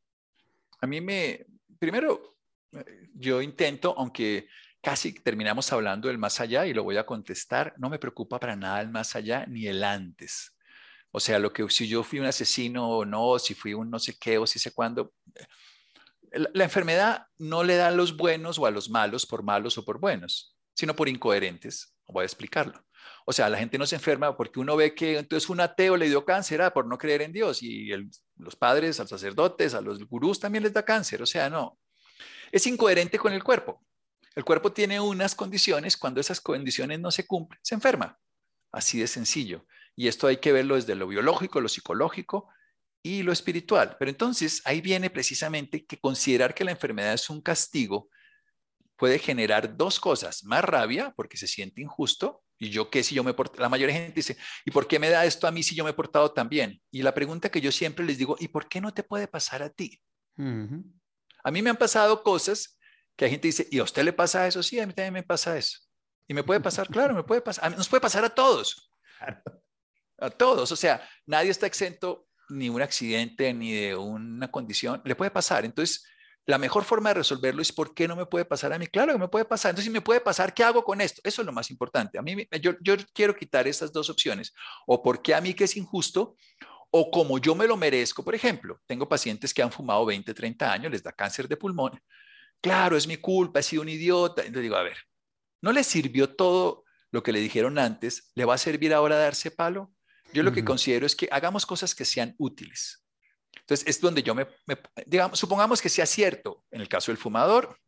A 0.80 0.86
mí 0.86 1.00
me, 1.00 1.46
primero, 1.78 2.36
eh, 2.72 3.08
yo 3.14 3.40
intento, 3.40 3.94
aunque 3.96 4.48
casi 4.82 5.14
terminamos 5.14 5.72
hablando 5.72 6.08
del 6.08 6.18
más 6.18 6.40
allá 6.40 6.66
y 6.66 6.74
lo 6.74 6.84
voy 6.84 6.98
a 6.98 7.06
contestar, 7.06 7.74
no 7.78 7.88
me 7.88 7.98
preocupa 7.98 8.38
para 8.38 8.54
nada 8.54 8.82
el 8.82 8.90
más 8.90 9.16
allá 9.16 9.46
ni 9.46 9.66
el 9.66 9.82
antes. 9.82 10.54
O 11.10 11.18
sea, 11.18 11.38
lo 11.38 11.50
que 11.50 11.68
si 11.70 11.88
yo 11.88 12.02
fui 12.02 12.20
un 12.20 12.26
asesino 12.26 12.86
o 12.86 13.04
no, 13.06 13.38
si 13.38 13.54
fui 13.54 13.72
un 13.72 13.90
no 13.90 13.98
sé 13.98 14.18
qué 14.18 14.36
o 14.36 14.46
si 14.46 14.58
sé 14.58 14.72
cuándo. 14.72 15.14
Eh, 15.34 16.44
la, 16.52 16.64
enfermedad 16.64 17.26
no 17.38 17.64
le 17.64 17.76
da 17.76 17.88
a 17.88 17.92
los 17.92 18.14
buenos 18.14 18.58
o 18.58 18.66
a 18.66 18.70
los 18.70 18.90
malos 18.90 19.24
por 19.24 19.42
malos 19.42 19.78
o 19.78 19.84
por 19.86 19.98
buenos, 19.98 20.54
sino 20.74 20.94
por 20.94 21.08
incoherentes. 21.08 21.94
Voy 22.06 22.22
a 22.22 22.26
explicarlo. 22.26 22.84
O 23.26 23.32
sea, 23.32 23.48
la 23.48 23.58
gente 23.58 23.78
no 23.78 23.86
se 23.86 23.96
enferma 23.96 24.36
porque 24.36 24.60
uno 24.60 24.76
ve 24.76 24.94
que 24.94 25.18
entonces 25.18 25.48
un 25.50 25.60
ateo 25.60 25.96
le 25.96 26.08
dio 26.08 26.24
cáncer 26.24 26.62
ah, 26.62 26.72
por 26.72 26.86
no 26.86 26.98
creer 26.98 27.22
en 27.22 27.32
Dios 27.32 27.62
y 27.62 27.88
los 28.36 28.56
padres, 28.56 28.98
a 29.00 29.04
los 29.04 29.10
sacerdotes, 29.10 29.74
a 29.74 29.80
los 29.80 30.04
gurús 30.04 30.40
también 30.40 30.64
les 30.64 30.72
da 30.72 30.84
cáncer. 30.84 31.22
O 31.22 31.26
sea, 31.26 31.50
no. 31.50 31.78
Es 32.50 32.66
incoherente 32.66 33.18
con 33.18 33.32
el 33.32 33.44
cuerpo. 33.44 33.84
El 34.34 34.44
cuerpo 34.44 34.72
tiene 34.72 35.00
unas 35.00 35.34
condiciones, 35.34 35.96
cuando 35.96 36.20
esas 36.20 36.40
condiciones 36.40 37.00
no 37.00 37.10
se 37.10 37.26
cumplen, 37.26 37.60
se 37.62 37.74
enferma. 37.74 38.18
Así 38.70 39.00
de 39.00 39.06
sencillo. 39.06 39.66
Y 39.96 40.08
esto 40.08 40.26
hay 40.26 40.36
que 40.36 40.52
verlo 40.52 40.76
desde 40.76 40.94
lo 40.94 41.08
biológico, 41.08 41.60
lo 41.60 41.68
psicológico 41.68 42.48
y 43.02 43.22
lo 43.22 43.32
espiritual. 43.32 43.96
Pero 43.98 44.10
entonces 44.10 44.62
ahí 44.64 44.80
viene 44.80 45.10
precisamente 45.10 45.84
que 45.84 45.98
considerar 45.98 46.54
que 46.54 46.64
la 46.64 46.70
enfermedad 46.70 47.14
es 47.14 47.28
un 47.30 47.40
castigo 47.40 48.08
puede 48.98 49.18
generar 49.18 49.76
dos 49.76 50.00
cosas, 50.00 50.44
más 50.44 50.64
rabia 50.64 51.14
porque 51.16 51.36
se 51.36 51.46
siente 51.46 51.80
injusto 51.80 52.42
y 52.58 52.70
yo 52.70 52.90
qué 52.90 53.02
si 53.02 53.14
yo 53.14 53.22
me 53.22 53.34
porto, 53.34 53.60
la 53.60 53.68
mayoría 53.68 53.94
de 53.94 54.02
gente 54.02 54.16
dice, 54.16 54.36
¿y 54.64 54.70
por 54.70 54.86
qué 54.88 54.98
me 54.98 55.10
da 55.10 55.24
esto 55.24 55.46
a 55.46 55.50
mí 55.50 55.62
si 55.62 55.74
yo 55.74 55.84
me 55.84 55.90
he 55.90 55.94
portado 55.94 56.32
tan 56.32 56.48
bien? 56.48 56.80
Y 56.90 57.02
la 57.02 57.14
pregunta 57.14 57.50
que 57.50 57.60
yo 57.60 57.70
siempre 57.70 58.04
les 58.04 58.18
digo, 58.18 58.36
¿y 58.38 58.48
por 58.48 58.68
qué 58.68 58.80
no 58.80 58.92
te 58.92 59.02
puede 59.02 59.28
pasar 59.28 59.62
a 59.62 59.70
ti? 59.70 60.00
A 60.36 61.50
mí 61.50 61.62
me 61.62 61.70
han 61.70 61.76
pasado 61.76 62.22
cosas 62.22 62.78
que 63.16 63.24
la 63.24 63.30
gente 63.30 63.48
dice, 63.48 63.66
¿y 63.70 63.78
a 63.78 63.84
usted 63.84 64.04
le 64.04 64.12
pasa 64.12 64.46
eso? 64.46 64.62
Sí, 64.62 64.78
a 64.80 64.86
mí 64.86 64.92
también 64.92 65.14
me 65.14 65.22
pasa 65.22 65.56
eso. 65.56 65.78
Y 66.26 66.34
me 66.34 66.44
puede 66.44 66.60
pasar, 66.60 66.88
claro, 66.88 67.14
me 67.14 67.24
puede 67.24 67.40
pasar, 67.40 67.76
nos 67.76 67.88
puede 67.88 68.00
pasar 68.00 68.24
a 68.24 68.28
todos. 68.28 68.92
A 70.20 70.30
todos, 70.30 70.72
o 70.72 70.76
sea, 70.76 71.08
nadie 71.26 71.50
está 71.50 71.66
exento 71.66 72.26
ni 72.48 72.68
un 72.68 72.82
accidente 72.82 73.52
ni 73.54 73.72
de 73.72 73.94
una 73.96 74.50
condición, 74.50 75.00
le 75.04 75.14
puede 75.14 75.30
pasar. 75.30 75.64
Entonces, 75.64 76.04
la 76.48 76.56
mejor 76.56 76.84
forma 76.84 77.10
de 77.10 77.16
resolverlo 77.16 77.60
es 77.60 77.70
¿por 77.70 77.92
qué 77.92 78.08
no 78.08 78.16
me 78.16 78.24
puede 78.24 78.46
pasar 78.46 78.72
a 78.72 78.78
mí? 78.78 78.86
Claro 78.86 79.12
que 79.12 79.18
me 79.18 79.28
puede 79.28 79.44
pasar. 79.44 79.68
Entonces, 79.68 79.84
si 79.84 79.90
me 79.90 80.00
puede 80.00 80.22
pasar, 80.22 80.54
¿qué 80.54 80.64
hago 80.64 80.82
con 80.82 81.02
esto? 81.02 81.20
Eso 81.22 81.42
es 81.42 81.46
lo 81.46 81.52
más 81.52 81.70
importante. 81.70 82.18
A 82.18 82.22
mí, 82.22 82.48
yo, 82.62 82.72
yo 82.80 82.96
quiero 83.12 83.36
quitar 83.36 83.68
estas 83.68 83.92
dos 83.92 84.08
opciones. 84.08 84.54
O 84.86 85.02
por 85.02 85.20
qué 85.20 85.34
a 85.34 85.42
mí 85.42 85.52
que 85.52 85.64
es 85.64 85.76
injusto, 85.76 86.36
o 86.90 87.10
como 87.10 87.38
yo 87.38 87.54
me 87.54 87.66
lo 87.66 87.76
merezco. 87.76 88.24
Por 88.24 88.34
ejemplo, 88.34 88.80
tengo 88.86 89.06
pacientes 89.06 89.52
que 89.52 89.60
han 89.60 89.70
fumado 89.70 90.06
20, 90.06 90.32
30 90.32 90.72
años, 90.72 90.90
les 90.90 91.02
da 91.02 91.12
cáncer 91.12 91.48
de 91.48 91.58
pulmón. 91.58 92.00
Claro, 92.62 92.96
es 92.96 93.06
mi 93.06 93.18
culpa, 93.18 93.60
he 93.60 93.62
sido 93.62 93.82
un 93.82 93.90
idiota. 93.90 94.40
Entonces 94.40 94.62
digo, 94.62 94.76
a 94.76 94.82
ver, 94.82 94.96
¿no 95.60 95.70
le 95.70 95.84
sirvió 95.84 96.34
todo 96.34 96.84
lo 97.10 97.22
que 97.22 97.32
le 97.32 97.40
dijeron 97.40 97.78
antes? 97.78 98.32
¿Le 98.34 98.46
va 98.46 98.54
a 98.54 98.58
servir 98.58 98.94
ahora 98.94 99.18
darse 99.18 99.50
palo? 99.50 99.92
Yo 100.32 100.42
lo 100.42 100.52
que 100.52 100.64
considero 100.64 101.04
es 101.04 101.14
que 101.14 101.28
hagamos 101.30 101.66
cosas 101.66 101.94
que 101.94 102.06
sean 102.06 102.34
útiles. 102.38 103.04
Entonces, 103.68 103.86
es 103.86 104.00
donde 104.00 104.22
yo 104.22 104.34
me, 104.34 104.46
digamos, 105.04 105.38
supongamos 105.38 105.82
que 105.82 105.90
sea 105.90 106.06
cierto 106.06 106.64
en 106.70 106.80
el 106.80 106.88
caso 106.88 107.12
del 107.12 107.18
fumador, 107.18 107.78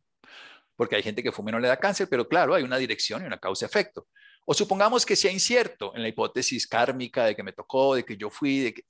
porque 0.75 0.95
hay 0.95 1.01
gente 1.01 1.23
que 1.23 1.31
fume 1.31 1.49
y 1.49 1.53
no 1.53 1.59
le 1.59 1.67
da 1.67 1.77
cáncer, 1.77 2.07
pero 2.07 2.27
claro, 2.27 2.53
hay 2.53 2.61
una 2.61 2.77
dirección 2.77 3.23
y 3.23 3.25
una 3.25 3.39
causa-efecto. 3.39 4.07
O 4.45 4.53
supongamos 4.53 5.07
que 5.07 5.15
sea 5.15 5.31
incierto 5.31 5.91
en 5.95 6.03
la 6.03 6.07
hipótesis 6.07 6.67
kármica 6.67 7.25
de 7.25 7.35
que 7.35 7.41
me 7.41 7.51
tocó, 7.51 7.95
de 7.95 8.05
que 8.05 8.15
yo 8.15 8.29
fui, 8.29 8.59
de 8.59 8.75
que, 8.75 8.83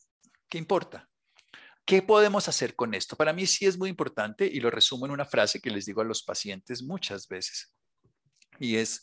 ¿qué 0.50 0.58
importa? 0.58 1.08
¿Qué 1.86 2.02
podemos 2.02 2.50
hacer 2.50 2.76
con 2.76 2.94
esto? 2.94 3.16
Para 3.16 3.32
mí 3.32 3.48
sí 3.48 3.66
es 3.66 3.78
muy 3.78 3.88
importante 3.88 4.46
y 4.46 4.60
lo 4.60 4.70
resumo 4.70 5.06
en 5.06 5.14
una 5.14 5.24
frase 5.24 5.62
que 5.62 5.72
les 5.72 5.86
digo 5.86 6.02
a 6.02 6.06
los 6.06 6.24
pacientes 6.24 6.84
muchas 6.84 7.26
veces. 7.30 7.74
Y 8.60 8.76
es, 8.76 9.02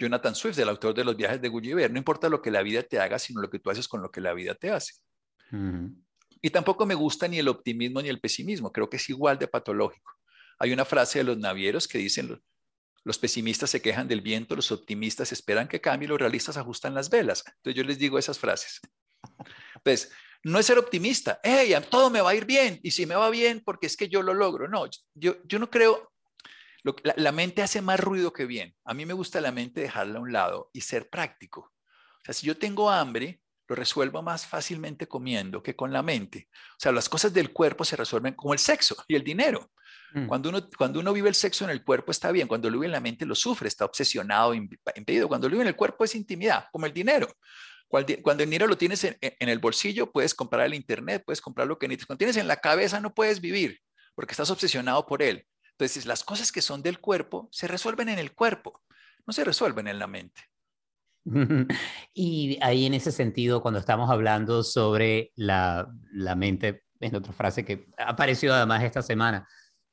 Jonathan 0.00 0.34
Swift, 0.34 0.58
el 0.58 0.68
autor 0.68 0.94
de 0.94 1.04
los 1.04 1.16
viajes 1.16 1.40
de 1.40 1.48
Gulliver, 1.48 1.92
no 1.92 1.98
importa 1.98 2.28
lo 2.28 2.42
que 2.42 2.50
la 2.50 2.62
vida 2.62 2.82
te 2.82 2.98
haga, 2.98 3.20
sino 3.20 3.40
lo 3.40 3.48
que 3.48 3.60
tú 3.60 3.70
haces 3.70 3.86
con 3.86 4.02
lo 4.02 4.10
que 4.10 4.20
la 4.20 4.32
vida 4.34 4.56
te 4.56 4.72
hace. 4.72 4.94
Y 6.42 6.50
tampoco 6.50 6.86
me 6.86 6.94
gusta 6.94 7.28
ni 7.28 7.38
el 7.38 7.48
optimismo 7.48 8.00
ni 8.00 8.08
el 8.08 8.20
pesimismo, 8.20 8.72
creo 8.72 8.88
que 8.88 8.96
es 8.96 9.08
igual 9.10 9.38
de 9.38 9.48
patológico. 9.48 10.12
Hay 10.58 10.72
una 10.72 10.84
frase 10.84 11.20
de 11.20 11.24
los 11.24 11.38
navieros 11.38 11.86
que 11.86 11.98
dicen, 11.98 12.40
los 13.04 13.18
pesimistas 13.18 13.70
se 13.70 13.80
quejan 13.80 14.08
del 14.08 14.20
viento, 14.20 14.56
los 14.56 14.72
optimistas 14.72 15.32
esperan 15.32 15.68
que 15.68 15.80
cambie, 15.80 16.08
los 16.08 16.18
realistas 16.18 16.56
ajustan 16.56 16.94
las 16.94 17.10
velas. 17.10 17.44
Entonces 17.46 17.74
yo 17.74 17.84
les 17.84 17.98
digo 17.98 18.18
esas 18.18 18.38
frases. 18.38 18.80
Pues 19.82 20.12
no 20.42 20.58
es 20.58 20.66
ser 20.66 20.78
optimista, 20.78 21.40
hey, 21.42 21.74
todo 21.90 22.10
me 22.10 22.20
va 22.20 22.30
a 22.30 22.34
ir 22.34 22.46
bien, 22.46 22.80
y 22.82 22.90
si 22.90 23.04
me 23.06 23.14
va 23.14 23.28
bien, 23.30 23.62
porque 23.64 23.86
es 23.86 23.96
que 23.96 24.08
yo 24.08 24.22
lo 24.22 24.34
logro. 24.34 24.68
No, 24.68 24.86
yo, 25.14 25.36
yo 25.44 25.58
no 25.58 25.70
creo, 25.70 26.10
la, 27.16 27.32
mente 27.32 27.62
hace 27.62 27.82
más 27.82 28.00
ruido 28.00 28.32
que 28.32 28.46
bien. 28.46 28.74
A 28.84 28.94
mí 28.94 29.04
me 29.06 29.12
gusta 29.12 29.40
la 29.40 29.52
mente 29.52 29.80
dejarla 29.80 30.18
a 30.18 30.22
un 30.22 30.32
lado 30.32 30.70
y 30.72 30.80
ser 30.80 31.08
práctico. 31.10 31.60
O 31.60 32.24
sea, 32.24 32.34
si 32.34 32.46
yo 32.46 32.56
tengo 32.56 32.90
hambre, 32.90 33.39
lo 33.70 33.76
resuelvo 33.76 34.20
más 34.20 34.46
fácilmente 34.46 35.06
comiendo 35.06 35.62
que 35.62 35.76
con 35.76 35.92
la 35.92 36.02
mente. 36.02 36.48
O 36.72 36.80
sea, 36.80 36.90
las 36.90 37.08
cosas 37.08 37.32
del 37.32 37.52
cuerpo 37.52 37.84
se 37.84 37.94
resuelven 37.94 38.34
como 38.34 38.52
el 38.52 38.58
sexo 38.58 38.96
y 39.06 39.14
el 39.14 39.22
dinero. 39.22 39.70
Mm. 40.12 40.26
Cuando, 40.26 40.48
uno, 40.48 40.68
cuando 40.76 40.98
uno 40.98 41.12
vive 41.12 41.28
el 41.28 41.36
sexo 41.36 41.62
en 41.62 41.70
el 41.70 41.84
cuerpo 41.84 42.10
está 42.10 42.32
bien, 42.32 42.48
cuando 42.48 42.68
lo 42.68 42.78
vive 42.78 42.86
en 42.86 42.92
la 42.92 43.00
mente 43.00 43.24
lo 43.24 43.36
sufre, 43.36 43.68
está 43.68 43.84
obsesionado, 43.84 44.54
impedido. 44.54 45.28
Cuando 45.28 45.48
lo 45.48 45.52
vive 45.52 45.62
en 45.62 45.68
el 45.68 45.76
cuerpo 45.76 46.02
es 46.02 46.16
intimidad, 46.16 46.64
como 46.72 46.86
el 46.86 46.92
dinero. 46.92 47.32
Cuando 47.86 48.42
el 48.42 48.50
dinero 48.50 48.66
lo 48.66 48.76
tienes 48.76 49.04
en, 49.04 49.16
en 49.20 49.48
el 49.48 49.60
bolsillo, 49.60 50.10
puedes 50.10 50.34
comprar 50.34 50.66
el 50.66 50.74
internet, 50.74 51.22
puedes 51.24 51.40
comprar 51.40 51.68
lo 51.68 51.78
que 51.78 51.86
necesitas. 51.86 52.06
Cuando 52.08 52.18
tienes 52.18 52.38
en 52.38 52.48
la 52.48 52.56
cabeza, 52.56 52.98
no 52.98 53.14
puedes 53.14 53.40
vivir 53.40 53.80
porque 54.16 54.32
estás 54.32 54.50
obsesionado 54.50 55.06
por 55.06 55.22
él. 55.22 55.46
Entonces, 55.78 56.06
las 56.06 56.24
cosas 56.24 56.50
que 56.50 56.60
son 56.60 56.82
del 56.82 56.98
cuerpo 56.98 57.48
se 57.52 57.68
resuelven 57.68 58.08
en 58.08 58.18
el 58.18 58.34
cuerpo, 58.34 58.82
no 59.28 59.32
se 59.32 59.44
resuelven 59.44 59.86
en 59.86 60.00
la 60.00 60.08
mente. 60.08 60.42
Y 62.14 62.58
ahí 62.60 62.86
en 62.86 62.94
ese 62.94 63.12
sentido, 63.12 63.62
cuando 63.62 63.80
estamos 63.80 64.10
hablando 64.10 64.62
sobre 64.62 65.32
la, 65.36 65.88
la 66.12 66.34
mente, 66.34 66.84
en 67.00 67.14
otra 67.14 67.32
frase 67.32 67.64
que 67.64 67.86
apareció 67.98 68.54
además 68.54 68.82
esta 68.82 69.02
semana, 69.02 69.46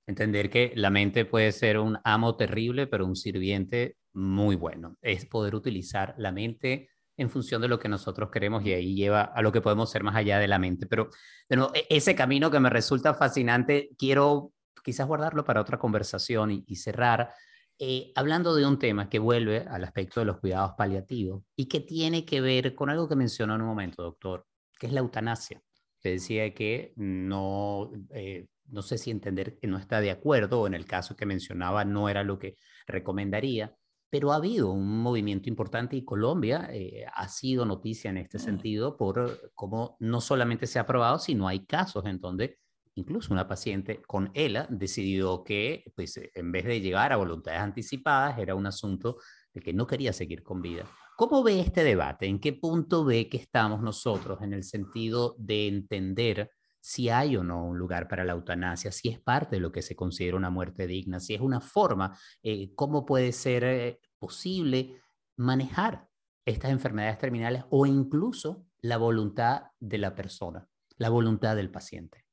entender 0.08 0.50
que 0.50 0.72
la 0.76 0.90
mente 0.90 1.26
puede 1.26 1.52
ser 1.52 1.80
un 1.80 2.00
amo 2.04 2.36
terrible, 2.36 2.88
pero 2.88 3.06
un 3.06 3.16
sirviente 3.16 3.98
muy 4.14 4.56
bueno. 4.56 4.98
Es 5.02 5.26
poder 5.26 5.54
utilizar 5.54 6.16
la 6.18 6.32
mente 6.32 6.90
en 7.18 7.30
función 7.30 7.62
de 7.62 7.68
lo 7.68 7.80
que 7.80 7.90
nosotros 7.90 8.30
queremos 8.32 8.64
y 8.66 8.74
ahí 8.74 8.96
lleva 8.96 9.22
a 9.22 9.42
lo 9.42 9.52
que 9.52 9.62
podemos 9.62 9.90
ser 9.90 10.04
más 10.04 10.16
allá 10.16 10.40
de 10.40 10.48
la 10.48 10.60
mente. 10.60 10.86
Pero 10.86 11.10
de 11.50 11.58
e, 11.74 11.88
ese 11.90 12.16
camino 12.16 12.50
que 12.52 12.60
me 12.60 12.70
resulta 12.70 13.14
fascinante, 13.14 13.90
quiero 13.98 14.54
quizás 14.84 15.08
guardarlo 15.08 15.44
para 15.44 15.62
otra 15.62 15.78
conversación 15.78 16.64
y, 16.66 16.76
cerrar, 16.76 17.34
eh, 17.80 18.12
hablando 18.16 18.56
de 18.56 18.66
un 18.66 18.80
tema 18.80 19.10
que 19.10 19.20
vuelve 19.20 19.60
al 19.60 19.84
aspecto 19.84 20.20
de 20.20 20.26
los 20.26 20.40
cuidados 20.40 20.74
paliativos 20.78 21.44
y 21.56 21.68
que 21.68 21.80
tiene 21.80 22.26
que 22.26 22.42
ver 22.42 22.74
con 22.74 22.90
algo 22.90 23.08
que 23.08 23.16
mencionó 23.16 23.56
en 23.56 23.62
un 23.62 23.68
momento, 23.68 24.02
doctor, 24.02 24.48
que 24.80 24.88
es 24.88 24.94
la 24.94 25.02
eutanasia. 25.02 25.62
Usted 25.98 26.12
decía 26.12 26.54
que 26.54 26.94
no, 26.96 27.92
eh, 28.12 28.48
no 28.66 28.82
sé 28.82 28.98
si 28.98 29.12
entender 29.12 29.58
que 29.60 29.68
no 29.68 29.78
está 29.78 30.02
de 30.02 30.12
acuerdo, 30.12 30.62
o 30.62 30.68
en 30.68 30.74
el 30.74 30.86
caso 30.86 31.16
que 31.16 31.26
mencionaba 31.26 31.86
no 31.86 32.10
era 32.10 32.24
lo 32.24 32.40
que 32.40 32.56
recomendaría, 32.88 33.76
pero 34.10 34.32
ha 34.32 34.38
habido 34.38 34.72
un 34.72 35.02
movimiento 35.02 35.50
importante 35.50 35.96
y 35.96 36.06
Colombia 36.06 36.70
eh, 36.72 37.06
ha 37.14 37.28
sido 37.28 37.66
noticia 37.66 38.10
en 38.10 38.18
este 38.18 38.40
sentido 38.40 38.98
por 38.98 39.52
cómo 39.54 39.98
no 40.00 40.22
solamente 40.22 40.66
se 40.66 40.80
ha 40.80 40.84
aprobado, 40.84 41.20
sino 41.20 41.48
hay 41.48 41.66
casos 41.66 42.06
en 42.06 42.20
donde 42.20 42.58
incluso 42.98 43.34
una 43.34 43.48
paciente 43.48 44.02
con 44.02 44.32
ELA 44.34 44.68
decidió 44.70 45.44
que, 45.44 45.92
pues, 45.96 46.18
eh, 46.18 46.32
en 46.34 46.52
vez 46.52 46.66
de 46.66 46.82
llegar 46.82 47.14
a 47.14 47.18
voluntades 47.18 47.60
anticipadas, 47.60 48.38
era 48.40 48.56
un 48.56 48.66
asunto 48.66 49.18
de 49.54 49.62
que 49.62 49.74
no 49.74 49.88
quería 49.88 50.14
seguir 50.14 50.44
con 50.44 50.62
vida. 50.62 50.86
¿Cómo 51.16 51.44
ve 51.44 51.60
este 51.60 51.84
debate? 51.84 52.28
¿En 52.28 52.40
qué 52.40 52.54
punto 52.54 53.06
ve 53.06 53.30
que 53.30 53.38
estamos 53.38 53.82
nosotros 53.82 54.42
en 54.42 54.54
el 54.54 54.64
sentido 54.64 55.36
de 55.40 55.68
entender 55.68 56.52
si 56.80 57.10
hay 57.10 57.36
o 57.36 57.44
no 57.44 57.66
un 57.66 57.78
lugar 57.78 58.08
para 58.08 58.24
la 58.24 58.34
eutanasia, 58.34 58.92
si 58.92 59.10
es 59.10 59.20
parte 59.20 59.58
de 59.58 59.60
lo 59.60 59.72
que 59.72 59.82
se 59.82 59.96
considera 59.96 60.38
una 60.38 60.50
muerte 60.50 60.88
digna, 60.88 61.20
si 61.20 61.34
es 61.34 61.42
una 61.42 61.60
forma, 61.60 62.18
eh, 62.44 62.74
cómo 62.76 63.06
puede 63.06 63.32
ser 63.32 63.64
eh, 63.64 64.00
posible 64.20 65.02
manejar 65.36 66.08
estas 66.46 66.72
enfermedades 66.72 67.18
terminales 67.18 67.64
o 67.70 67.86
incluso 67.86 68.66
la 68.80 68.98
voluntad 68.98 69.64
de 69.80 69.98
la 69.98 70.16
persona, 70.16 70.68
la 70.98 71.10
voluntad 71.10 71.56
del 71.56 71.72
paciente? 71.72 72.27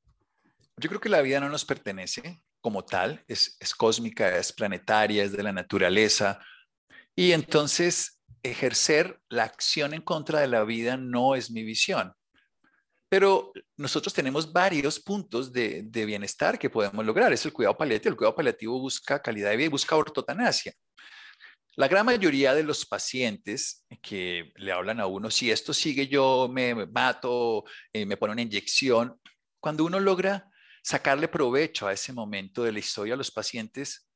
Yo 0.76 0.88
creo 0.88 1.00
que 1.00 1.08
la 1.08 1.22
vida 1.22 1.40
no 1.40 1.48
nos 1.48 1.64
pertenece 1.64 2.42
como 2.60 2.84
tal, 2.84 3.22
es, 3.28 3.56
es 3.60 3.74
cósmica, 3.74 4.36
es 4.36 4.52
planetaria, 4.52 5.22
es 5.22 5.32
de 5.32 5.42
la 5.42 5.52
naturaleza. 5.52 6.40
Y 7.14 7.32
entonces 7.32 8.20
ejercer 8.42 9.20
la 9.28 9.44
acción 9.44 9.94
en 9.94 10.02
contra 10.02 10.40
de 10.40 10.48
la 10.48 10.64
vida 10.64 10.96
no 10.96 11.34
es 11.34 11.50
mi 11.50 11.62
visión. 11.62 12.12
Pero 13.08 13.52
nosotros 13.76 14.12
tenemos 14.12 14.52
varios 14.52 14.98
puntos 14.98 15.52
de, 15.52 15.82
de, 15.84 16.04
bienestar 16.04 16.58
que 16.58 16.70
podemos 16.70 17.04
lograr. 17.04 17.32
Es 17.32 17.44
el 17.44 17.52
cuidado 17.52 17.76
paliativo. 17.76 18.10
El 18.10 18.16
cuidado 18.16 18.34
paliativo 18.34 18.80
busca 18.80 19.22
calidad 19.22 19.50
de 19.50 19.56
vida 19.56 19.66
y 19.66 19.70
busca 19.70 19.94
ortotanasia. 19.94 20.72
La 21.76 21.88
gran 21.88 22.06
mayoría 22.06 22.54
de 22.54 22.62
los 22.62 22.86
pacientes 22.86 23.84
que 24.00 24.52
le 24.56 24.72
hablan 24.72 25.00
a 25.00 25.06
uno, 25.06 25.30
si 25.30 25.50
esto 25.50 25.74
sigue 25.74 26.06
yo 26.06 26.48
me 26.50 26.86
mato, 26.86 27.64
eh, 27.92 28.06
me 28.06 28.16
pone 28.16 28.32
una 28.32 28.42
inyección, 28.42 29.20
cuando 29.60 29.84
uno 29.84 29.98
logra 29.98 30.48
sacarle 30.84 31.28
provecho 31.28 31.88
a 31.88 31.94
ese 31.94 32.12
momento 32.12 32.62
de 32.62 32.70
la 32.70 32.78
historia, 32.78 33.16
los 33.16 33.30
pacientes 33.30 34.06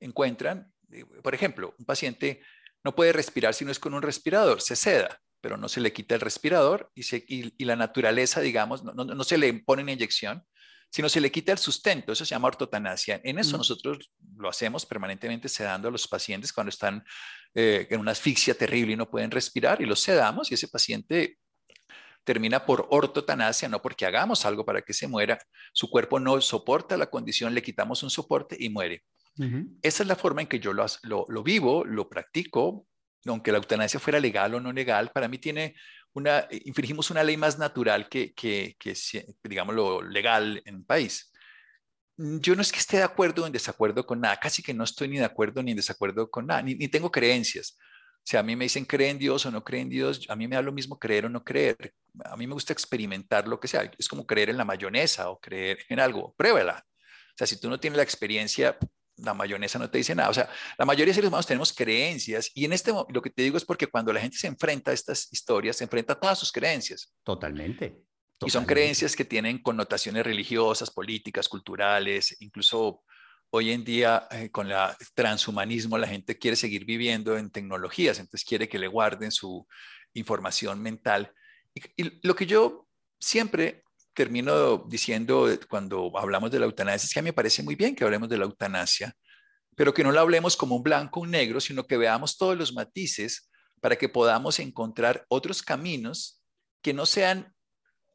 encuentran, 0.00 0.72
eh, 0.90 1.04
por 1.22 1.34
ejemplo, 1.34 1.74
un 1.78 1.84
paciente 1.84 2.40
no 2.82 2.94
puede 2.94 3.12
respirar 3.12 3.52
si 3.52 3.64
no 3.64 3.70
es 3.70 3.78
con 3.78 3.92
un 3.92 4.00
respirador, 4.00 4.62
se 4.62 4.74
seda, 4.74 5.20
pero 5.42 5.58
no 5.58 5.68
se 5.68 5.82
le 5.82 5.92
quita 5.92 6.14
el 6.14 6.22
respirador 6.22 6.90
y, 6.94 7.02
se, 7.02 7.22
y, 7.28 7.64
la 7.64 7.76
naturaleza, 7.76 8.40
digamos, 8.40 8.82
no, 8.82 8.94
no, 8.94 9.04
no, 9.04 9.24
se 9.24 9.36
le 9.36 9.52
pone 9.52 9.82
una 9.82 9.92
inyección, 9.92 10.42
sino 10.90 11.10
se 11.10 11.20
le 11.20 11.30
quita 11.30 11.52
el 11.52 11.58
sustento, 11.58 12.12
eso 12.12 12.24
se 12.24 12.34
llama 12.34 12.48
ortotanasia. 12.48 13.20
En 13.22 13.38
eso 13.38 13.58
nosotros 13.58 14.14
lo 14.36 14.48
hacemos 14.48 14.86
permanentemente 14.86 15.48
sedando 15.48 15.88
a 15.88 15.90
los 15.90 16.08
pacientes 16.08 16.52
cuando 16.52 16.70
están 16.70 17.04
eh, 17.54 17.86
en 17.90 18.00
una 18.00 18.12
asfixia 18.12 18.54
terrible 18.54 18.94
y 18.94 18.96
no 18.96 19.10
pueden 19.10 19.30
respirar 19.30 19.82
y 19.82 19.86
los 19.86 20.00
sedamos 20.00 20.50
y 20.50 20.54
ese 20.54 20.68
paciente 20.68 21.38
termina 22.24 22.64
por 22.64 22.86
ortotanasia, 22.90 23.68
no 23.68 23.80
porque 23.80 24.06
hagamos 24.06 24.44
algo 24.44 24.64
para 24.64 24.82
que 24.82 24.94
se 24.94 25.06
muera, 25.06 25.38
su 25.72 25.90
cuerpo 25.90 26.18
no 26.18 26.40
soporta 26.40 26.96
la 26.96 27.06
condición, 27.06 27.54
le 27.54 27.62
quitamos 27.62 28.02
un 28.02 28.10
soporte 28.10 28.56
y 28.58 28.70
muere. 28.70 29.04
Esa 29.82 30.04
es 30.04 30.08
la 30.08 30.14
forma 30.14 30.42
en 30.42 30.46
que 30.46 30.60
yo 30.60 30.72
lo, 30.72 30.86
lo, 31.02 31.42
vivo, 31.42 31.84
lo 31.84 32.08
practico, 32.08 32.86
aunque 33.26 33.50
la 33.50 33.58
eutanasia 33.58 33.98
fuera 33.98 34.20
legal 34.20 34.54
o 34.54 34.60
no 34.60 34.72
legal, 34.72 35.10
para 35.12 35.28
mí 35.28 35.38
tiene 35.38 35.74
una, 36.12 36.40
eh, 36.50 36.62
infringimos 36.66 37.10
una 37.10 37.24
ley 37.24 37.36
más 37.36 37.58
natural 37.58 38.08
que, 38.08 38.32
que, 38.32 38.76
que, 38.78 38.94
digamos, 39.42 39.74
lo 39.74 40.02
legal 40.02 40.62
en 40.64 40.76
el 40.76 40.84
país. 40.84 41.32
Mm, 42.16 42.38
yo 42.38 42.54
no 42.54 42.62
es 42.62 42.70
que 42.70 42.78
esté 42.78 42.98
de 42.98 43.02
acuerdo 43.02 43.42
o 43.42 43.46
en 43.46 43.52
desacuerdo 43.52 44.06
con 44.06 44.20
nada, 44.20 44.38
casi 44.38 44.62
que 44.62 44.72
no 44.72 44.84
estoy 44.84 45.08
ni 45.08 45.18
de 45.18 45.24
acuerdo 45.24 45.62
ni 45.62 45.72
en 45.72 45.78
desacuerdo 45.78 46.30
con 46.30 46.46
nada, 46.46 46.62
ni, 46.62 46.76
ni 46.76 46.86
tengo 46.86 47.10
creencias. 47.10 47.76
Sea, 48.24 48.40
a 48.40 48.42
mí 48.42 48.56
me 48.56 48.64
dicen 48.64 48.86
cree 48.86 49.10
en 49.10 49.18
Dios 49.18 49.44
o 49.44 49.50
no 49.50 49.62
cree 49.62 49.82
en 49.82 49.90
Dios, 49.90 50.26
a 50.30 50.36
mí 50.36 50.48
me 50.48 50.56
da 50.56 50.62
lo 50.62 50.72
mismo 50.72 50.98
creer 50.98 51.26
o 51.26 51.28
no 51.28 51.44
creer. 51.44 51.92
A 52.24 52.36
mí 52.36 52.46
me 52.46 52.54
gusta 52.54 52.72
experimentar 52.72 53.46
lo 53.46 53.60
que 53.60 53.68
sea. 53.68 53.90
Es 53.98 54.08
como 54.08 54.26
creer 54.26 54.48
en 54.48 54.56
la 54.56 54.64
mayonesa 54.64 55.28
o 55.28 55.38
creer 55.38 55.78
en 55.88 56.00
algo. 56.00 56.34
Pruébela. 56.36 56.84
O 56.86 57.36
sea, 57.36 57.46
si 57.46 57.60
tú 57.60 57.68
no 57.68 57.78
tienes 57.78 57.98
la 57.98 58.02
experiencia, 58.02 58.78
la 59.16 59.34
mayonesa 59.34 59.78
no 59.78 59.90
te 59.90 59.98
dice 59.98 60.14
nada. 60.14 60.30
O 60.30 60.34
sea, 60.34 60.48
la 60.78 60.84
mayoría 60.84 61.10
de 61.10 61.14
seres 61.14 61.28
humanos 61.28 61.46
tenemos 61.46 61.72
creencias 61.72 62.50
y 62.54 62.64
en 62.64 62.72
este 62.72 62.92
lo 62.92 63.20
que 63.20 63.30
te 63.30 63.42
digo 63.42 63.56
es 63.56 63.64
porque 63.64 63.86
cuando 63.86 64.12
la 64.12 64.20
gente 64.20 64.38
se 64.38 64.46
enfrenta 64.46 64.90
a 64.90 64.94
estas 64.94 65.30
historias, 65.32 65.76
se 65.76 65.84
enfrenta 65.84 66.14
a 66.14 66.20
todas 66.20 66.38
sus 66.38 66.50
creencias. 66.50 67.12
Totalmente. 67.22 68.02
Y 68.40 68.50
son 68.50 68.64
creencias 68.64 69.14
que 69.14 69.24
tienen 69.24 69.62
connotaciones 69.62 70.24
religiosas, 70.24 70.90
políticas, 70.90 71.48
culturales, 71.48 72.36
incluso 72.40 73.02
hoy 73.50 73.70
en 73.70 73.84
día 73.84 74.26
eh, 74.30 74.50
con 74.50 74.70
el 74.70 74.78
transhumanismo 75.14 75.98
la 75.98 76.08
gente 76.08 76.38
quiere 76.38 76.56
seguir 76.56 76.84
viviendo 76.84 77.36
en 77.36 77.50
tecnologías, 77.50 78.18
entonces 78.18 78.46
quiere 78.46 78.68
que 78.68 78.78
le 78.78 78.88
guarden 78.88 79.30
su 79.30 79.66
información 80.14 80.80
mental. 80.82 81.32
y 81.74 82.26
lo 82.26 82.34
que 82.36 82.46
yo 82.46 82.86
siempre 83.18 83.84
termino 84.14 84.78
diciendo 84.88 85.48
cuando 85.68 86.12
hablamos 86.16 86.50
de 86.50 86.60
la 86.60 86.66
eutanasia 86.66 87.06
es 87.06 87.12
que 87.12 87.18
a 87.18 87.22
mí 87.22 87.28
me 87.28 87.32
parece 87.32 87.62
muy 87.62 87.74
bien 87.74 87.94
que 87.94 88.04
hablemos 88.04 88.28
de 88.28 88.38
la 88.38 88.44
eutanasia, 88.44 89.14
pero 89.76 89.92
que 89.92 90.04
no 90.04 90.12
la 90.12 90.20
hablemos 90.20 90.56
como 90.56 90.76
un 90.76 90.82
blanco, 90.82 91.20
un 91.20 91.30
negro, 91.30 91.60
sino 91.60 91.86
que 91.86 91.96
veamos 91.96 92.38
todos 92.38 92.56
los 92.56 92.72
matices 92.72 93.50
para 93.80 93.96
que 93.96 94.08
podamos 94.08 94.60
encontrar 94.60 95.26
otros 95.28 95.62
caminos 95.62 96.40
que 96.80 96.94
no 96.94 97.06
sean 97.06 97.53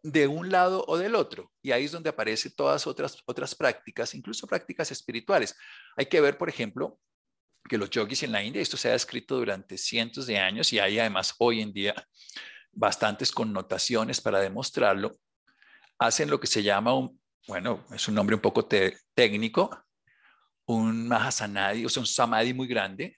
de 0.01 0.27
un 0.27 0.49
lado 0.51 0.85
o 0.87 0.97
del 0.97 1.15
otro. 1.15 1.51
Y 1.61 1.71
ahí 1.71 1.85
es 1.85 1.91
donde 1.91 2.09
aparecen 2.09 2.53
todas 2.55 2.87
otras, 2.87 3.17
otras 3.25 3.55
prácticas, 3.55 4.15
incluso 4.15 4.47
prácticas 4.47 4.91
espirituales. 4.91 5.55
Hay 5.97 6.05
que 6.05 6.21
ver, 6.21 6.37
por 6.37 6.49
ejemplo, 6.49 6.99
que 7.67 7.77
los 7.77 7.89
yogis 7.89 8.23
en 8.23 8.31
la 8.31 8.43
India, 8.43 8.61
esto 8.61 8.77
se 8.77 8.89
ha 8.89 8.95
escrito 8.95 9.35
durante 9.37 9.77
cientos 9.77 10.25
de 10.25 10.39
años 10.39 10.71
y 10.73 10.79
hay 10.79 10.99
además 10.99 11.35
hoy 11.37 11.61
en 11.61 11.73
día 11.73 11.93
bastantes 12.71 13.31
connotaciones 13.31 14.21
para 14.21 14.39
demostrarlo, 14.39 15.17
hacen 15.97 16.29
lo 16.29 16.39
que 16.39 16.47
se 16.47 16.63
llama 16.63 16.93
un, 16.93 17.19
bueno, 17.47 17.85
es 17.93 18.07
un 18.07 18.15
nombre 18.15 18.35
un 18.35 18.41
poco 18.41 18.67
técnico, 19.13 19.85
un 20.65 21.07
Mahasanadi, 21.07 21.85
o 21.85 21.89
sea, 21.89 22.01
un 22.01 22.07
Samadhi 22.07 22.53
muy 22.53 22.67
grande, 22.67 23.17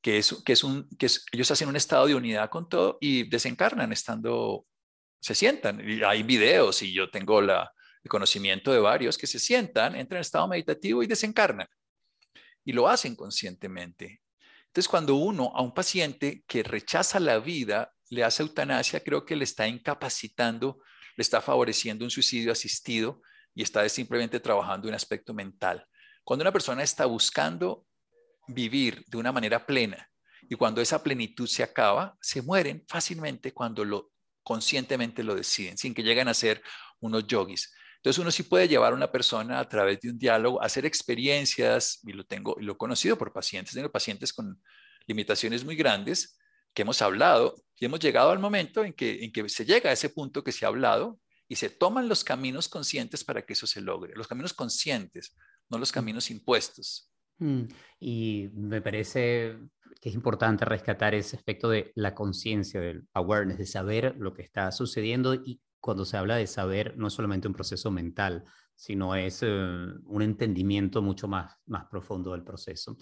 que 0.00 0.18
es, 0.18 0.32
que 0.44 0.52
es 0.52 0.64
un, 0.64 0.88
que 0.98 1.08
ellos 1.32 1.50
hacen 1.50 1.68
un 1.68 1.76
estado 1.76 2.06
de 2.06 2.14
unidad 2.14 2.48
con 2.50 2.68
todo 2.68 2.98
y 3.00 3.28
desencarnan 3.28 3.92
estando, 3.92 4.66
se 5.24 5.34
sientan. 5.34 5.80
Y 5.88 6.02
hay 6.02 6.22
videos 6.22 6.82
y 6.82 6.92
yo 6.92 7.10
tengo 7.10 7.40
la, 7.40 7.72
el 8.02 8.10
conocimiento 8.10 8.72
de 8.72 8.78
varios 8.78 9.16
que 9.16 9.26
se 9.26 9.38
sientan, 9.38 9.96
entran 9.96 10.18
en 10.18 10.20
estado 10.20 10.46
meditativo 10.46 11.02
y 11.02 11.06
desencarnan. 11.06 11.66
Y 12.62 12.72
lo 12.72 12.88
hacen 12.88 13.16
conscientemente. 13.16 14.20
Entonces, 14.66 14.88
cuando 14.88 15.14
uno 15.14 15.50
a 15.54 15.62
un 15.62 15.72
paciente 15.72 16.44
que 16.46 16.62
rechaza 16.62 17.18
la 17.20 17.38
vida 17.38 17.94
le 18.10 18.22
hace 18.22 18.42
eutanasia, 18.42 19.00
creo 19.00 19.24
que 19.24 19.34
le 19.34 19.44
está 19.44 19.66
incapacitando 19.66 20.82
le 21.16 21.22
está 21.22 21.40
favoreciendo 21.40 22.04
un 22.04 22.10
suicidio 22.10 22.52
asistido 22.52 23.22
y 23.54 23.62
está 23.62 23.88
simplemente 23.88 24.40
trabajando 24.40 24.88
un 24.88 24.94
aspecto 24.94 25.32
mental. 25.32 25.86
Cuando 26.24 26.42
una 26.42 26.52
persona 26.52 26.82
está 26.82 27.06
buscando 27.06 27.86
vivir 28.48 29.04
de 29.06 29.16
una 29.16 29.32
manera 29.32 29.64
plena 29.64 30.10
y 30.42 30.56
cuando 30.56 30.80
esa 30.80 31.02
plenitud 31.02 31.46
se 31.46 31.62
acaba, 31.62 32.16
se 32.20 32.42
mueren 32.42 32.84
fácilmente 32.88 33.52
cuando 33.52 33.84
lo 33.84 34.12
conscientemente 34.44 35.24
lo 35.24 35.34
deciden, 35.34 35.76
sin 35.76 35.94
que 35.94 36.02
lleguen 36.02 36.28
a 36.28 36.34
ser 36.34 36.62
unos 37.00 37.26
yogis. 37.26 37.74
Entonces 37.96 38.20
uno 38.20 38.30
sí 38.30 38.42
puede 38.44 38.68
llevar 38.68 38.92
a 38.92 38.96
una 38.96 39.10
persona 39.10 39.58
a 39.58 39.68
través 39.68 40.00
de 40.00 40.10
un 40.10 40.18
diálogo 40.18 40.62
a 40.62 40.66
hacer 40.66 40.84
experiencias, 40.86 42.00
y 42.04 42.12
lo 42.12 42.24
tengo, 42.24 42.56
y 42.60 42.64
lo 42.64 42.74
he 42.74 42.76
conocido 42.76 43.16
por 43.16 43.32
pacientes, 43.32 43.74
tengo 43.74 43.90
pacientes 43.90 44.32
con 44.32 44.62
limitaciones 45.06 45.64
muy 45.64 45.74
grandes, 45.74 46.38
que 46.74 46.82
hemos 46.82 47.00
hablado 47.00 47.54
y 47.78 47.86
hemos 47.86 48.00
llegado 48.00 48.30
al 48.30 48.38
momento 48.38 48.84
en 48.84 48.92
que, 48.92 49.24
en 49.24 49.32
que 49.32 49.48
se 49.48 49.64
llega 49.64 49.90
a 49.90 49.92
ese 49.92 50.10
punto 50.10 50.44
que 50.44 50.52
se 50.52 50.64
ha 50.64 50.68
hablado 50.68 51.18
y 51.48 51.56
se 51.56 51.70
toman 51.70 52.08
los 52.08 52.24
caminos 52.24 52.68
conscientes 52.68 53.24
para 53.24 53.46
que 53.46 53.52
eso 53.52 53.66
se 53.66 53.80
logre, 53.80 54.14
los 54.14 54.26
caminos 54.26 54.52
conscientes, 54.52 55.36
no 55.70 55.78
los 55.78 55.90
mm. 55.90 55.94
caminos 55.94 56.30
impuestos. 56.30 57.10
Mm, 57.38 57.64
y 58.00 58.48
me 58.54 58.80
parece 58.80 59.56
que 60.00 60.08
es 60.08 60.14
importante 60.14 60.64
rescatar 60.64 61.14
ese 61.14 61.36
aspecto 61.36 61.68
de 61.68 61.92
la 61.94 62.14
conciencia, 62.14 62.80
del 62.80 63.06
awareness, 63.14 63.58
de 63.58 63.66
saber 63.66 64.14
lo 64.18 64.34
que 64.34 64.42
está 64.42 64.70
sucediendo 64.72 65.34
y 65.34 65.60
cuando 65.80 66.04
se 66.04 66.16
habla 66.16 66.36
de 66.36 66.46
saber 66.46 66.96
no 66.96 67.08
es 67.08 67.12
solamente 67.12 67.46
un 67.46 67.54
proceso 67.54 67.90
mental, 67.90 68.44
sino 68.74 69.14
es 69.14 69.42
eh, 69.42 69.46
un 69.46 70.22
entendimiento 70.22 71.02
mucho 71.02 71.28
más, 71.28 71.56
más 71.66 71.84
profundo 71.86 72.32
del 72.32 72.42
proceso. 72.42 72.96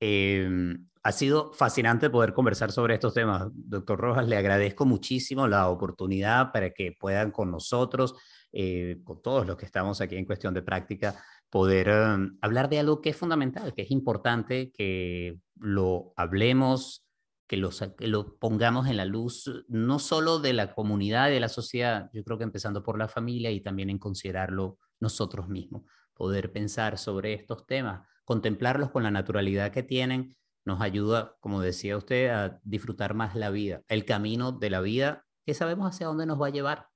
Em, 0.00 0.86
ha 1.02 1.12
sido 1.12 1.52
fascinante 1.52 2.10
poder 2.10 2.32
conversar 2.32 2.70
sobre 2.70 2.94
estos 2.94 3.14
temas. 3.14 3.48
Doctor 3.52 3.98
Rojas, 3.98 4.28
le 4.28 4.36
agradezco 4.36 4.84
muchísimo 4.86 5.48
la 5.48 5.68
oportunidad 5.68 6.52
para 6.52 6.70
que 6.70 6.92
puedan 6.92 7.30
con 7.30 7.50
nosotros, 7.50 8.14
eh, 8.52 9.00
con 9.04 9.20
todos 9.22 9.46
los 9.46 9.56
que 9.56 9.66
estamos 9.66 10.00
aquí 10.00 10.16
en 10.16 10.24
cuestión 10.24 10.54
de 10.54 10.62
práctica, 10.62 11.16
poder 11.50 11.88
em, 11.88 12.38
hablar 12.40 12.68
de 12.68 12.78
algo 12.78 13.00
que 13.00 13.10
es 13.10 13.16
fundamental, 13.16 13.74
que 13.74 13.82
es 13.82 13.90
importante, 13.90 14.72
que 14.72 15.38
lo 15.56 16.12
hablemos, 16.16 17.04
que 17.46 17.56
lo, 17.56 18.38
pongamos 18.38 18.88
en 18.88 18.98
la 18.98 19.06
luz, 19.06 19.50
no 19.68 19.98
solo 19.98 20.38
de 20.38 20.52
la 20.52 20.74
comunidad, 20.74 21.30
de 21.30 21.40
la 21.40 21.48
sociedad, 21.48 22.10
yo 22.12 22.22
creo 22.22 22.38
que 22.38 22.44
empezando 22.44 22.82
por 22.82 22.98
la 22.98 23.08
familia 23.08 23.50
y 23.50 23.60
también 23.60 23.88
en 23.88 23.98
considerarlo 23.98 24.78
nosotros 25.00 25.48
mismos, 25.48 25.84
poder 26.14 26.52
pensar 26.52 26.98
sobre 26.98 27.32
estos 27.32 27.66
temas 27.66 28.06
contemplarlos 28.28 28.90
con 28.90 29.02
la 29.04 29.10
naturalidad 29.10 29.72
que 29.72 29.82
tienen 29.82 30.36
nos 30.66 30.82
ayuda, 30.82 31.34
como 31.40 31.62
decía 31.62 31.96
usted, 31.96 32.28
a 32.28 32.60
disfrutar 32.62 33.14
más 33.14 33.34
la 33.34 33.48
vida, 33.48 33.80
el 33.88 34.04
camino 34.04 34.52
de 34.52 34.68
la 34.68 34.82
vida 34.82 35.24
que 35.46 35.54
sabemos 35.54 35.88
hacia 35.88 36.08
dónde 36.08 36.26
nos 36.26 36.38
va 36.38 36.48
a 36.48 36.50
llevar. 36.50 36.88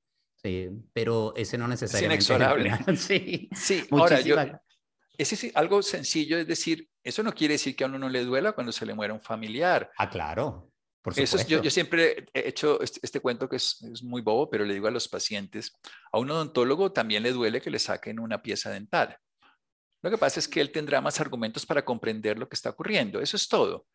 Sí, 0.43 0.69
pero 0.93 1.33
ese 1.37 1.57
no 1.57 1.69
necesariamente 1.69 2.23
es 2.23 2.31
inexorable. 2.31 2.73
sí, 2.97 3.49
sí 3.55 3.87
ahora 3.91 4.21
yo, 4.21 4.37
ese 5.17 5.35
es 5.35 5.57
algo 5.57 5.83
sencillo, 5.83 6.39
es 6.39 6.47
decir, 6.47 6.89
eso 7.05 7.23
no 7.23 7.33
quiere 7.33 7.55
decir 7.55 7.77
que 7.77 7.85
a 7.85 7.87
uno 7.87 7.99
no 7.99 8.09
le 8.09 8.25
duela 8.25 8.53
cuando 8.53 8.73
se 8.73 8.87
le 8.87 8.95
muera 8.95 9.15
un 9.15 9.21
familiar. 9.21 9.91
Ah, 9.99 10.09
claro. 10.09 10.71
Por 11.03 11.19
Eso 11.19 11.37
es, 11.37 11.47
yo, 11.49 11.61
yo, 11.61 11.71
siempre 11.71 12.27
he 12.33 12.49
hecho 12.49 12.81
este, 12.81 13.01
este 13.03 13.19
cuento 13.19 13.49
que 13.49 13.57
es, 13.57 13.83
es, 13.83 14.05
muy 14.05 14.23
bobo, 14.23 14.49
pero 14.49 14.65
le 14.65 14.75
digo 14.75 14.87
a 14.87 14.93
los 14.93 15.09
pacientes, 15.09 15.77
a 16.13 16.19
un 16.19 16.31
odontólogo 16.31 16.93
también 16.93 17.25
le 17.25 17.33
duele 17.33 17.61
que 17.61 17.71
le 17.71 17.81
saquen 17.81 18.21
una 18.21 18.41
pieza 18.41 18.71
dental. 18.71 19.19
Lo 20.01 20.11
que 20.11 20.19
pasa 20.19 20.39
es 20.39 20.47
que 20.47 20.61
él 20.61 20.71
tendrá 20.71 21.01
más 21.01 21.21
argumentos 21.21 21.67
para 21.67 21.85
comprender 21.85 22.39
lo 22.39 22.49
que 22.49 22.55
está 22.55 22.71
ocurriendo. 22.71 23.21
Eso 23.21 23.37
es 23.37 23.49
todo. 23.49 23.87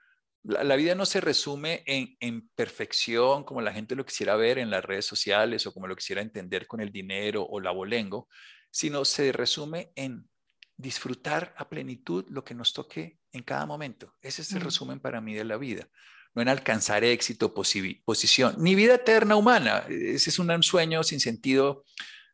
La, 0.48 0.78
vida 0.78 0.96
no 0.96 1.06
se 1.06 1.20
resume 1.20 1.84
en, 1.86 2.50
perfección 2.56 3.44
como 3.44 3.60
la 3.60 3.74
gente 3.74 3.96
lo 3.96 4.06
quisiera 4.06 4.38
ver 4.38 4.60
en 4.60 4.70
las 4.70 4.84
redes 4.84 5.06
sociales 5.06 5.68
o 5.68 5.74
como 5.74 5.88
lo 5.88 5.96
quisiera 5.96 6.22
entender 6.22 6.68
con 6.68 6.80
el 6.80 6.90
dinero 6.90 7.46
o 7.46 7.60
la 7.60 7.72
bolengo, 7.72 8.30
sino 8.72 9.04
se 9.04 9.34
resume 9.34 9.92
en 9.96 10.30
disfrutar 10.78 11.54
a 11.58 11.68
plenitud 11.68 12.26
lo 12.30 12.46
que 12.46 12.54
nos 12.54 12.72
toque 12.72 13.20
en 13.34 13.44
cada 13.44 13.66
momento. 13.66 14.16
Ese 14.22 14.42
es 14.42 14.54
el 14.54 14.62
resumen 14.62 15.02
para 15.02 15.20
mí 15.20 15.34
de 15.34 15.44
la 15.44 15.58
vida. 15.58 15.90
No 16.34 16.42
en 16.42 16.48
alcanzar 16.48 17.04
éxito, 17.04 17.54
posición, 17.54 18.56
ni 18.58 18.74
vida 18.74 18.96
eterna 18.96 19.36
humana. 19.36 19.84
Ese 19.90 20.30
es 20.30 20.40
un 20.40 20.64
sueño 20.64 21.04
sin 21.04 21.20
sentido 21.20 21.84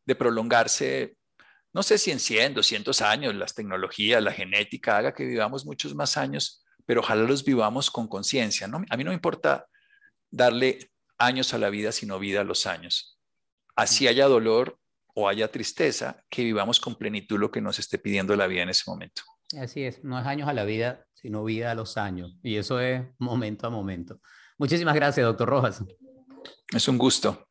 de 0.05 0.13
prolongarse, 0.13 1.17
no 1.73 1.81
sé 1.81 1.97
si 1.97 2.11
en 2.11 2.19
100, 2.19 2.53
200 2.53 3.01
años, 3.01 3.33
las 3.33 3.55
tecnologías, 3.55 4.21
la 4.21 4.33
genética 4.33 4.97
haga 4.97 5.15
que 5.15 5.25
vivamos 5.25 5.65
muchos 5.65 5.95
más 5.95 6.15
años, 6.15 6.62
pero 6.85 7.01
ojalá 7.01 7.23
los 7.23 7.43
vivamos 7.43 7.91
con 7.91 8.07
conciencia. 8.07 8.67
¿no? 8.67 8.83
A 8.89 8.97
mí 8.97 9.03
no 9.03 9.11
me 9.11 9.15
importa 9.15 9.67
darle 10.29 10.91
años 11.17 11.53
a 11.53 11.57
la 11.57 11.69
vida, 11.69 11.91
sino 11.91 12.19
vida 12.19 12.41
a 12.41 12.43
los 12.43 12.65
años. 12.65 13.19
Así 13.75 14.07
haya 14.07 14.27
dolor 14.27 14.77
o 15.15 15.27
haya 15.27 15.51
tristeza, 15.51 16.23
que 16.29 16.43
vivamos 16.43 16.79
con 16.79 16.95
plenitud 16.95 17.39
lo 17.39 17.51
que 17.51 17.61
nos 17.61 17.79
esté 17.79 17.99
pidiendo 17.99 18.35
la 18.35 18.47
vida 18.47 18.63
en 18.63 18.69
ese 18.69 18.83
momento. 18.87 19.21
Así 19.59 19.83
es, 19.83 20.03
no 20.03 20.19
es 20.19 20.25
años 20.25 20.49
a 20.49 20.53
la 20.53 20.63
vida, 20.63 21.05
sino 21.13 21.43
vida 21.43 21.71
a 21.71 21.75
los 21.75 21.97
años. 21.97 22.37
Y 22.41 22.55
eso 22.55 22.79
es 22.79 23.03
momento 23.19 23.67
a 23.67 23.69
momento. 23.69 24.19
Muchísimas 24.57 24.95
gracias, 24.95 25.25
doctor 25.25 25.49
Rojas. 25.49 25.83
Es 26.73 26.87
un 26.87 26.97
gusto. 26.97 27.47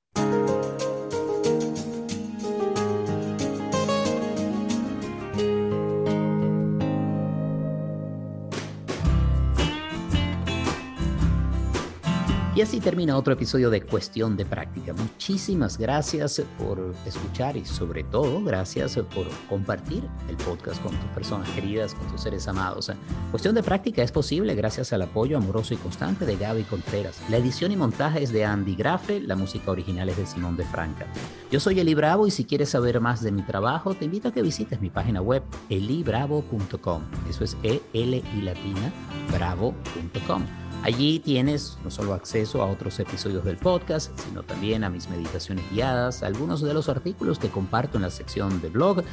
Y 12.55 12.61
así 12.61 12.81
termina 12.81 13.17
otro 13.17 13.33
episodio 13.33 13.71
de 13.71 13.81
Cuestión 13.81 14.37
de 14.37 14.45
Práctica. 14.45 14.93
Muchísimas 14.93 15.79
gracias 15.79 16.43
por 16.59 16.95
escuchar 17.07 17.57
y 17.57 17.65
sobre 17.65 18.05
todo 18.05 18.45
gracias 18.45 18.97
por 19.15 19.27
compartir 19.49 20.05
el 20.29 20.37
podcast 20.37 20.83
con 20.83 20.95
tus 20.95 21.11
personas 21.13 21.49
queridas, 21.51 21.95
con 21.95 22.07
tus 22.09 22.21
seres 22.21 22.47
amados. 22.49 22.93
Cuestión 23.31 23.55
de 23.55 23.63
Práctica 23.63 24.03
es 24.03 24.13
posible 24.13 24.55
gracias 24.55 24.93
al 24.93 25.01
apoyo 25.01 25.39
amoroso 25.39 25.73
y 25.73 25.79
constante 25.79 26.27
de 26.27 26.37
Gaby 26.37 26.65
Contreras. 26.65 27.23
La 27.31 27.39
edición 27.39 27.73
y 27.73 27.77
montaje 27.77 28.23
es 28.23 28.33
de 28.33 28.45
Andy 28.45 28.75
Grafe, 28.75 29.21
la 29.21 29.35
música 29.35 29.71
original 29.71 30.11
es 30.11 30.19
de 30.19 30.27
Simón 30.27 30.59
de 30.59 30.67
Franca. 30.67 31.07
Yo 31.51 31.59
soy 31.59 31.81
Eli 31.81 31.95
Bravo 31.95 32.27
y 32.27 32.31
si 32.31 32.45
quieres 32.45 32.69
saber 32.69 33.01
más 33.01 33.23
de 33.23 33.33
mi 33.33 33.43
trabajo, 33.43 33.95
te 33.95 34.05
invito 34.05 34.29
a 34.29 34.33
que 34.33 34.43
visites 34.43 34.79
mi 34.79 34.91
página 34.91 35.23
web 35.23 35.43
elibravo.com. 35.71 37.03
Eso 37.31 37.45
es 37.45 37.57
E 37.63 37.81
L 37.95 38.23
y 38.37 38.43
latina 38.43 38.93
bravo.com. 39.33 40.62
Allí 40.83 41.21
tienes 41.21 41.79
no 41.85 41.93
solo 41.93 42.13
acceso 42.13 42.61
a 42.61 42.67
otros 42.67 42.99
episodios 42.99 43.45
del 43.45 43.57
podcast, 43.57 44.19
sino 44.19 44.43
también 44.43 44.83
a 44.83 44.91
mis 44.91 45.09
meditaciones 45.09 45.65
guiadas, 45.71 46.25
algunos 46.25 46.61
de 46.61 46.75
los 46.75 46.89
artículos 46.89 47.39
que 47.39 47.49
comparto 47.49 47.99
en 47.99 48.03
la 48.03 48.11
sección 48.11 48.61
de 48.61 48.69
blog 48.69 49.05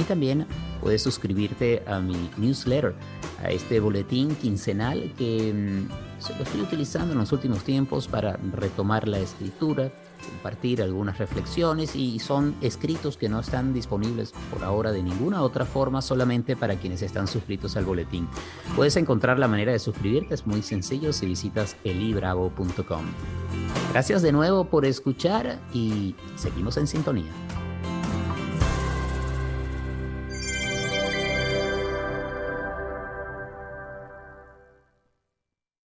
y 0.00 0.02
también 0.02 0.46
puedes 0.80 1.02
suscribirte 1.02 1.84
a 1.86 2.00
mi 2.00 2.28
newsletter, 2.38 2.94
a 3.40 3.50
este 3.50 3.78
boletín 3.78 4.34
quincenal 4.34 5.12
que 5.16 5.52
mm, 5.52 6.20
se 6.20 6.34
lo 6.34 6.42
estoy 6.42 6.62
utilizando 6.62 7.12
en 7.12 7.20
los 7.20 7.30
últimos 7.30 7.62
tiempos 7.62 8.08
para 8.08 8.36
retomar 8.52 9.06
la 9.06 9.20
escritura, 9.20 9.92
compartir 10.22 10.82
algunas 10.82 11.18
reflexiones 11.18 11.94
y 11.94 12.18
son 12.18 12.54
escritos 12.60 13.16
que 13.16 13.28
no 13.28 13.40
están 13.40 13.74
disponibles 13.74 14.32
por 14.52 14.64
ahora 14.64 14.92
de 14.92 15.02
ninguna 15.02 15.42
otra 15.42 15.64
forma, 15.64 16.02
solamente 16.02 16.56
para 16.56 16.76
quienes 16.76 17.02
están 17.02 17.26
suscritos 17.26 17.76
al 17.76 17.84
boletín. 17.84 18.28
Puedes 18.76 18.96
encontrar 18.96 19.38
la 19.38 19.48
manera 19.48 19.72
de 19.72 19.78
suscribirte, 19.78 20.34
es 20.34 20.46
muy 20.46 20.62
sencillo 20.62 21.12
si 21.12 21.26
visitas 21.26 21.76
elibravo.com. 21.84 23.04
Gracias 23.92 24.22
de 24.22 24.32
nuevo 24.32 24.64
por 24.64 24.84
escuchar 24.84 25.58
y 25.72 26.14
seguimos 26.36 26.76
en 26.76 26.86
sintonía. 26.86 27.30